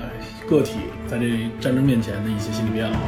[0.49, 0.77] 个体
[1.07, 2.99] 在这战争面前的一些心理变化。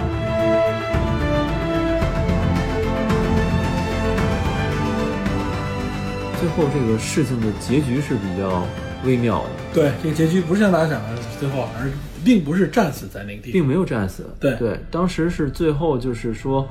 [6.40, 8.64] 最后这个事情的结局是比较
[9.04, 9.50] 微妙的。
[9.74, 11.10] 对，这个结局不是像大家想的，
[11.40, 11.90] 最后而
[12.24, 14.30] 并不是战死在那个地方，并没有战死。
[14.40, 16.68] 对对，当时是最后就是说，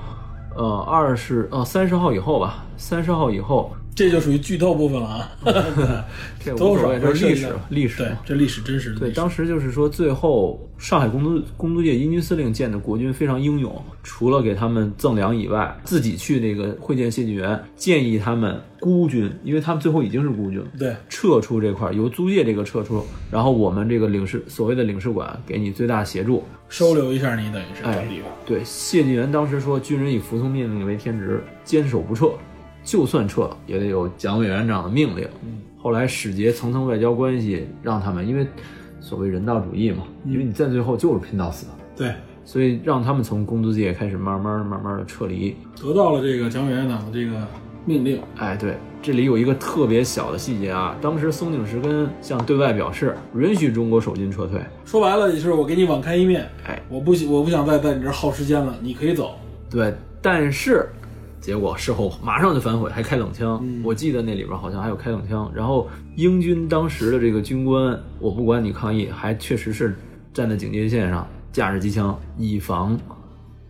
[0.55, 3.75] 呃，二十呃三十号以后吧，三十号以后。
[3.95, 5.31] 这就属于剧透部分了啊，
[6.43, 9.01] 这无所谓， 这是历史，历史，对，这历史真实的。
[9.01, 28.09] 对，当时就是说，最后上海工督工督界英军司令见的国军非常英勇，除了给他们赠粮以外，自己去那个会见谢晋元，建议他们孤军，因为他们最后已经是孤军了，对，撤出这块，由租界这个撤出，然后我们这个领事所谓的领事馆给你最大协助，收留一下你，等于是哎，
[28.47, 32.31] 对，谢晋元当时说，军人以服从命令为天职，坚守不撤。
[32.83, 35.29] 就算撤，也得有蒋委员长的命令。
[35.77, 38.47] 后来使节层层外交关系，让他们因为
[39.01, 41.67] 所谓人道主义嘛，因为你在最后就是拼到死。
[41.97, 42.13] 对，
[42.45, 47.47] 所以让他们从工资界开始慢慢慢慢的撤离，得到了这个蒋委员长的这个
[47.87, 48.21] 命令。
[48.37, 59.37] 哎，对，这里有一个特别小的细节啊，当时松井石根向对外表示允许中国守军撤退，说白了就是我给你网开一面，哎，我不我不想再在你这耗时间了，你可以走。
[59.71, 60.87] 对，但是。
[61.41, 63.67] 结果事后马上就反悔，还开冷枪。
[63.83, 65.51] 我记得那里边好像还有开冷枪。
[65.55, 69.97] 然后英军当时的这个军官，我不管你抗议，还确实是
[70.35, 72.99] 站在警戒线上，架着机枪，以防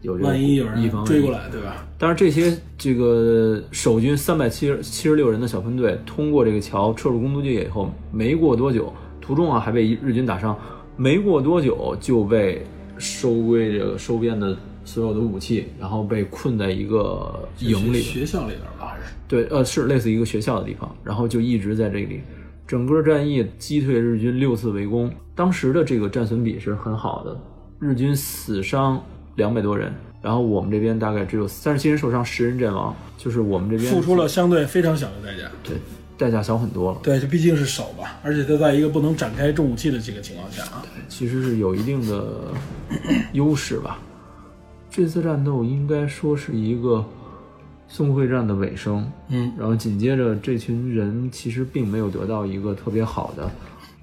[0.03, 1.87] 有万一有人追过来，对吧？
[1.97, 10.59] 但是这些这个守军三百七十七十六人的小分队通过这个桥撤入工租界以后，没过多久，途中啊还被日军打伤，
[10.97, 12.67] 没过多久就被
[12.99, 14.57] 收归这个收编的。
[14.91, 18.97] 所有的武器，然后被困在一个营里，学校里边吧？
[19.29, 22.21] 对，呃，是类似一个学校的地方，然后就一直在这里。
[22.67, 27.41] 整个战役击退日军六次围攻，当时的这个战损比是很好的，
[27.79, 29.01] 日军死伤
[29.37, 35.49] 两百多人，然后我们这边大概只有三十七人受伤，十人阵亡，就是我们这边付出了相对非常小的代价。
[35.63, 35.77] 对，
[36.19, 36.99] 代价小很多了。
[37.03, 42.53] 对，这毕竟是手吧，而且它在一个不能展开重武器的这个情况下啊，对，其实是有一定的
[43.33, 43.99] 优势吧。
[44.91, 47.05] 这次战斗应该说是一个。
[47.93, 53.51] 淞沪会战的尾声，嗯，然后紧接着这群人其实并没有得到一个特别好的，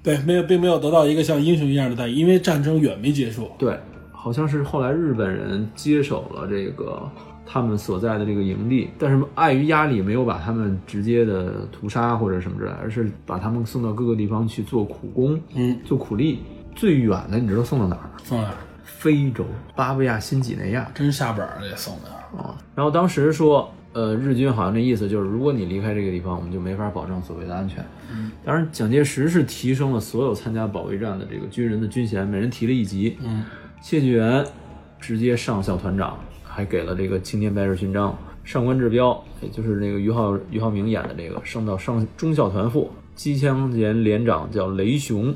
[0.02, 3.50] 对，没有，并没有得到一个像英雄一样的待遇，因为战争远没结束。
[3.56, 3.74] 对，
[4.12, 7.10] 好像是后来日本人接手了这个
[7.46, 16.40] 他们所在的这个营地，但是碍于压力，没有把他们直接的屠杀或者什么之类，而是把他们送到各个地方去做苦工，嗯，做苦力。
[16.76, 18.10] 最远的你知道送到哪儿？
[18.22, 18.54] 送哪儿？
[18.98, 19.44] 非洲
[19.74, 20.90] 巴布亚新几内亚。
[20.94, 22.54] 真下本儿也送的啊。
[22.74, 23.72] 然后当时说。
[23.94, 27.84] 呃，日军好像那意思就是，如果你离开这个地方，我们就没法保证所谓的安全。
[28.12, 33.16] 嗯，当然，蒋介石是提升了所有参加保卫战的这个军人的军衔，每人提了一级。
[33.24, 33.44] 嗯，
[33.80, 34.44] 谢晋元
[35.00, 38.16] 直接上校团长，还给了这个青天白日勋章。
[38.44, 42.92] 上官志彪，也就是那个于浩于浩明演的这个，升到上中校团副。
[43.16, 45.34] 机枪连连长叫雷雄，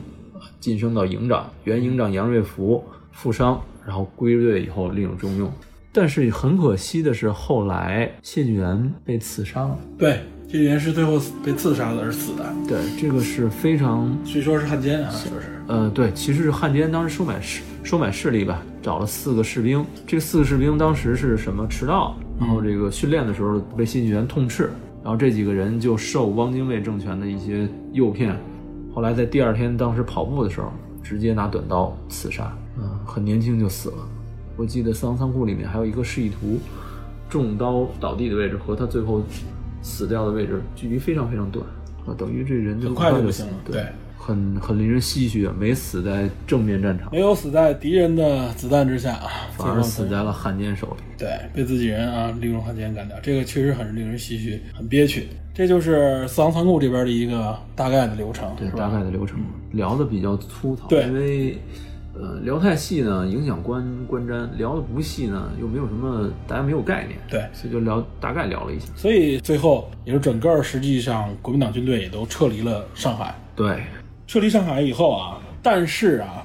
[0.60, 1.50] 晋升到营长。
[1.64, 5.50] 原营长杨瑞福负伤，然后归队以后另有重用。
[5.92, 9.78] 但是很可惜的是，后来谢晋元被刺杀了。
[9.98, 12.44] 对，谢晋元是最后被刺杀的而死的。
[12.66, 15.48] 对，这个是非常，据说是汉奸啊，说是。
[15.68, 19.84] 呃，对，其实是汉奸当时收买势收买势力吧，找了四个士兵。
[20.06, 24.70] 这四个士兵当时是什么迟到，然后这个训练的时候被谢晋元痛斥，
[25.02, 28.34] 然后这几个人就受汪精卫政权的一些诱骗，
[28.94, 30.72] 后来在第二天当时跑步的时候，
[31.02, 32.61] 直接拿短刀刺杀，嗯，
[33.04, 34.08] 很年轻就死了。
[34.56, 36.58] 我记得四行仓库里面还有一个示意图，
[37.28, 39.22] 中刀倒地的位置和他最后
[39.82, 41.64] 死掉的位置距离非常非常短。
[42.04, 43.86] 啊，等于这人就很快就不行了，对，
[44.18, 55.28] 很很令人唏嘘啊，没死在正面战场，没有死在敌人的子弹之下啊，反而死在了汉奸手里，对，被自己人啊利用汉奸干掉，这个确实很令人唏嘘，很憋屈。
[55.54, 59.38] 这就是四行仓库这边的一个大概的流程，对，大概的流程。
[59.70, 61.56] 聊的比较粗糙，对，因为。
[62.14, 67.18] 呃，聊太细呢，影响观观瞻；聊的不细呢，又没有什么，大家没有概念。
[67.28, 68.86] 对，所以就聊大概聊了一下。
[68.94, 73.34] 所以最后也是整个实际上国民党军队也都撤离了上海。
[73.56, 73.82] 对，
[74.26, 76.41] 撤离上海以后啊，但是啊，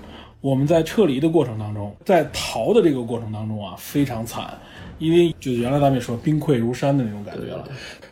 [0.48, 4.58] 我们在撤离的过程当中，在逃的这个过程当中啊，非常惨，
[4.98, 7.68] 因为就原来咱们也说兵溃如山的那种感觉了。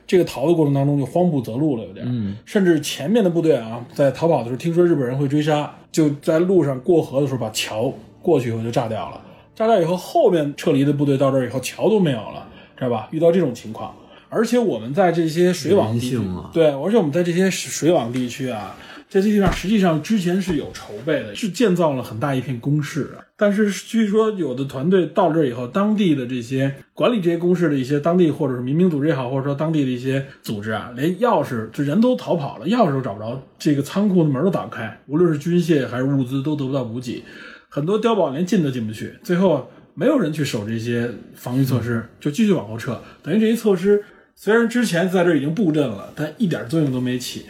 [0.06, 7.90] 这个逃的过程当中就慌不择路了，有点，嗯，甚至前面的部队啊，在逃跑的时候，听说日本人会追杀，就在路上过河的时候把桥
[8.22, 9.22] 过去以后就炸掉了。
[9.56, 12.46] 炸掉以后，后面撤离的部队到这儿以后，桥都没有了，
[12.76, 13.08] 知道吧？
[13.12, 13.96] 遇到这种情况，
[14.28, 16.20] 而且我们在这些水网地区，
[16.52, 18.76] 对，而且我们在这些水网地区啊。
[19.08, 23.12] 在这地方，实际上之前是有筹备的，是建造了很大一片工事。
[23.38, 37.24] 但是据说有的团队到这儿以后，当地的这些管理这些工事的一些当地或者是民兵组织也好，或者说当地的一些组织啊，连钥匙就人都逃跑了，钥匙都找不着，这个仓库的门都打不开，无论是军械还是物资都得不到补给，
[37.70, 39.14] 很多碉堡连进都进不去。
[39.24, 43.02] 最后没有人去守这些防御措施，就继续往后撤。
[43.22, 44.04] 等于这些措施
[44.36, 47.46] 虽然之前在这已经布阵了，但一点作用都没起。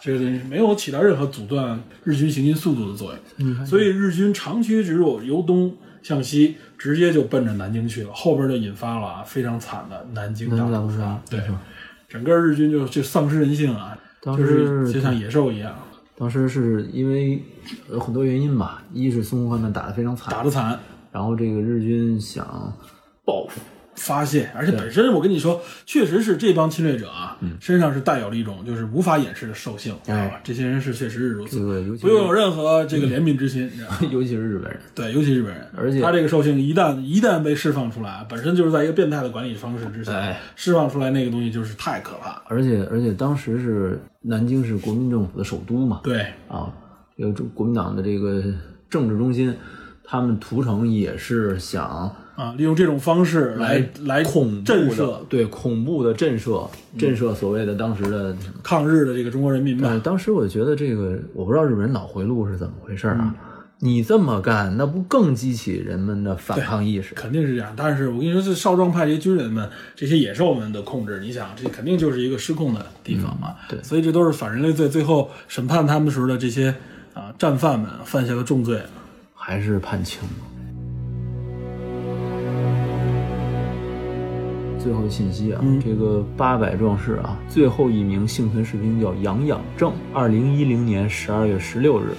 [0.00, 8.12] 这个东西没有起到任何阻断日军行进速度的作用，所以日军长驱直入，由东向西，直接就奔着南京去了。
[8.12, 11.20] 后边就引发了非常惨的南京大屠杀。
[11.28, 11.40] 对，
[12.08, 15.74] 整个日军就就丧失人性啊，就是就像野兽一样。
[16.16, 17.42] 当时是因为
[17.90, 20.78] 有很多原因吧，一是淞沪会战打得非常惨，打得惨，
[21.12, 22.46] 然后这个日军想
[23.24, 23.60] 报复。
[23.96, 30.40] 发泄，而且本身我跟你说，确实是这帮侵略者啊，身上是带有了一种就是无法掩饰的兽性，知道吧？
[30.42, 31.58] 这些人是确实是如此，
[32.00, 33.70] 不用有任何这个怜悯之心，
[34.10, 42.42] 尤其是日本人，对，尤其日本人，而且他这个兽性一旦一旦被释放出来，本身就是在一个变态的管理方式之下释放出来，那个东西就是太可怕。
[42.46, 46.72] 而且而且当时是南京是国民政府的首都嘛，对啊，
[47.18, 48.42] 这个国民党的这个
[48.88, 49.54] 政治中心，
[50.04, 52.16] 他们屠城也是想。
[52.40, 60.00] 啊，利用这种方式来来恐震慑，对恐怖的震慑，震慑所谓的当时的抗日的这个中国人民吧。
[60.02, 63.34] 当时我觉得这个，我不知道日本人脑回路是怎么回事啊？
[63.80, 67.14] 你这么干，那不更激起人们的反抗意识？
[67.14, 67.74] 肯定是这样。
[67.76, 73.54] 但是我跟你说，这少壮派这些军人们，这些野兽们的控制，你想，这肯定就是一个失控的地方嘛。
[73.68, 74.88] 对，所以这都是反人类罪。
[74.88, 76.74] 最后审判他们的时候的这些
[77.12, 78.80] 啊战犯们犯下的重罪，
[79.34, 80.22] 还是判轻。
[84.82, 92.14] 最后信息啊，这个八百壮士啊，最后一名幸存士兵叫杨养正，二零一零年十二月十六日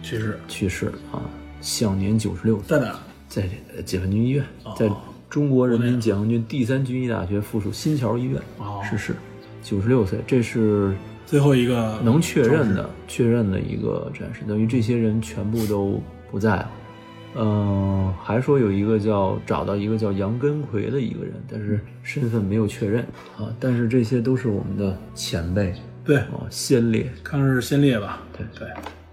[0.00, 1.20] 去世去世啊，
[1.60, 2.78] 享年九十六岁。
[2.78, 2.98] 在哪？
[3.28, 3.48] 在
[3.84, 4.44] 解放军医院，
[4.76, 4.88] 在
[5.28, 8.40] 中国人民解放军第三军医大学附属新桥医院
[8.88, 9.16] 逝世，
[9.60, 10.20] 九十六岁。
[10.24, 10.94] 这是
[11.26, 16.00] 最后一个能确认的确认的一个战士，等于这些人全部都
[16.30, 16.70] 不在了。
[17.36, 23.02] 嗯，还说有一个叫找到一个叫杨根奎的一个人，但是身份没有确认
[23.36, 23.52] 啊。
[23.58, 25.74] 但是这些都是我们的前辈，
[26.04, 28.22] 对哦，先烈，看是先烈吧？
[28.36, 28.68] 对对。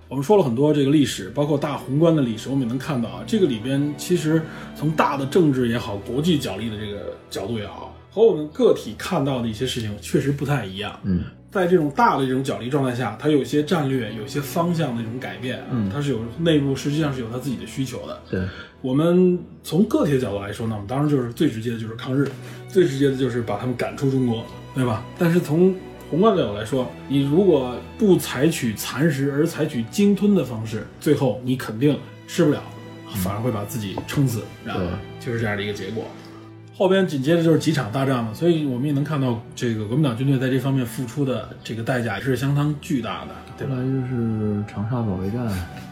[0.07, 4.41] 我们说了很多这个历史，包括大宏观的历史，我们也能看到啊，这个里边其实
[4.75, 10.99] 从大的政治也好，国际角力的这个角度也好，和我们个体看到的一些事情确实不太一样。
[11.03, 11.23] 嗯。
[11.51, 18.21] 在这种大的这种角力状态下，它有些战略、有些方向的一种改变，嗯，它是有内部实际上是有它自己的需求的。
[18.29, 18.41] 对，
[18.81, 22.31] 我们从个体的角度来说呢，我们当然就是最直接的就是抗日，
[22.69, 25.03] 最直接的就是把他们赶出中国，对吧？
[25.19, 25.75] 但是从
[26.09, 32.63] 宏观的角度来说，你如果不采取蚕食，而采取鲸吞的方式，最后你肯定吃不了，
[33.23, 34.85] 反而会把自己撑死，然后？
[35.19, 36.05] 就是这样的一个结果。
[36.81, 43.75] 后边紧接着就是几场大战了，所以我们也能看到这个国民党军队在这方面付出的这个代价也是相当巨大的，对吧？
[43.75, 45.47] 就是长沙保卫战、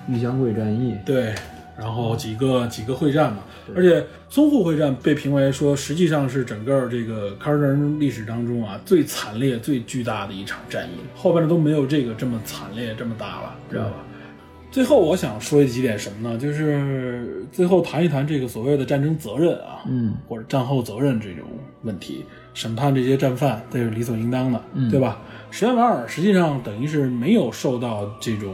[0.08, 1.36] 玉湘桂战役，对，
[1.78, 3.44] 然后几个几个会战嘛，
[3.76, 13.94] 而且淞沪会战被评为说实际上是整个这个抗日战争历史当中啊最惨烈、最巨大的一场战役，后边的都没有这个这么惨烈、这么大了，知道吧？
[14.72, 16.38] 最后我想说几点什么呢？
[16.38, 21.44] 就是最后谈一谈这个所谓的战争责任啊，嗯，或者战后责任这种
[21.82, 22.24] 问题，
[22.54, 25.20] 审判这些战犯这是理所应当的，对吧？
[25.50, 28.54] 石原莞尔实际上等于是没有受到这种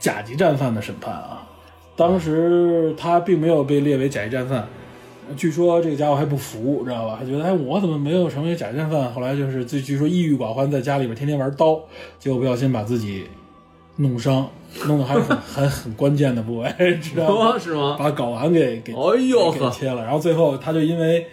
[0.00, 1.46] 甲级战犯的审判啊，
[1.94, 4.66] 当时他并没有被列为甲级战犯，
[5.36, 7.14] 据说这个家伙还不服，知道吧？
[7.20, 9.12] 还觉得哎，我怎么没有成为甲级战犯？
[9.12, 11.80] 后来就是据据说抑郁寡欢，在家里边天天玩刀，
[12.18, 13.26] 结果不小心把自己。
[13.96, 14.48] 弄伤，
[14.86, 17.58] 弄得还很还很关键的部位， 知道吗？
[17.58, 17.96] 是吗？
[17.98, 21.26] 把睾丸给给哎呦给切了，然后最后他就因为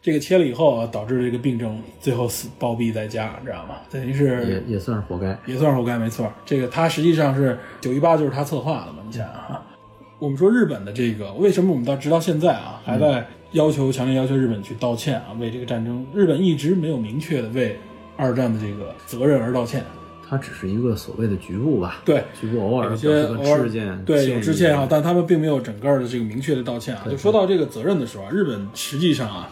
[0.00, 3.76] 这个切了以后啊，导致这个病症，最后死暴毙在家，知道吗？
[3.90, 6.30] 等于是也也算是活该，也算是活该，没错。
[6.44, 8.98] 这个他实际上是九一八就是他策划的嘛？
[9.06, 9.62] 你想啊，
[10.18, 15.36] 我们说日本的这个为什么我们到直到现在啊还在要求强烈要求日本去道歉啊？
[15.38, 17.78] 为这个战争，日本一直没有明确的为
[18.16, 19.84] 二战的这个责任而道歉。
[20.32, 27.02] 它只是一个所谓的局部吧，对，局部偶尔有些偶尔见，对有致歉啊，但他们并没有整个的这个明确的道歉啊。
[27.10, 29.50] 就说到这个责任的时候啊，日本实际上啊，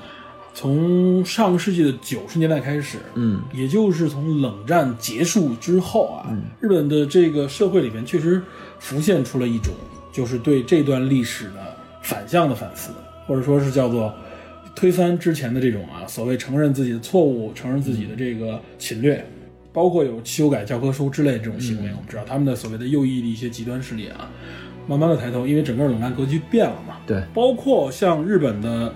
[0.55, 8.41] 从上个世纪的九十年代开始，嗯，也就是从冷战结束之后啊，日本的这个社会里面确实
[8.79, 9.75] 浮现出了一种
[10.11, 12.91] 就是对这段历史的反向的反思，
[13.27, 14.11] 或者说是叫做
[14.75, 19.23] 推翻之前的这种啊所谓承认自己的错误，承认自己的这个侵略。
[19.73, 24.31] 包括有修改教科书之类这种行为，我们知道他们的所谓的右翼的一些极端势力啊，
[24.87, 26.97] 慢慢的抬头，因为整个冷战格局变了嘛。
[27.07, 28.93] 对，包括像日本的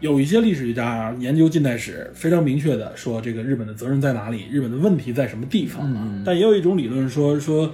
[0.00, 5.82] 有一些历史学家研究近代史，非常明确的说这个日本的责任在哪里，日本的问题在什么地方。
[5.84, 7.72] 嗯，但也有一种理论说说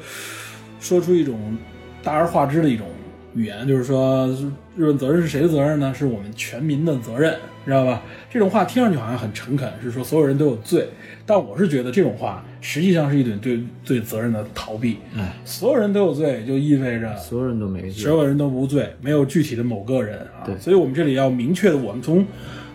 [0.79, 1.57] 说出一种
[2.03, 2.87] 大而化之的一种
[3.35, 4.27] 语言，就是说
[4.77, 5.93] 日本责任是谁的责任呢？
[5.95, 7.35] 是我们全民的责任，
[7.65, 8.03] 知道吧？
[8.31, 10.89] 这种话听上去好像很诚恳，是说所有人都有罪。
[11.27, 14.97] 但我是觉得这种话实际上是一种对对责任的逃避。
[15.17, 20.47] 哎，所有人都有罪，就意味着所有人都没罪，所有人都无罪，没有具体的某个人啊。
[20.47, 22.27] 对，所以我们这里要明确的，我们从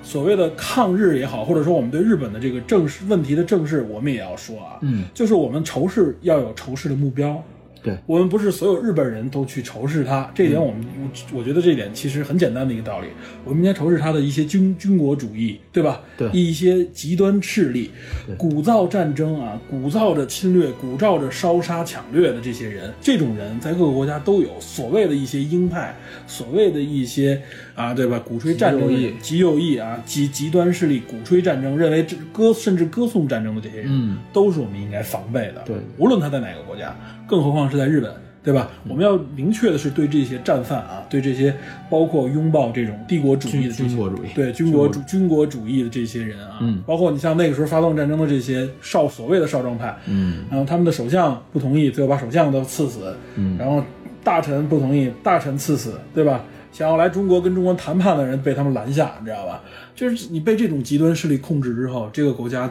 [0.03, 7.43] 所谓的抗日也好，或者说我们对日本的这个正视问题的正视，我们也要说啊，嗯，就是我们仇视要有仇视的目标。
[7.84, 13.07] 对我们不是所有日本人都去仇视他，这点我们我我觉得这点其实很简单的一个道理。
[13.43, 16.01] 我们应该仇视他的一些军军国主义，对吧？
[16.18, 17.91] 对一些极端势力，
[18.38, 24.49] 鼓噪战争啊，鼓噪着侵略，鼓噪着烧杀抢掠的这些人，这种人在各个国家都有。
[24.61, 25.93] 所谓的一些鹰派，
[26.26, 27.41] 所谓的一些
[27.76, 28.18] 啊，对吧？
[28.19, 28.89] 鼓吹战争、
[29.22, 35.61] 极右翼啊，极极端势力鼓吹战争，认为这歌甚至歌颂战争的这些人，嗯，都是我们应该防备的。
[35.65, 36.95] 对，无论他在哪个国家。
[37.27, 38.11] 更何况是在日本，
[38.43, 38.69] 对吧？
[38.87, 41.55] 我们要明确的是对这些战犯啊，对这些
[41.89, 53.81] 包括拥抱这种帝国主义的军国主义，对军国主军国主义的这些人啊，嗯，包括你像那个时候发动战争的这些少所谓的少壮派，嗯，然后他们的首相不同意，最后把首相都赐死，嗯，然后
[54.23, 56.43] 大臣不同意，大臣赐死，对吧？
[56.71, 59.61] 想要来中国跟中国谈判的人被他们拦下，你知道吧？
[59.95, 62.69] 就是你被这种极端势力控制之后，这个国家。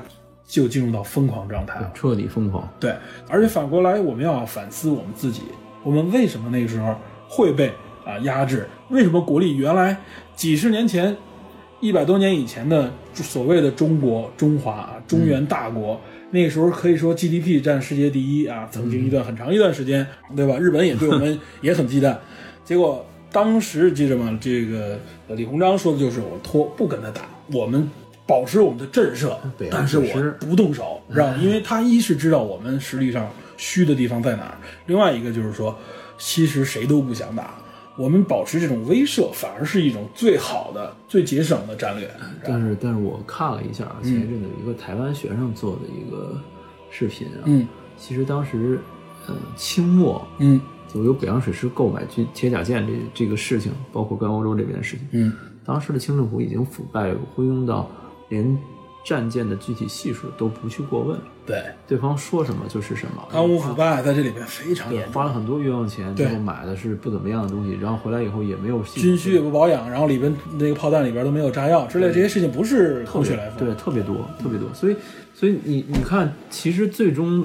[0.53, 2.69] 就进入到疯狂状态了，彻底疯狂。
[2.79, 2.95] 对，
[3.27, 5.45] 而且反过来，我们要反思我们自己，
[5.83, 6.95] 我们为什么那个时候
[7.27, 7.73] 会被
[8.05, 8.69] 啊压制？
[8.91, 9.97] 为什么国力原来
[10.37, 11.17] 几十年前
[11.81, 15.99] 一百多年以前的所谓的中国、中华、中原大国，
[16.33, 20.07] 那个时候可以说 GDP 占世界第一啊，曾经一段很长一段时间，
[20.37, 20.59] 对吧？
[20.59, 22.15] 日本也对我们也很忌惮，
[22.63, 24.39] 结果当时记着吗？
[24.39, 24.99] 这个
[25.29, 27.91] 李鸿章说的就是我拖不跟他打，我们
[28.27, 29.37] 保持我们的震慑，
[29.71, 31.37] 但是我不动手，知道吗？
[31.43, 35.77] 因为他一是知道我们实力上虚的地方在哪儿，另外一个就是说，
[36.19, 37.55] 其实谁都不想打。
[37.99, 42.11] 我们保持这种威慑，反而是一种最好的、最节省的战略。
[42.43, 46.41] 但是，但是我看了一下前一阵子一个台湾学生做的一个
[46.91, 47.69] 视频啊，嗯，
[47.99, 48.81] 其实当时，
[49.27, 50.59] 呃，清末，嗯，
[50.89, 55.33] 就由北洋水师购买军铁甲舰这这个事情，包括跟欧洲这边的事情，嗯，
[55.63, 57.91] 当时的清政府已经腐败昏庸到
[58.33, 58.59] 连。
[59.05, 74.73] 战舰的具体系数都不去过问，对，对方说什么就是什么，贪污腐败在这里面非常严重，花了很多冤枉钱，最后买的是不怎么样的东西，然后回来以后也没有军需也不保养，然后里边那个炮弹里边都没有炸药之类这些事情，不是空穴来风，对，特别多，特别多。
[74.73, 74.95] 所以，
[75.35, 77.45] 所以你你看，其实最终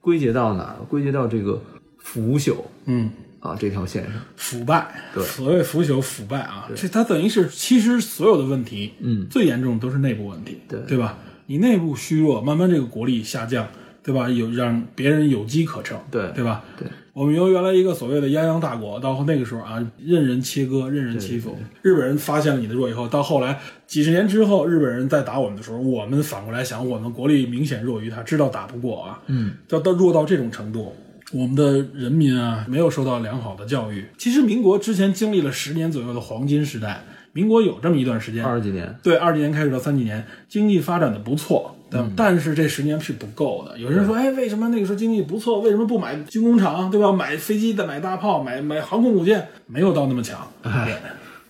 [0.00, 0.76] 归结到哪儿？
[0.88, 1.60] 归结到这个
[1.98, 2.54] 腐朽，
[2.86, 3.10] 嗯。
[3.46, 11.18] 啊，这条线上腐败，对，所谓腐朽腐败啊，这它等于是其实所有的问题，嗯，最严重的都是内部问题，对对吧？
[11.46, 13.68] 你内部虚弱，慢慢这个国力下降，
[14.02, 14.28] 对吧？
[14.28, 16.64] 有让别人有机可乘，对对吧？
[16.76, 21.56] 对，我们由原来一个所谓的泱泱大国，到那个时候啊，任人切割，任人欺负。
[21.82, 30.94] 日本人发现了你的弱以后，到后来几十年之后，日本人在打我们的时候，我们反过来想，我们国力明显弱于他，知道打不过啊，嗯，到到弱到这种程度。
[31.32, 34.04] 我们的人民啊，没有受到良好的教育。
[34.16, 43.76] 其实民国之前经历了十年左右的黄金时代，民国有这么一段时间，二十几年，对，二十几年开始到三几年，经济发展的不错，但但是这十年是不够的。
[43.76, 47.10] 有人说，哎，为什么那个时候经济不错，为什么不买军工厂，对吧？
[47.10, 50.46] 买飞机的，买大炮，买买航空母舰，没有到那么强。
[50.62, 50.96] 哎，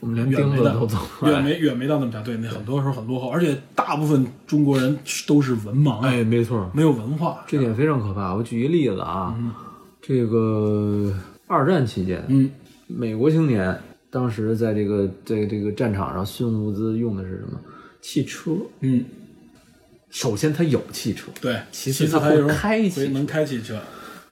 [0.01, 0.97] 我们连钉子都走，
[1.27, 2.25] 远没远没到那么强。
[2.25, 8.35] 对，那很多时候很落后，而且大部分中国人都是文盲，哎，没错，没有文化，这点非常可怕。
[8.35, 9.37] 我举一个例子啊。
[10.07, 11.13] 这个
[11.49, 12.49] 二战期间，嗯，
[12.87, 13.77] 美国青年
[14.09, 17.61] 当时在这个在这个战场上运物资用的是什么？
[18.01, 18.53] 汽车。
[18.83, 19.05] 嗯，
[20.09, 23.81] 首先他有汽车，对，其次他会开汽，能开汽车，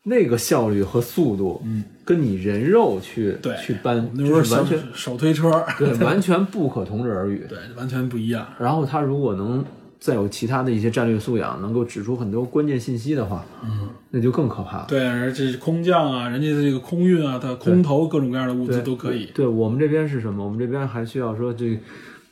[0.04, 8.46] 那个效率和速度，嗯，跟你人肉去对去搬，那时候完全手推车，对，完全不可同日而语， 对，完全不一样。
[8.60, 9.64] 然后他如果能。
[10.04, 14.84] 再有其他的一些战略素养，能够指出很多关键信息的话，嗯，那就更可怕了。
[14.86, 19.30] 对，而且空降啊，人家的这个空运啊，它空投各种各样的物资都可以。
[19.34, 20.44] 对我们这边是什么？
[20.44, 21.80] 我们这边还需要说这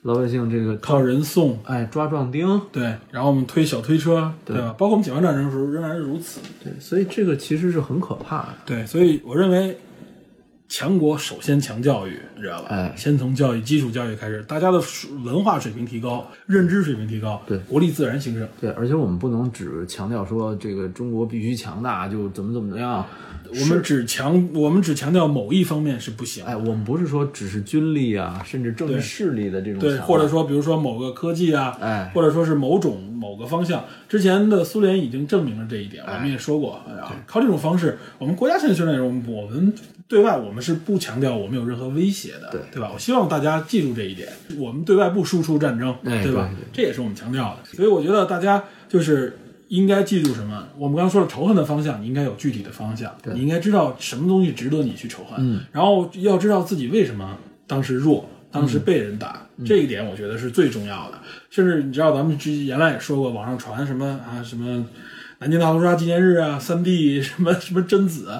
[0.02, 2.60] 老百姓这个靠人送，哎，抓壮丁。
[2.70, 4.74] 对，然后我们推小推车，对吧？
[4.76, 6.40] 包括我们解放战争的时候仍然是如此。
[6.62, 8.48] 对，所以这个其实是很可怕的。
[8.66, 9.78] 对，所以我认为。
[10.72, 12.68] 强国首先强教育，你知道吧？
[12.70, 14.82] 哎，先从教育基础教育开始，大家的
[15.22, 18.48] 文化水平提高，认知水平提高，对，国力自然兴盛。
[18.58, 23.04] 对，而且我们不能只强调说这个中国必须强大，就怎么怎么样。
[23.50, 26.42] 我们只强，我们只强调某一方面是不行。
[26.46, 33.84] 哎，我们不是说只是军力啊，甚至政治势力的这种对，或者说比如说某个科技啊，哎，或者说是某种某个方向。
[34.08, 36.80] 之前的苏联已经证明了这一点，我们也说过，
[37.26, 39.70] 靠这种方式，我们国家现在训练中，我们。
[40.08, 42.90] 对外我们是不强调我们有任何威胁的，对对吧？
[42.92, 46.50] 我希望大家记住这一点，我们对外不输出战争，对吧？
[46.72, 47.76] 这也是我们强调的。
[47.76, 49.38] 所以我觉得大家就是
[49.68, 50.68] 应该记住什么？
[50.76, 61.18] 我们刚刚说了仇恨的方向，你应该有具体的方向，你应该知道什么东西值得你去仇恨，嗯，然后要知道自己为什么当时弱，当时被人打，这一点我觉得是最重要的。
[61.48, 64.84] 甚至你知道，咱们之原来也说过，网上传什么啊什么。
[65.38, 68.30] 南京大屠杀纪念日啊，三 D 什么什么贞子，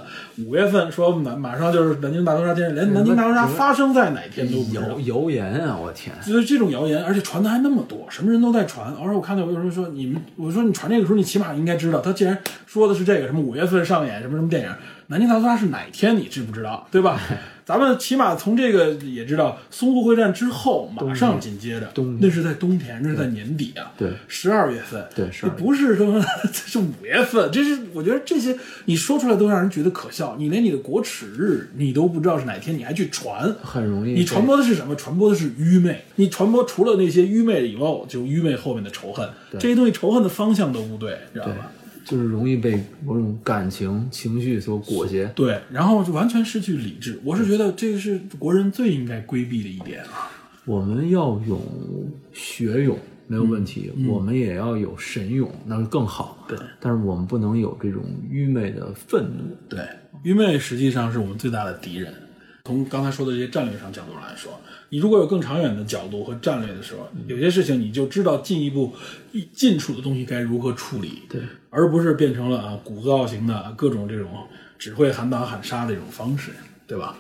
[0.47, 5.01] 五月份说马马上就是南京大屠杀纪念日，连南京大屠杀发生在哪天都不知道。
[5.01, 6.15] 谣言啊，我天！
[6.25, 8.93] 就是这种谣言，而且传的还那么多，什么人都在传。
[8.95, 14.69] 而且我看到有人说，你们我说你传这个时候，你起码应该知道，他既然说的是这个什么五月份上演什么什么电影，
[15.09, 16.87] 南京大屠杀是哪天，你知不知道？
[16.91, 17.21] 对吧？
[17.65, 21.89] 咱们起码从这个也知道，淞沪会战之后马上紧接着，
[22.19, 28.57] 那是在冬天，那是在年底啊，对，十二月份，对，不是说 这是五月份，这是我觉得这些
[28.87, 30.32] 你说出来都让人觉得可笑。
[30.39, 34.13] 你连你的国耻日你都不知道是哪天，你还去传，很容易。
[34.13, 34.95] 你传播的是什么？
[34.97, 36.03] 传播的是愚昧。
[36.17, 41.71] 你传播除了那些愚昧以外，就愚昧后面的仇恨，这些东西仇恨的方向都不对，知道吧？
[42.05, 47.21] 就是容易被某种感情情绪所裹挟，对，然后就完全失去理智。
[47.25, 50.29] 我是觉得这个是国人最应该规避的一点啊。
[50.65, 51.61] 我们要有
[52.33, 52.99] 学勇
[53.29, 56.45] 没有问题，我们也要有神勇，那是更好。
[56.49, 59.57] 对，但是我们不能有这种愚昧的愤怒。
[59.69, 59.81] 对，
[60.23, 62.15] 愚昧实际上是我们最大的敌人。
[62.65, 64.53] 从刚才说的这些战略上角度来说，
[64.89, 68.95] 你如果有更长远的角度和战略的时候，有些事情你就知道进一步
[69.53, 71.41] 近处的东西该如何处理，对，
[71.71, 74.47] 而不是变成了啊鼓噪型的各种这种
[74.79, 76.53] 只会喊打喊杀的一种方式，
[76.87, 77.17] 对吧？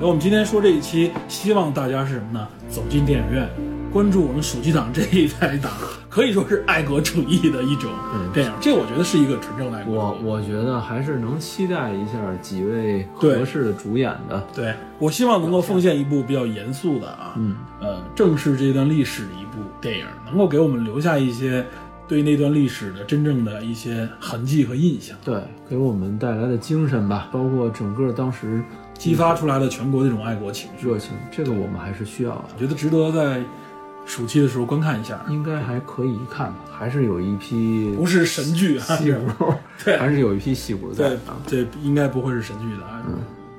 [0.00, 2.48] 那我们今天说这一期，希望大家是什么呢？
[2.68, 3.48] 走进电影院，
[3.96, 5.72] 关注我们暑期档这一台档，
[6.10, 7.90] 可以说是爱国主义的一种
[8.30, 8.52] 电影。
[8.60, 9.94] 这我觉得是一个纯正的爱国。
[9.94, 12.12] 我我觉得还是能期待一下
[12.42, 14.46] 几位合适的主演的。
[14.54, 21.64] 对我希望能够奉献一部比较严肃的啊，嗯呃，正视这段历史的一部电影，能够给我们留下一些
[22.06, 25.16] 对那段历史的真正的一些痕迹和印象。
[25.24, 25.40] 对，
[25.70, 28.62] 给我们带来的精神吧，包括整个当时。
[28.98, 33.42] 激发出来的全国那种爱国情绪、热情，这个我们还是需要，我觉得值得在
[34.06, 39.52] 暑期的时候观看一下，应该还可以一看，还是有一批不是神剧戏骨，
[39.84, 43.18] 对，还是有一批戏骨在啊，这应该不会是神剧的，嗯，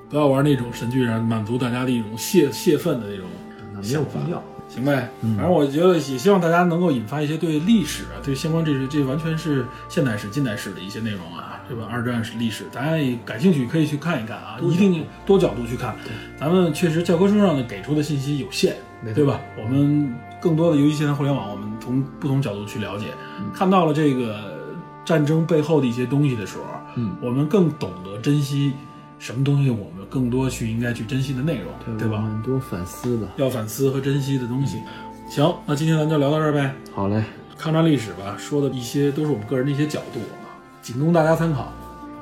[0.10, 3.26] 不要玩那种神剧，让满足大家的一种泄泄愤的那种
[3.82, 11.53] 没有必要，行呗，反正我觉得也希望大家能够引发一些对历史啊，对相关这些这完全是现代史、近代史的一些内容啊。
[11.68, 11.86] 对吧？
[11.91, 15.94] 二战史历史，大家也感兴趣可以去看一看啊，一定多角度去看。
[16.40, 18.78] 咱们确实教科书上的给出的信息有限，
[19.14, 19.40] 对吧？
[19.57, 23.07] 我们更多的，尤其现在互联网，我们从不同角度去了解，
[23.53, 24.36] 看到了这个
[25.06, 26.64] 战争背后的一些东西的时候，
[26.95, 28.74] 嗯，我们更懂得珍惜
[29.19, 32.22] 什么东西，我们更多去应该去珍惜的内容，对吧？
[32.22, 34.82] 很多反思吧，要反思和珍惜的东西。
[35.30, 36.74] 行，那今天咱就聊到这儿呗。
[36.94, 37.24] 好嘞，
[37.57, 40.19] 抗战历史吧，说的一些都是我们个人的一些角度。
[40.82, 41.74] 仅供大家参考，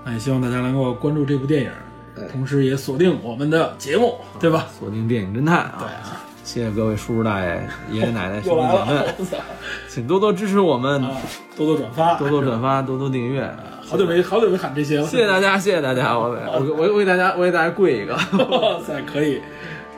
[0.04, 1.72] 那也希望大家能够关注这部电影，
[2.32, 4.66] 同时也锁定我们的节目，对吧？
[4.80, 5.76] 锁定电影侦探啊！
[5.78, 9.38] 对啊，谢谢各位叔叔大爷、爷爷奶奶、 兄弟姐妹，
[9.90, 11.02] 请多多支持我们，
[11.58, 13.50] 多多转发，多多转发， 多多订阅。
[13.88, 19.42] 好久没好久没喊这些了，谢谢大家，谢谢大家，我 我我为大家我为大家跪一个，哇塞，可以。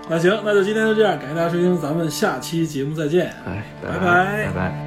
[0.09, 4.45] 那行，那就今天就这样，感谢大家收听，咱们下期节目再见，哎，拜拜。
[4.45, 4.86] 拜拜。